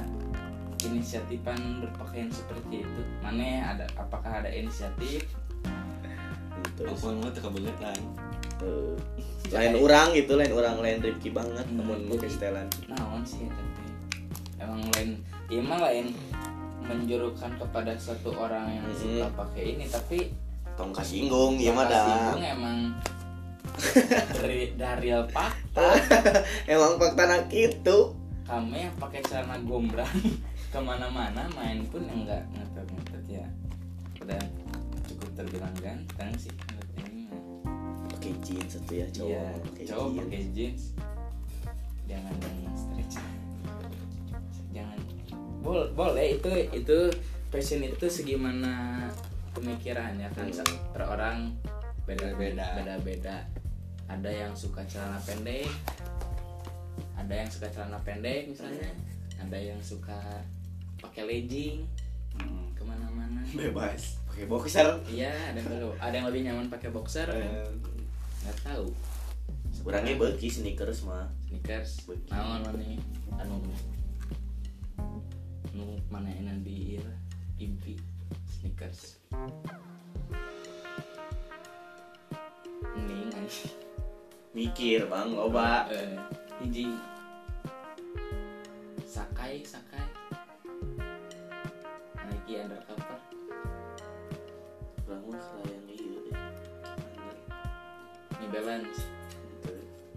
inisiatifan 0.80 1.84
berpakaian 1.84 2.32
seperti 2.32 2.88
itu? 2.88 3.02
Mana 3.20 3.76
ada 3.76 3.86
apakah 3.95 4.39
ada 4.39 4.47
inisiatif? 4.47 5.28
Terus 6.76 6.95
Apaan 6.95 7.20
mah 7.20 7.32
lah 7.80 7.95
eh, 8.64 8.95
lain 9.56 9.76
orang 9.76 10.16
gitu 10.16 10.36
lain 10.36 10.52
orang 10.56 10.80
lain 10.80 10.97
Rifki 11.00 11.32
banget 11.32 11.68
Hmm, 11.68 11.84
namun 11.84 12.08
mau 12.08 12.16
jadi- 12.16 12.32
setelan 12.32 12.68
naon 12.88 13.24
sih 13.24 13.43
ya 13.43 13.52
tapi 13.52 13.84
emang 14.60 14.82
lain 14.95 15.10
ya 15.47 15.58
emang 15.60 15.80
lain 15.80 16.06
menjurukan 16.84 17.52
kepada 17.56 17.94
satu 17.96 18.32
orang 18.34 18.68
yang 18.72 18.88
Mm-mm. 18.88 19.00
suka 19.00 19.28
pakai 19.36 19.64
ini 19.76 19.86
tapi 19.88 20.32
tong 20.74 20.92
kasinggung 20.92 21.60
ya 21.60 21.72
mah 21.72 21.86
singgung 21.86 22.42
emang 22.42 22.78
dari 24.40 24.74
dari 24.76 25.10
fakta 25.30 25.88
emang 26.74 26.96
fakta 26.96 27.24
nak 27.26 27.42
gitu 27.48 28.16
kami 28.44 28.88
yang 28.88 28.96
pakai 28.98 29.22
celana 29.24 29.62
gombrang 29.62 30.10
ke 30.74 30.80
mana-mana 30.80 31.46
main 31.54 31.82
pun 31.88 32.02
yang 32.06 32.26
nggak 32.26 32.46
ngetet-ngetet 32.50 33.42
ya. 33.42 33.46
Udah 34.22 34.42
cukup 35.06 35.30
terbilang 35.34 35.74
ganteng 35.82 36.30
sih 36.38 36.54
pakai 38.10 38.34
jeans 38.46 38.78
satu 38.78 38.94
ya 38.94 39.08
cowok 39.10 39.30
Iya, 39.30 39.46
pakai 39.66 39.84
cowok 39.86 40.06
jeans. 40.06 40.20
pakai 40.22 40.42
jeans. 40.54 40.82
Jangan 42.06 42.34
jangan 42.38 42.68
Bol- 45.60 45.91
boleh 45.91 46.36
itu 46.36 46.47
itu 46.72 46.97
fashion 47.49 47.82
itu 47.82 48.05
segimana 48.05 49.05
pemikirannya 49.51 50.30
kan 50.30 50.45
Hmm. 50.45 50.78
per 50.89 51.03
orang 51.03 51.51
beda-beda 52.03 52.64
Beda. 52.74 52.97
beda-beda. 52.97 53.38
ada 54.07 54.26
yang 54.26 54.49
suka 54.51 54.82
celana 54.84 55.20
pendek 55.20 55.70
ada 57.14 57.34
yang 57.36 57.45
suka 57.45 57.68
celana 57.68 57.99
pendek 57.99 58.47
misalnya 58.47 58.89
ada 59.38 59.53
yang 59.53 59.78
suka 59.80 60.18
pakai 60.97 61.24
legging 61.26 61.86
Hmm. 62.32 62.72
ke 62.72 62.82
mana-mana. 62.82 63.41
Bebas 63.51 64.18
pakai 64.26 64.45
boxer. 64.45 64.86
Iya 65.05 65.34
ada 65.49 65.57
yang 65.57 65.68
lebih- 65.68 65.99
ada 65.99 66.14
yang 66.14 66.28
lebih 66.30 66.41
nyaman 66.43 66.66
pakai 66.68 66.89
boxer 66.89 67.26
kan? 67.26 67.36
Eh, 67.36 67.70
nggak 68.41 68.57
tahu. 68.64 68.86
Orangnya 69.82 70.16
beki 70.16 70.47
sneakers 70.47 71.03
mah. 71.03 71.26
Sneakers. 71.43 72.05
Naon 72.30 72.64
nih? 72.76 72.95
Anu. 73.34 73.60
nu 73.60 73.74
mana 76.10 76.34
enak 76.34 76.66
di 76.66 76.97
ieu 76.97 77.01
lah, 77.05 77.18
impi 77.62 77.93
sneakers. 78.49 79.22
Mending 82.97 83.30
mikir 84.57 85.05
bang 85.05 85.30
loba. 85.30 85.86
Eh. 85.93 86.18
Hiji. 86.66 86.97
Sakai 89.05 89.62
sakai. 89.62 90.03
Nike 92.26 92.57
undercover 92.57 93.22
yang 95.07 95.86
iya 95.93 96.20
deh. 96.26 96.38
New 98.41 98.49
Balance. 98.49 98.99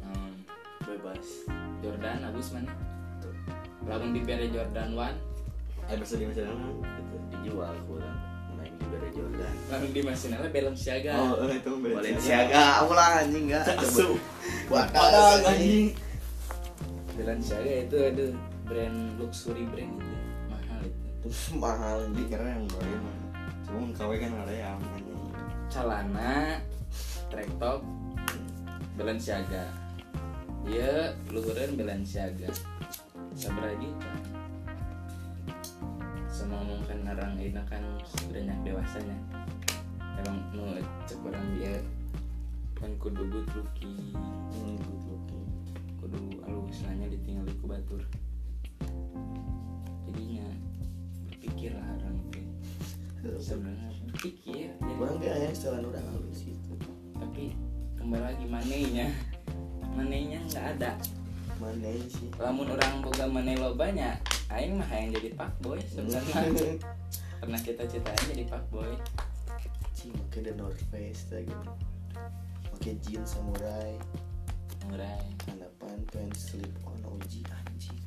Naon 0.01 0.33
bebas. 0.89 1.27
Jordan 1.85 2.25
abus 2.33 2.49
mana? 2.57 2.73
Lamun 3.85 4.17
dibere 4.17 4.49
Jordan 4.49 4.97
One 4.97 5.32
Eh 5.91 5.97
bahasa 5.99 6.15
di 6.19 6.25
macam 6.29 6.45
mana 6.47 6.67
gitu. 6.79 7.17
Dijual 7.33 7.75
kurang 7.89 8.19
main 8.55 8.73
juga 8.79 8.97
ada 9.01 9.09
Jordan. 9.11 9.55
Lamun 9.73 9.91
di 9.91 10.01
Masinala 10.05 10.49
Balenciaga 10.53 11.13
Oh 11.17 11.33
eh, 11.49 11.59
itu 11.59 11.71
Balenciaga 11.83 12.63
ulah 12.87 13.11
anjing 13.25 13.45
enggak 13.51 13.65
Asu. 13.79 14.09
buat 14.71 14.89
Padahal 14.95 15.43
anjing. 15.43 15.97
Balenciaga 17.19 17.73
itu 17.89 17.97
ada 17.99 18.27
brand 18.69 18.99
luxury 19.19 19.65
brand 19.69 19.93
itu. 19.99 20.15
Mahal 20.49 20.81
itu. 20.87 21.29
Mahal 21.59 21.97
Jadi 22.13 22.23
kira 22.31 22.45
yang 22.47 22.65
lain 22.69 22.99
mah. 23.03 23.19
Cuma 23.67 23.87
KW 23.97 24.11
kan 24.21 24.33
ada 24.47 24.55
yang 24.55 24.79
anjing. 24.79 25.21
Celana 25.73 26.61
track 27.33 27.49
top 27.57 27.81
Balenciaga 28.93 29.73
iya 30.69 31.17
luhureun 31.33 31.81
Balenciaga 31.81 32.53
sabaraha 33.33 33.73
juta 33.81 34.13
mungkin 36.49 37.07
orang 37.07 37.39
ini 37.39 37.55
kan 37.69 37.83
banyak 38.33 38.59
dewasanya. 38.67 39.19
Emang 40.23 40.39
nu 40.55 40.79
orang 41.23 41.47
dia 41.59 41.79
kan 42.79 42.91
kudu 42.99 43.23
good 43.31 43.49
looking. 43.55 44.15
Hmm, 44.51 44.77
good 44.79 45.05
looking. 45.07 45.47
kudu 46.03 46.19
alus 46.43 46.83
nanya 46.83 47.07
ditinggal 47.15 47.47
ku 47.63 47.71
batur 47.71 48.03
jadinya 50.11 50.51
berpikir 51.31 51.79
lah 51.79 51.87
orang 51.95 52.19
teh. 52.35 52.47
Sebenarnya 53.39 53.91
berpikir 54.11 54.75
ya. 54.75 54.95
Orang 54.99 55.23
kayak 55.23 55.39
yang 55.47 55.55
setelan 55.55 55.87
orang 55.87 56.07
halus 56.11 56.43
gitu 56.43 56.75
tapi 57.15 57.55
kembali 57.95 58.19
lagi 58.19 58.47
manenya 58.51 59.07
manenya 59.95 60.43
nggak 60.51 60.67
ada. 60.79 60.91
Mana 61.63 61.95
sih. 62.11 62.27
Lamun 62.43 62.75
orang 62.75 62.99
boga 62.99 63.31
mane 63.31 63.55
lo 63.55 63.79
banyak 63.79 64.32
aing 64.53 64.77
mah 64.77 64.91
yang 64.93 65.11
jadi 65.17 65.29
pak 65.33 65.53
boy 65.65 65.81
sebenarnya. 65.89 66.77
Pernah 67.41 67.59
cita-citanya 67.59 68.25
jadi 68.31 68.45
pak 68.47 68.65
boy 68.69 68.93
Cing, 69.97 70.15
pakai 70.29 70.51
the 70.51 70.53
North 70.59 70.83
Face 70.91 71.31
lagi. 71.31 71.55
Pakai 72.75 72.95
jeans 73.07 73.39
samurai. 73.39 73.95
Murai 74.91 75.23
hadapan 75.47 76.03
pants 76.11 76.51
slip 76.51 76.75
on 76.83 76.99
OG 77.07 77.47
anjing. 77.47 78.03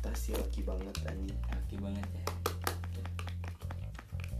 Tas 0.00 0.16
sih 0.16 0.32
laki 0.32 0.64
banget 0.64 0.96
anjing. 1.04 1.36
Laki 1.52 1.76
banget 1.76 2.08
ya. 2.16 2.24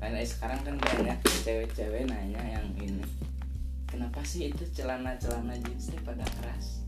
Karena 0.00 0.24
sekarang 0.24 0.60
kan 0.64 0.74
banyak 0.80 1.18
cewek-cewek 1.44 2.08
nanya 2.08 2.40
yang 2.40 2.68
ini. 2.80 3.04
Kenapa 3.84 4.24
sih 4.24 4.48
itu 4.48 4.64
celana-celana 4.72 5.60
jeans 5.60 5.92
teh 5.92 6.00
pada 6.00 6.24
keras 6.40 6.85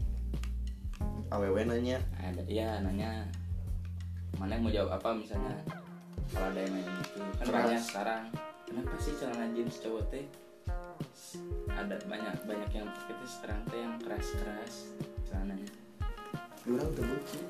awewe 1.33 1.63
nanya. 1.65 1.99
Ada 2.19 2.43
ya 2.49 2.81
nanya. 2.81 3.27
Mana 4.37 4.57
yang 4.57 4.63
mau 4.65 4.73
jawab 4.73 4.91
apa 5.01 5.09
misalnya? 5.17 5.57
Kalau 6.33 6.49
ada 6.53 6.61
yang 6.61 6.73
nanya 6.77 6.93
gitu. 7.03 7.19
Kan 7.21 7.47
Keras. 7.49 7.65
banyak 7.65 7.83
sekarang. 7.83 8.23
Kenapa 8.69 8.95
sih 9.01 9.13
celana 9.17 9.47
jeans 9.57 9.81
cowok 9.81 10.05
teh 10.13 10.27
ada 11.73 11.97
banyak 12.05 12.37
banyak 12.45 12.71
yang 12.77 12.89
pakai 12.93 13.15
teh 13.17 13.31
sekarang 13.31 13.61
teh 13.73 13.81
yang 13.81 13.97
keras 13.97 14.29
keras 14.37 14.75
celananya? 15.25 15.71
Orang 16.69 16.93
terbukti 16.93 17.41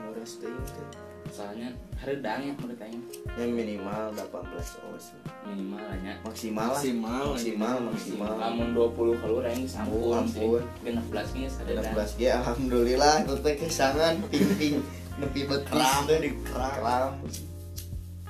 nguras 0.00 0.32
teuing 0.40 0.64
teh 0.64 1.09
soalnya 1.28 1.68
haredang 1.96 2.40
ya 2.42 2.52
menurut 2.54 2.80
aing. 2.80 3.02
Yang 3.36 3.50
minimal 3.52 4.02
18 4.16 4.88
oz 4.88 5.04
minimal 5.44 5.84
hanya 5.86 6.12
maksimal 6.20 6.68
lah. 6.68 6.80
Maksimal, 6.80 7.24
maksimal 7.30 7.76
maksimal. 7.84 8.32
Lamun 8.34 8.68
20 8.72 9.20
keluar 9.20 9.44
aing 9.46 9.64
Oh, 9.64 9.70
sampun 9.70 10.00
sih. 10.26 10.40
ampun. 10.40 10.62
genep 10.80 11.06
belas 11.06 11.28
nya 11.32 11.48
sadada 11.48 11.80
16 11.86 12.16
G 12.16 12.22
alhamdulillah 12.30 13.14
itu 13.20 13.34
teh 13.38 13.54
kesangan 13.56 14.14
ping-ping 14.26 14.76
nepi 15.16 15.40
betis. 15.44 15.68
Kram. 15.68 16.02
di 16.08 16.30
kram 16.42 17.12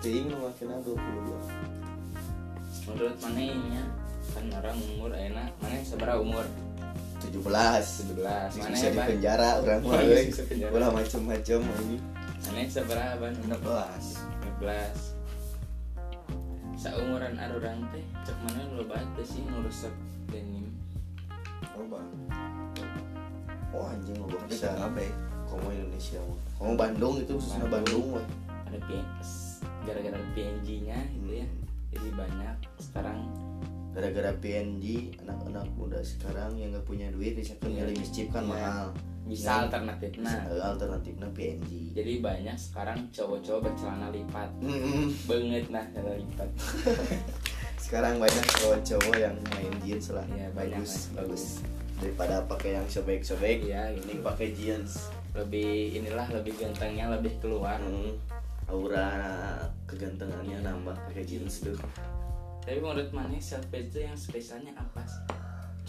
ting 0.00 0.26
nu 0.26 0.36
makina 0.40 0.80
22 0.80 0.96
menurut 2.86 3.16
mana 3.20 3.40
nya 3.68 3.82
kan 4.30 4.44
orang 4.52 4.78
umur 4.88 5.10
enak 5.12 5.50
mana 5.58 5.76
seberapa 5.80 6.18
umur? 6.18 6.44
17 7.20 7.36
17 7.36 8.16
Bisa 8.16 8.56
mana 8.56 8.72
bisa 8.72 8.86
di 8.88 8.96
ya 8.96 9.04
penjara 9.04 9.48
orang 9.60 9.80
mah 9.84 9.92
Oh, 9.92 10.24
penjara. 10.42 10.72
ulah 10.72 10.90
macem-macem 10.90 11.60
ini 11.60 11.96
mana 12.40 12.64
seberapa 12.66 13.26
16 13.44 13.52
15 14.60 15.20
Seumuran 16.80 17.36
orang 17.36 17.84
teh 17.92 18.00
cek 18.24 18.36
mana 18.40 18.64
lo 18.72 18.88
batu 18.88 19.20
sih 19.20 19.44
resep 19.44 19.92
denim. 20.32 20.64
Coba 21.76 22.00
oh 23.76 23.84
anjing 23.84 24.16
lo 24.16 24.32
Tapi 24.32 24.48
bisa 24.48 24.72
kabeh 24.80 25.12
komo 25.44 25.68
Indonesia 25.68 26.16
komo 26.56 26.80
Bandung 26.80 27.20
itu 27.20 27.36
khususnya 27.36 27.68
Bandung. 27.68 28.16
Bandung 28.16 28.24
ada 28.64 28.78
PNG 28.88 29.20
gara-gara 29.84 30.16
PNG 30.32 30.68
nya 30.88 30.98
gitu 31.12 31.44
ya. 31.44 31.46
Jadi 31.92 32.08
banyak. 32.16 32.56
Sekarang 32.80 33.28
gara-gara 33.92 34.32
PNG 34.40 34.84
anak-anak 35.20 35.68
muda 35.76 36.00
sekarang 36.00 36.56
yang 36.56 36.72
nggak 36.72 36.86
punya 36.88 37.12
duit 37.12 37.36
bisa 37.36 37.58
kan 37.60 37.68
Iya. 37.68 37.92
milih 37.92 38.08
chip 38.08 38.32
kan 38.32 38.48
Iya. 38.48 38.52
mahal 38.56 38.86
bisa 39.30 39.46
Iya. 39.46 39.60
alternatif. 39.64 40.10
nah. 40.18 40.42
Eh, 40.44 40.58
alternatifnya 40.58 41.28
PNG 41.30 41.70
jadi 41.94 42.12
banyak 42.18 42.56
sekarang 42.58 42.98
cowok-cowok 43.08 43.60
bercelana 43.64 44.10
lipat. 44.10 44.50
Mm-mm. 44.58 45.14
banget 45.24 45.70
nah 45.70 45.84
celana 45.88 46.18
lipat. 46.18 46.50
Sekarang 47.80 48.20
banyak 48.20 48.46
cowok-cowok 48.54 49.16
yang 49.16 49.34
main 49.50 49.72
jeans 49.82 50.12
lah. 50.12 50.22
Banyak, 50.22 50.52
bagus 50.52 50.92
Mas. 51.10 51.16
bagus. 51.16 51.44
Daripada 51.98 52.44
pakai 52.44 52.76
yang 52.76 52.86
sobek-sobek 52.86 53.66
ini 53.66 53.98
gitu. 53.98 54.22
pakai 54.22 54.48
jeans. 54.52 55.10
Lebih 55.32 55.96
inilah 55.96 56.28
lebih 56.30 56.54
gantengnya 56.54 57.10
lebih 57.10 57.34
keluar. 57.40 57.80
Hmm, 57.80 58.14
aura 58.68 59.10
kegantengannya 59.84 60.62
nambah 60.62 60.94
pakai 61.10 61.24
jeans 61.26 61.64
tuh. 61.64 61.74
Tapi 62.62 62.78
menurut 62.78 63.10
mana 63.10 63.34
self 63.40 63.66
itu 63.72 63.98
yang 63.98 64.14
spesialnya 64.14 64.70
apa 64.76 65.02
sih? 65.02 65.24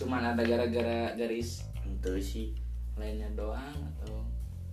Cuman 0.01 0.33
ada 0.33 0.41
gara-gara 0.41 1.13
garis? 1.13 1.67
Ente 1.85 2.17
sih 2.17 2.55
lainnya 3.01 3.25
doang 3.33 3.81
atau? 3.97 4.21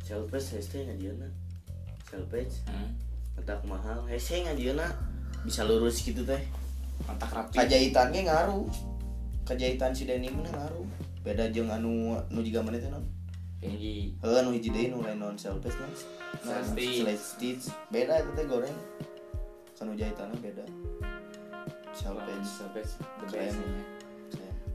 Selpage 0.05 0.61
hese 0.61 0.85
ngajieuna 0.85 1.29
selpage 2.09 2.61
hmm, 2.69 2.91
entak 3.41 3.61
mahal. 3.65 4.05
Hese 4.05 4.45
ngajieuna 4.45 4.85
bisa 5.45 5.65
lurus 5.65 6.05
gitu 6.05 6.25
teh. 6.29 6.45
Kontak 7.09 7.33
rapi. 7.33 7.57
Kajahitan 7.57 8.13
ge 8.13 8.29
ngaruh. 8.29 8.69
Kajahitan 9.49 9.97
si 9.97 10.05
denim 10.05 10.37
mah 10.37 10.53
ngaruh? 10.53 10.85
Beda 11.25 11.49
jeung 11.49 11.73
anu 11.73 12.21
nu 12.29 12.41
jiga 12.45 12.61
mana 12.61 12.77
teh 12.77 12.93
non? 12.93 13.05
Tinggi. 13.65 14.13
Heuh 14.21 14.45
nu 14.45 14.53
hiji 14.53 14.69
deui 14.69 14.93
nu 14.93 15.01
lain 15.01 15.17
non 15.17 15.37
selpage 15.41 15.81
non? 15.81 15.93
Slide 16.45 17.17
stitch. 17.17 17.73
beda 17.89 18.21
itu 18.21 18.31
teh 18.37 18.45
goreng. 18.45 18.77
Kanu 19.77 19.97
jahitanna 19.97 20.37
beda. 20.39 20.69
Best 21.99 23.03
nya. 23.03 23.27
Keren. 23.27 23.57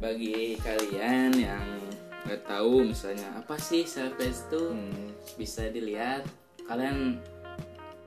bagi 0.03 0.59
kalian 0.59 1.31
yang 1.31 1.79
nggak 2.23 2.41
tahu 2.47 2.87
misalnya 2.87 3.27
apa 3.35 3.55
sih 3.59 3.83
self-page 3.83 4.39
itu? 4.49 4.63
Hmm. 4.71 5.11
bisa 5.35 5.67
dilihat. 5.67 6.23
Kalian 6.63 7.19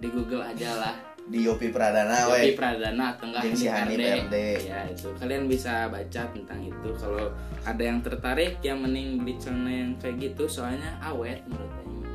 di 0.01 0.09
Google 0.09 0.45
aja 0.45 0.71
lah. 0.77 0.97
Di 1.27 1.43
Yopi 1.43 1.75
Pradana 1.75 2.31
Yopi 2.31 2.55
we 2.55 2.55
Pradana 2.55 3.19
atau 3.19 3.27
enggak 3.27 3.51
si 3.59 3.67
Hanif 3.67 3.99
RD. 3.99 4.37
Ya 4.63 4.87
itu. 4.87 5.11
Kalian 5.19 5.51
bisa 5.51 5.91
baca 5.91 6.23
tentang 6.31 6.63
itu. 6.63 6.89
Kalau 6.95 7.35
ada 7.67 7.83
yang 7.83 7.99
tertarik 7.99 8.63
yang 8.63 8.79
mending 8.79 9.19
beli 9.19 9.35
celana 9.43 9.75
yang 9.75 9.91
kayak 9.99 10.23
gitu 10.23 10.47
soalnya 10.47 10.95
awet 11.03 11.43
menurut 11.51 11.67
Aing 11.83 12.07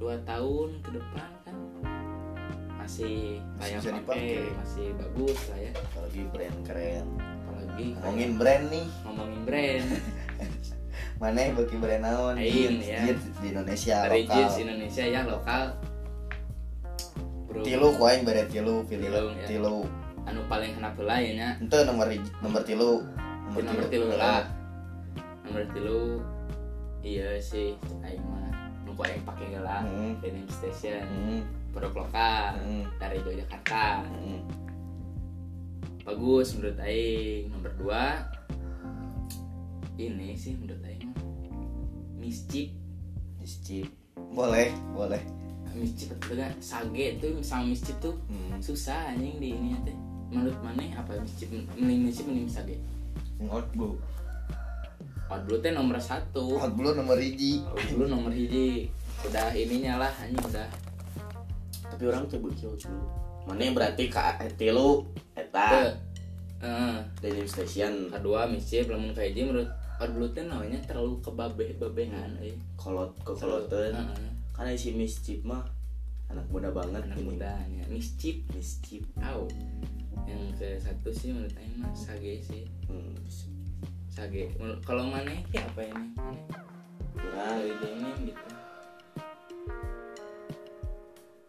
dua 0.00 0.16
tahun 0.24 0.80
ke 0.80 0.90
depan 0.96 1.30
kan 1.44 1.56
masih 2.80 3.44
bisa 3.60 3.76
pakai 3.80 3.92
dipakai. 3.92 4.56
masih 4.56 4.86
bagus 4.96 5.38
lah 5.52 5.58
ya. 5.60 5.72
Apalagi 5.76 6.22
brand 6.32 6.58
keren. 6.64 7.06
Apalagi 7.20 7.86
ngomongin 8.00 8.32
brand 8.40 8.64
nih. 8.72 8.86
Ngomongin 9.04 9.40
brand 9.44 9.88
mana 11.16 11.38
yang 11.40 11.54
bagi 11.54 11.76
brand 11.78 12.02
naon? 12.02 12.34
Jeans, 12.36 12.84
ya. 12.84 12.98
jeans 13.06 13.22
di 13.38 13.46
Indonesia 13.54 13.96
dari 14.04 14.22
lokal. 14.22 14.34
jeans 14.36 14.54
Indonesia 14.60 15.04
ya 15.06 15.20
lokal. 15.24 15.62
Bro. 17.46 17.60
Tilu 17.62 17.86
ku 17.94 18.02
aing 18.04 18.22
bere 18.26 18.42
tilu 18.50 18.82
pilih 18.84 19.08
Tilu, 19.08 19.24
ya. 19.30 19.46
tilu. 19.46 19.78
Anu 20.24 20.40
paling 20.48 20.72
henap 20.74 20.96
heula 20.98 21.16
ya? 21.20 21.30
Nya 21.36 21.48
itu 21.62 21.76
nomor 21.86 22.06
nomor 22.42 22.62
tilu. 22.66 22.90
Di 23.54 23.60
nomor 23.62 23.86
tilu. 23.86 24.06
lah 24.10 24.42
nomor 25.44 25.62
tilu 25.70 26.18
iya 27.04 27.38
sih 27.38 27.76
aing 28.02 28.24
mah. 28.26 28.50
Nu 28.82 28.90
ku 28.92 29.04
aing 29.06 29.22
pake 29.22 29.54
geula 29.54 29.84
Hmm. 29.86 30.18
denim 30.18 30.48
station. 30.50 31.04
Hmm, 31.06 31.40
produk 31.70 32.04
lokal 32.04 32.58
hmm, 32.58 32.84
dari 32.98 33.22
Yogyakarta. 33.22 34.02
Hmm. 34.02 34.42
bagus 36.04 36.52
menurut 36.58 36.78
aing. 36.82 37.48
Nomor 37.54 37.72
dua 37.78 38.02
ini 39.98 40.34
sih 40.34 40.58
menurut 40.58 40.82
aing 40.82 41.10
mah 41.10 41.18
mischief 42.18 42.72
Mischief. 43.44 43.84
boleh 44.32 44.72
boleh. 44.96 45.20
Mischief 45.76 46.14
itu 46.16 46.32
kan 46.38 46.54
sage 46.62 47.18
tuh 47.20 47.36
sama 47.44 47.68
mischief 47.68 47.98
tuh 48.00 48.16
hmm. 48.30 48.56
susah 48.62 49.12
anjing 49.12 49.36
di 49.36 49.52
ini 49.52 49.76
teh. 49.84 49.92
Menurut 50.32 50.56
mana 50.64 50.80
apa 50.96 51.20
mischief 51.20 51.52
mending 51.52 52.08
mischief 52.08 52.24
mending 52.24 52.48
sage? 52.48 52.80
Yang 53.36 53.50
out 53.52 53.68
blue 53.76 53.94
Out 55.28 55.44
Blue 55.48 55.60
teh 55.60 55.72
nomor 55.72 55.96
satu. 56.00 56.60
Out 56.60 56.76
blue 56.76 56.92
nomor 56.92 57.16
hiji. 57.16 57.64
Out 57.64 57.84
Blue 57.96 58.08
nomor 58.08 58.32
hiji. 58.32 58.92
Udah 59.24 59.52
ininya 59.56 60.04
lah 60.04 60.12
anjing 60.20 60.40
udah. 60.40 60.68
Tapi 61.84 62.02
orang 62.08 62.24
tuh 62.28 62.40
beuki 62.40 62.64
out 62.64 62.80
blue 62.80 63.24
mana 63.44 63.76
berarti 63.76 64.08
ka 64.08 64.40
eh, 64.40 64.48
tilu 64.56 65.04
eta. 65.36 65.92
Eh, 66.64 66.96
denim 67.20 67.44
station. 67.44 68.08
Kedua 68.08 68.48
mischief 68.48 68.88
lamun 68.88 69.12
kayak 69.12 69.36
menurut 69.36 69.68
Teh 69.94 70.42
namanya 70.50 70.82
terlalu 70.82 71.22
kebabeh-babehan 71.22 72.34
euy 72.42 72.58
kolot 72.74 73.14
kokoloten 73.22 73.94
Heeh. 73.94 74.30
kan 74.50 74.66
si 74.74 74.90
mischief 74.90 75.46
mah 75.46 75.62
anak 76.34 76.46
muda 76.50 76.74
banget 76.74 77.06
anak 77.06 77.18
ini. 77.22 77.26
mudanya. 77.30 77.84
Mischief. 77.86 78.42
Mischief. 78.50 79.06
Au. 79.22 79.46
Yang 80.26 80.42
ke 80.58 80.68
satu 80.82 81.08
sih 81.14 81.30
menurut 81.30 81.54
aing 81.54 81.78
mah 81.78 81.94
sage 81.94 82.42
sih. 82.42 82.66
Hmm. 82.90 83.14
sage. 84.10 84.50
Kalau 84.82 85.06
mana 85.06 85.30
ya 85.54 85.62
apa 85.62 85.82
ini? 85.86 86.06
Kurang. 87.14 87.38
Dari 87.54 87.70
denim 87.78 88.16
gitu. 88.26 88.46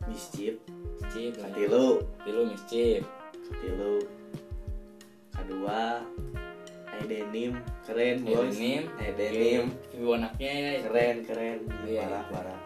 Mischief. 0.05 0.55
Mischief. 1.01 1.33
Katilu. 1.41 2.05
Tilu 2.21 2.41
mischief. 2.53 3.01
Katilu. 3.33 4.05
Kedua 5.33 6.05
Hai 6.95 7.11
denim 7.11 7.59
keren 7.83 8.23
bos. 8.23 8.55
Denim. 8.55 8.87
Hai 8.95 9.11
denim 9.19 9.63
Fibonacci 9.91 10.47
ya 10.47 10.79
keren 10.87 11.15
keren. 11.27 11.59
Iya. 11.83 12.07
parah 12.07 12.23
parah. 12.31 12.59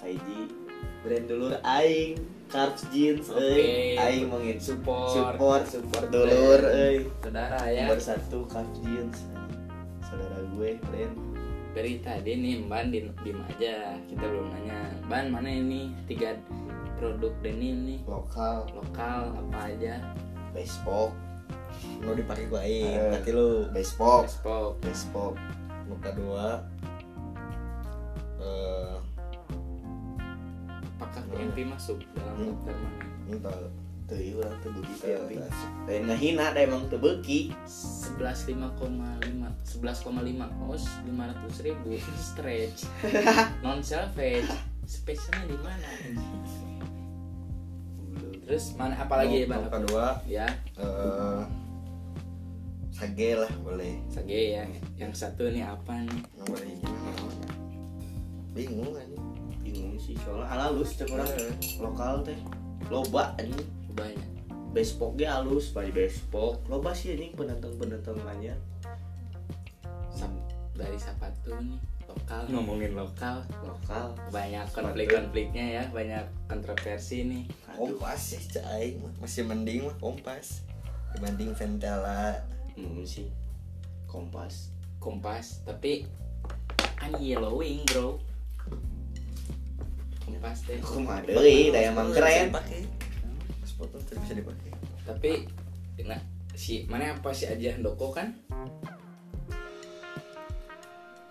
Kaiji. 0.00 0.48
Brand 1.04 1.24
dulu. 1.28 1.46
Aing. 1.60 2.16
Carbs 2.48 2.88
jeans 2.88 3.28
Oke. 3.28 3.44
euy. 3.44 4.00
Aing 4.00 4.32
mengin 4.32 4.56
support. 4.56 5.12
support 5.12 5.64
support 5.68 6.08
dulur 6.08 6.60
euy. 6.72 7.04
Saudara 7.20 7.60
ya. 7.68 7.84
Nomor 7.84 8.00
satu 8.00 8.48
Carbs 8.48 8.80
jeans. 8.80 9.28
Saudara 10.00 10.40
gue 10.56 10.80
brand 10.80 11.14
dari 11.76 12.00
tadi 12.00 12.32
nih 12.40 12.64
ban 12.64 12.88
di 12.88 13.04
dim 13.20 13.44
aja. 13.44 14.00
Kita 14.08 14.24
belum 14.24 14.48
nanya. 14.56 14.80
Ban 15.04 15.28
mana 15.28 15.52
ini? 15.52 15.92
Tiga 16.08 16.32
produk 16.96 17.36
denim 17.44 17.84
nih. 17.84 18.00
Lokal. 18.08 18.72
Lokal 18.72 19.36
apa 19.36 19.68
aja? 19.68 20.00
Bespoke 20.56 21.12
Lo 22.00 22.12
dipakai 22.12 22.46
ku 22.46 22.56
aing, 22.56 22.84
Eh. 22.86 23.08
berarti 23.10 23.30
lu 23.30 23.48
bespoke 23.70 24.26
ekspor 24.26 24.76
bespoke 24.78 25.40
nu 25.84 25.96
kedua 25.98 26.64
eh 28.38 28.96
apakah 30.94 31.22
PMP 31.28 31.64
masuk 31.64 32.00
dalam 32.12 32.34
Hmm. 32.34 32.46
daftar 32.54 32.74
mana? 32.74 33.00
Entar 33.26 33.56
tuh 34.04 34.20
iya 34.20 34.36
orang 34.36 34.56
tuh 34.60 34.70
Eh, 35.00 35.16
camping 35.16 35.40
dan 35.86 36.00
ngehina 36.06 36.52
da 36.52 36.60
emang 36.60 36.84
tuh 36.86 36.96
beuki. 36.98 37.56
11,5,5 37.64 39.48
11,5 39.74 40.44
os 40.66 40.84
500 41.02 41.56
ribu. 41.62 41.96
Stretch. 42.22 42.84
Non 43.64 43.80
salvage. 43.80 44.44
Spesialnya 44.84 45.48
di 45.48 45.58
mana? 45.58 45.88
Terus 48.44 48.76
mana 48.76 48.92
apalagi 48.98 49.40
ya 49.40 49.46
nu- 49.46 49.50
ban 49.50 49.58
nu 49.58 49.68
kedua 49.72 50.06
ya. 50.26 50.44
Eh 50.76 51.42
sage 53.04 53.36
lah 53.36 53.52
boleh. 53.60 54.00
Sage 54.08 54.56
ya. 54.56 54.64
Yang 54.96 55.12
satu 55.20 55.52
nih 55.52 55.60
apa 55.60 55.92
nih? 56.08 56.20
Nomor 56.40 56.58
naon 56.64 57.36
bingung 58.54 58.94
anjing 58.94 59.26
bingung 59.66 59.98
sih 59.98 60.14
soalnya 60.24 60.48
halus 60.48 60.96
cek 60.96 61.12
orang. 61.12 61.28
Lokal 61.84 62.24
teh. 62.24 62.38
Loba 62.88 63.36
anjing. 63.36 63.68
Banyak 63.92 64.28
bespoke 64.72 65.20
ge 65.20 65.28
halus 65.28 65.70
by 65.70 65.92
bespoke 65.92 66.64
loba 66.66 66.96
sih 66.96 67.14
anjing 67.14 67.30
pendatang 67.38 67.78
pendatang 67.78 68.18
anyar 68.26 68.58
Sap- 70.10 70.50
dari 70.74 70.96
sepatu 70.96 71.54
nih? 71.60 71.78
Lokal. 72.08 72.42
Ngomongin 72.48 72.96
lokal. 72.96 73.44
Lokal. 73.60 74.16
Banyak 74.32 74.64
konflik-konfliknya 74.72 75.66
ya 75.76 75.84
banyak 75.92 76.24
kontroversi 76.48 77.28
nih. 77.28 77.44
Kompas 77.76 78.32
sih 78.32 78.42
cai. 78.48 78.96
Masih 79.20 79.44
mending 79.44 79.84
mah 79.84 79.96
kompas. 80.00 80.64
Dibanding 81.14 81.54
ventela 81.54 82.34
hmm 82.78 83.04
sih 83.06 83.28
kompas. 84.06 84.70
Kompas 85.02 85.62
tapi 85.66 86.08
kan 86.96 87.12
yellowing 87.18 87.84
bro. 87.90 88.18
Kompas 90.24 90.64
teh 90.64 90.78
kumaha 90.80 91.24
deui 91.24 91.74
da 91.74 91.80
emang 91.90 92.10
keren. 92.14 92.54
Pakai 92.54 92.84
tuh 93.74 94.16
bisa 94.22 94.34
dipakai. 94.38 94.70
Tapi 95.04 95.30
nah 96.04 96.20
si 96.54 96.86
mana 96.88 97.12
apa 97.12 97.34
si 97.34 97.44
aja 97.50 97.74
Handoko 97.74 98.14
kan? 98.14 98.32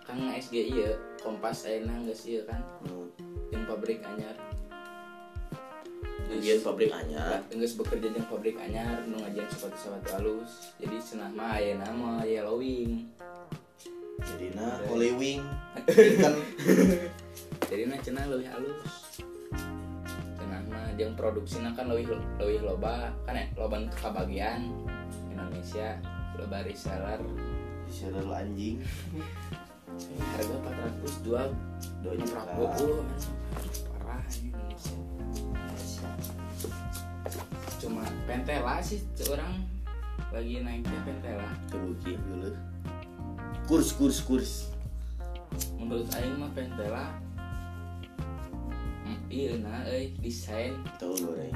Kan 0.04 0.18
SG 0.38 0.54
iya 0.70 0.94
kompas 1.24 1.66
ayeuna 1.66 1.98
geus 2.06 2.28
ieu 2.28 2.44
kan? 2.46 2.62
Hmm. 2.84 3.10
yang 3.54 3.70
pabrik 3.70 4.02
anyar 4.02 4.34
Ujian 6.34 6.60
pabrik 6.66 6.90
anyar. 6.90 7.40
Geus 7.54 7.78
bekerja 7.78 8.08
jeung 8.10 8.28
pabrik 8.28 8.58
anyar 8.58 9.06
nu 9.06 9.22
ngajian 9.22 9.48
sepatu-sepatu 9.54 10.10
halus 10.18 10.74
jadi 10.82 10.96
cenah 10.98 11.30
mah 11.32 11.56
ayeuna 11.62 11.88
mah 11.94 12.22
yellowing 12.26 13.06
jadi 14.22 14.48
nah 14.54 14.78
Holy 14.88 15.12
Wing. 15.18 15.42
Kan. 16.22 16.34
Jadi 17.66 17.84
nah 17.90 17.98
cenah 18.02 18.24
leuwih 18.30 18.50
halus 18.50 18.82
cenah 20.38 20.62
mah 20.70 20.86
jeung 20.96 21.18
produksina 21.18 21.74
kan 21.74 21.90
leuwih 21.90 22.14
leuwih 22.38 22.62
loba. 22.62 23.10
Kan 23.26 23.38
ya 23.38 23.46
loba 23.58 23.82
nu 23.82 23.90
kabagian 23.98 24.70
Indonesia 25.34 25.98
loba 26.38 26.62
reseller. 26.66 27.22
Shadow 27.90 28.34
anjing. 28.34 28.82
Harga 30.34 30.58
400 31.06 31.26
jual 31.26 31.48
dua 32.02 32.14
juta 32.18 32.42
20 34.42 34.50
parah 34.54 34.98
ini 35.20 35.42
Indonesia 35.44 36.10
cuma 37.84 38.04
pentela 38.26 38.80
sih 38.80 39.04
orang 39.28 39.60
lagi 40.34 40.66
naiknya 40.66 41.00
pentela. 41.06 41.50
Kebuki 41.70 42.18
dulu 42.18 42.50
kurs 43.70 43.94
kurs 43.94 44.18
kurs. 44.24 44.52
Menurut 45.78 46.10
aing 46.18 46.42
mah 46.42 46.50
pentela 46.58 47.14
mm, 49.06 49.20
iya 49.30 49.54
nah 49.62 49.86
euy 49.86 50.16
desain. 50.24 50.74
Tahu 50.98 51.14
gue 51.14 51.52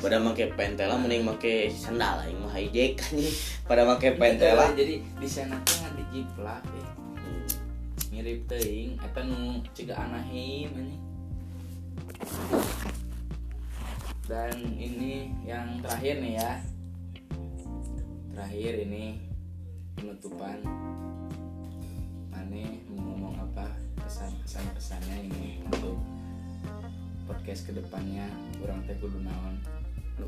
pada 0.00 0.18
make 0.20 0.52
pentela 0.56 0.96
mending 0.98 1.24
make 1.24 1.72
sandal 1.72 2.20
aing 2.24 2.36
mah 2.42 2.52
hijack 2.52 3.00
anjing 3.12 3.32
pada 3.64 3.86
make 3.88 4.12
pentela. 4.18 4.72
jadi 4.72 5.00
desain 5.20 5.52
teh 5.52 5.76
ngan 5.84 5.92
dijiplak 6.00 6.64
ya 6.64 6.88
mirip 8.12 8.44
teuing 8.44 9.00
eta 9.00 9.24
nu 9.24 9.64
ciga 9.72 9.96
Anaheim 9.96 10.68
anjing 10.76 11.11
dan 14.32 14.56
ini 14.80 15.28
yang 15.44 15.84
terakhir 15.84 16.24
nih 16.24 16.40
ya. 16.40 16.52
Terakhir 18.32 18.72
ini 18.88 19.20
penutupan. 19.92 20.56
Mane 22.32 22.80
mau 22.88 23.12
ngomong 23.12 23.36
apa? 23.44 23.68
Pesan 24.00 24.32
pesan 24.40 24.64
pesannya 24.72 25.16
ini 25.28 25.60
untuk 25.68 26.00
podcast 27.28 27.68
ke 27.68 27.76
depannya. 27.76 28.24
Kurang 28.56 28.80
teh 28.88 28.96
kudu 28.96 29.20
naon? 29.20 29.60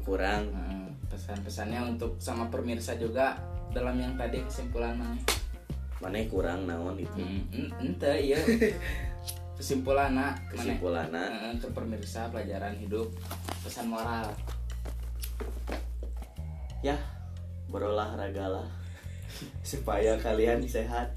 Kurang. 0.05 0.53
Nah, 0.53 0.91
pesan-pesannya 1.09 1.97
untuk 1.97 2.21
sama 2.21 2.53
pemirsa 2.53 2.99
juga 3.01 3.41
dalam 3.73 3.97
yang 3.97 4.21
tadi 4.21 4.45
kesimpulan 4.45 5.01
mana? 5.01 5.17
Mana 6.03 6.21
kurang 6.29 6.69
naon 6.69 7.01
itu? 7.01 7.25
Hmm, 7.25 7.73
ente 7.81 8.13
iya 8.21 8.37
kesimpulan 9.55 10.13
nak. 10.13 10.35
Mana? 10.37 10.51
Kesimpulanna 10.51 11.23
Eh, 11.25 11.55
ke 11.57 11.69
pemirsa 11.71 12.29
pelajaran 12.29 12.75
hidup 12.77 13.09
pesan 13.63 13.89
moral. 13.89 14.29
Ya 16.81 16.97
berolahragalah 17.67 18.69
supaya 19.67 20.15
kalian 20.21 20.63
sehat. 20.63 21.11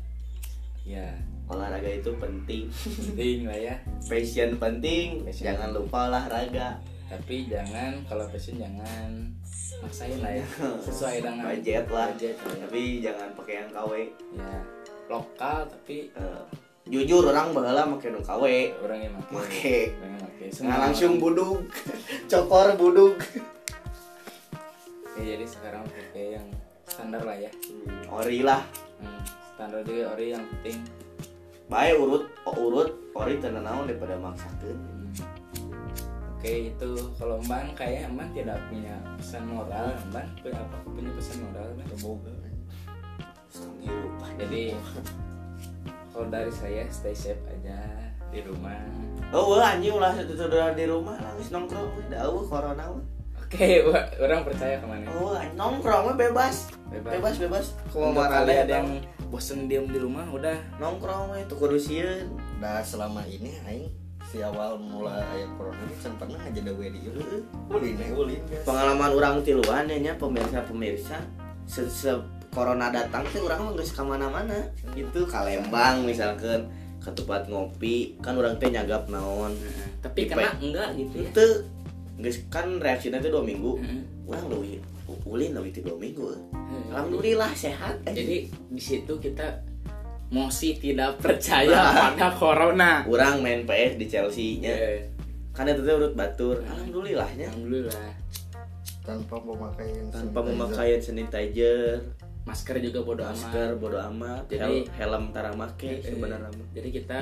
Ya. 0.82 1.12
Olahraga 1.48 1.88
itu 1.88 2.12
penting. 2.20 2.68
Penting 2.68 3.48
lah 3.48 3.56
ya. 3.56 3.76
Passion 4.04 4.60
penting. 4.60 5.24
Passion. 5.24 5.48
jangan 5.48 5.72
lupa 5.72 6.12
olahraga. 6.12 6.76
Tapi 7.08 7.48
jangan 7.48 8.04
kalau 8.04 8.28
passion 8.28 8.60
jangan 8.60 9.32
maksain 9.80 10.20
lah 10.20 10.36
ya. 10.36 10.44
Sesuai 10.88 11.24
dengan 11.24 11.48
budget 11.48 11.88
lah. 11.88 12.12
budget 12.12 12.36
ya. 12.36 12.52
tapi 12.68 12.82
jangan 13.00 13.30
pakai 13.32 13.54
yang 13.58 13.70
KW. 13.72 13.92
Ya. 14.36 14.52
Lokal 15.08 15.60
tapi 15.68 16.12
Eh, 16.12 16.44
jujur 16.88 17.24
orang 17.28 17.52
bahala 17.52 17.84
make 17.88 18.08
nu 18.08 18.20
KW 18.24 18.44
orang 18.84 19.00
yang 19.04 19.14
make. 19.16 19.30
Make. 19.32 19.92
orang 20.00 20.12
yang 20.16 20.24
make. 20.24 20.46
Nggak 20.64 20.80
langsung 20.80 21.12
budug 21.20 21.68
cokor 22.32 22.76
budug 22.80 23.16
ya, 25.18 25.34
jadi 25.34 25.46
sekarang 25.50 25.84
pakai 25.90 26.26
yang 26.38 26.48
standar 26.86 27.22
lah 27.26 27.38
ya. 27.38 27.50
Hmm, 27.50 28.06
ori 28.14 28.40
lah. 28.46 28.62
Hmm, 29.02 29.22
standar 29.58 29.82
juga 29.82 30.14
ori 30.14 30.26
yang 30.34 30.46
penting. 30.46 30.78
Baik 31.68 32.00
urut 32.00 32.24
oh, 32.48 32.56
urut 32.56 32.90
ori 33.18 33.42
tenan 33.42 33.66
naon 33.66 33.90
daripada 33.90 34.16
maksakeun. 34.22 34.78
Hmm. 34.78 35.10
Oke 36.38 36.72
itu. 36.72 36.92
Kalau 37.18 37.42
Mbak 37.44 37.76
kayak 37.76 38.14
Mbak 38.14 38.30
tidak 38.38 38.62
punya 38.70 38.96
pesan 39.18 39.44
moral. 39.50 39.98
Mbak 40.14 40.26
punya 40.46 40.60
apa? 40.62 40.78
Punya 40.86 41.12
pesan 41.18 41.38
moral 41.44 41.68
Mbak? 41.76 41.88
semoga 41.98 42.34
hirup 43.82 44.14
Jadi 44.38 44.64
kalau 46.18 46.34
dari 46.34 46.50
saya 46.50 46.82
stay 46.90 47.14
safe 47.14 47.38
aja 47.46 47.78
di 48.34 48.42
rumah. 48.42 48.74
Oh 49.30 49.54
wah 49.54 49.78
anjing 49.78 49.94
ulah 49.94 50.18
saudara 50.18 50.74
di 50.74 50.90
rumah 50.90 51.14
langsung 51.22 51.70
nongkrong 51.70 52.10
da 52.10 52.26
eueuh 52.26 52.42
corona 52.50 52.90
mah 52.90 53.06
Oke 53.38 53.86
wa- 53.86 54.10
orang 54.18 54.42
percaya 54.42 54.82
ke 54.82 54.86
mana 54.90 55.06
oh 55.14 55.38
nongkrong 55.54 56.18
bebas. 56.18 56.74
Bebas. 56.90 57.12
bebas 57.14 57.36
bebas. 57.38 57.66
Kalau 57.94 58.18
kalian 58.18 58.66
ada 58.66 58.74
yang 58.82 58.90
bosen 59.30 59.70
diem 59.70 59.86
di 59.86 60.02
rumah 60.02 60.26
udah. 60.34 60.58
Nongkrong 60.82 61.38
we 61.38 61.46
tuh 61.46 61.54
kudu 61.54 61.78
sieun 61.78 62.34
Nah 62.58 62.82
selama 62.82 63.22
ini 63.30 63.54
aing 63.70 63.94
si 64.26 64.42
awal 64.42 64.82
mulai 64.82 65.22
ayat 65.22 65.54
corona 65.54 65.78
ini 65.86 66.02
can 66.02 66.18
pernah 66.18 66.42
aja 66.42 66.60
da 66.66 66.74
we 66.74 66.90
di 66.98 67.00
ieu. 67.06 67.46
Ulin 67.70 67.94
ulin 68.18 68.42
pengalaman 68.66 69.14
orang 69.14 69.36
tiluan 69.46 69.86
ya 69.86 70.02
nya 70.02 70.14
pemirsa 70.18 70.66
pemirsa 70.66 71.22
corona 72.58 72.90
datang 72.90 73.22
tuh 73.30 73.46
orang 73.46 73.70
mah 73.70 73.74
geus 73.78 73.94
ka 73.94 74.02
mana-mana 74.02 74.58
gitu 74.98 75.30
ka 75.30 75.46
Lembang 75.46 76.02
misalkan 76.10 76.66
ke 76.98 77.14
tempat 77.14 77.46
ngopi 77.46 78.18
kan 78.18 78.34
orang 78.34 78.58
teh 78.58 78.74
nyagap 78.74 79.06
naon. 79.14 79.54
Tapi 80.02 80.26
Di 80.26 80.34
kena 80.34 80.58
enggak 80.58 80.90
gitu 80.98 81.16
ya? 81.22 81.30
Itu 81.30 81.46
geus 82.18 82.38
kan 82.50 82.82
reaksinya 82.82 83.22
itu 83.22 83.30
dua 83.30 83.46
minggu. 83.46 83.78
Heeh. 83.78 84.02
orang 84.28 84.46
lebih 84.50 84.82
ulin 85.24 85.54
lebih 85.54 85.70
itu 85.70 85.80
dua 85.86 85.98
minggu. 86.02 86.26
Heeh. 86.34 86.84
alhamdulillah 86.98 87.54
sehat. 87.54 88.02
Jadi 88.10 88.50
di 88.50 88.82
situ 88.82 89.14
kita 89.22 89.62
mosi 90.34 90.82
tidak 90.82 91.22
percaya 91.22 91.94
pada 92.10 92.34
corona. 92.34 93.06
Orang 93.06 93.46
main 93.46 93.70
PS 93.70 94.02
di 94.02 94.06
Chelsea 94.10 94.58
nya 94.66 94.74
Ya, 94.74 95.06
kan 95.54 95.70
itu 95.70 95.86
teh 95.86 95.94
urut 95.94 96.18
batur. 96.18 96.66
Alhamdulillahnya. 96.66 97.54
Alhamdulillah. 97.54 98.10
Tanpa 99.06 99.40
memakai 99.40 99.88
tanpa 100.10 100.42
sanitizer. 100.42 100.52
memakai 100.52 100.90
sanitizer 101.00 102.02
masker 102.48 102.80
juga 102.80 103.04
bodo 103.04 103.22
masker 103.22 103.68
amat 103.70 103.78
bodo 103.78 103.98
amat 104.08 104.44
Jadi- 104.48 104.88
Hel- 104.88 105.12
helm 105.12 105.24
tara 105.30 105.52
make 105.52 105.84
Eh, 105.84 106.00
sebenarnya. 106.02 106.48
Jadi 106.72 106.90
kita 106.90 107.20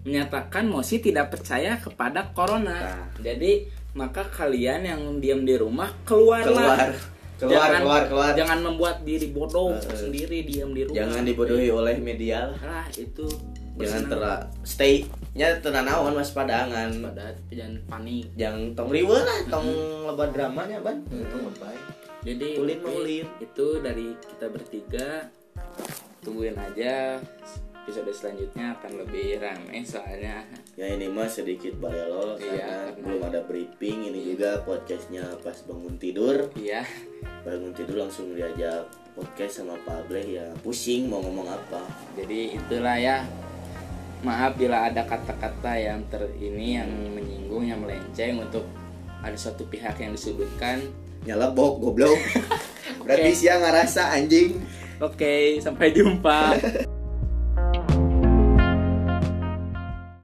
menyatakan 0.00 0.64
Mosi 0.64 0.98
tidak 0.98 1.30
percaya 1.30 1.76
kepada 1.76 2.32
corona. 2.32 2.74
Nah. 2.74 3.06
Jadi 3.16 3.68
maka 3.92 4.22
kalian 4.24 4.82
yang 4.82 5.00
diam 5.18 5.42
di 5.42 5.54
rumah 5.54 5.94
keluarlah. 6.02 6.50
keluar 6.50 6.90
keluar 7.36 7.56
Jangan- 7.64 7.80
keluar 7.80 8.02
keluar 8.04 8.30
Jangan 8.34 8.58
membuat 8.60 8.96
diri 9.00 9.28
bodoh 9.28 9.72
eh. 9.72 9.96
sendiri 9.96 10.42
diam 10.42 10.70
di 10.70 10.84
rumah. 10.84 10.96
jangan 10.98 11.22
dibodohi 11.24 11.68
oleh 11.70 11.96
media 11.96 12.52
lah 12.54 12.84
itu 12.92 13.24
jangan 13.76 14.02
tera 14.06 14.32
stay 14.60 15.08
nya 15.32 15.56
tenang 15.56 15.88
naon 15.88 16.12
waspadangan 16.12 16.90
pada 17.00 17.32
tapi 17.32 17.56
jangan 17.56 17.80
panik. 17.88 18.28
jangan 18.36 18.76
tong 18.76 18.92
riwe 18.92 19.16
lah 19.16 19.38
tong 19.48 19.68
lebat 20.04 20.30
dramanya 20.30 20.84
ban 20.84 21.00
itu 21.06 21.36
lebay. 21.40 21.76
Jadi 22.20 22.60
Ulin 22.60 22.80
ulin. 22.84 23.26
itu 23.40 23.66
dari 23.80 24.12
kita 24.12 24.46
bertiga. 24.52 25.08
Tungguin 26.20 26.52
aja 26.52 27.16
episode 27.80 28.12
selanjutnya 28.12 28.76
akan 28.76 28.92
lebih 29.02 29.40
rame 29.40 29.80
soalnya. 29.82 30.44
Ya 30.76 30.86
ini 30.92 31.08
mah 31.08 31.26
sedikit 31.26 31.74
balelo 31.80 32.36
Iya, 32.36 32.44
karena 32.44 32.68
karena- 32.92 33.02
belum 33.02 33.22
ada 33.24 33.40
briefing 33.48 33.98
ini 34.04 34.20
juga 34.36 34.60
podcastnya 34.62 35.24
pas 35.40 35.56
bangun 35.64 35.96
tidur. 35.96 36.52
Iya. 36.54 36.84
Bangun 37.40 37.72
tidur 37.72 38.04
langsung 38.04 38.36
diajak 38.36 38.84
podcast 39.16 39.64
sama 39.64 39.74
Pak 39.82 40.06
Bleh 40.06 40.38
ya 40.38 40.46
pusing 40.60 41.08
mau 41.08 41.24
ngomong 41.24 41.48
apa. 41.48 41.82
Jadi 42.14 42.54
itulah 42.54 43.00
ya. 43.00 43.24
Maaf 44.20 44.60
bila 44.60 44.84
ada 44.84 45.08
kata-kata 45.08 45.72
yang 45.74 46.04
ter 46.12 46.28
ini 46.36 46.76
yang 46.76 46.90
menyinggung 47.10 47.64
yang 47.64 47.80
melenceng 47.80 48.36
untuk 48.36 48.68
ada 49.24 49.32
suatu 49.32 49.64
pihak 49.64 49.96
yang 49.96 50.12
disudutkan 50.12 50.84
nyelebok 51.24 51.80
goblok. 51.80 52.20
Berarti 53.04 53.30
Oke. 53.32 53.38
siang 53.38 53.60
ngerasa 53.64 54.12
anjing. 54.14 54.60
Oke 55.00 55.56
sampai 55.64 55.96
jumpa 55.96 56.60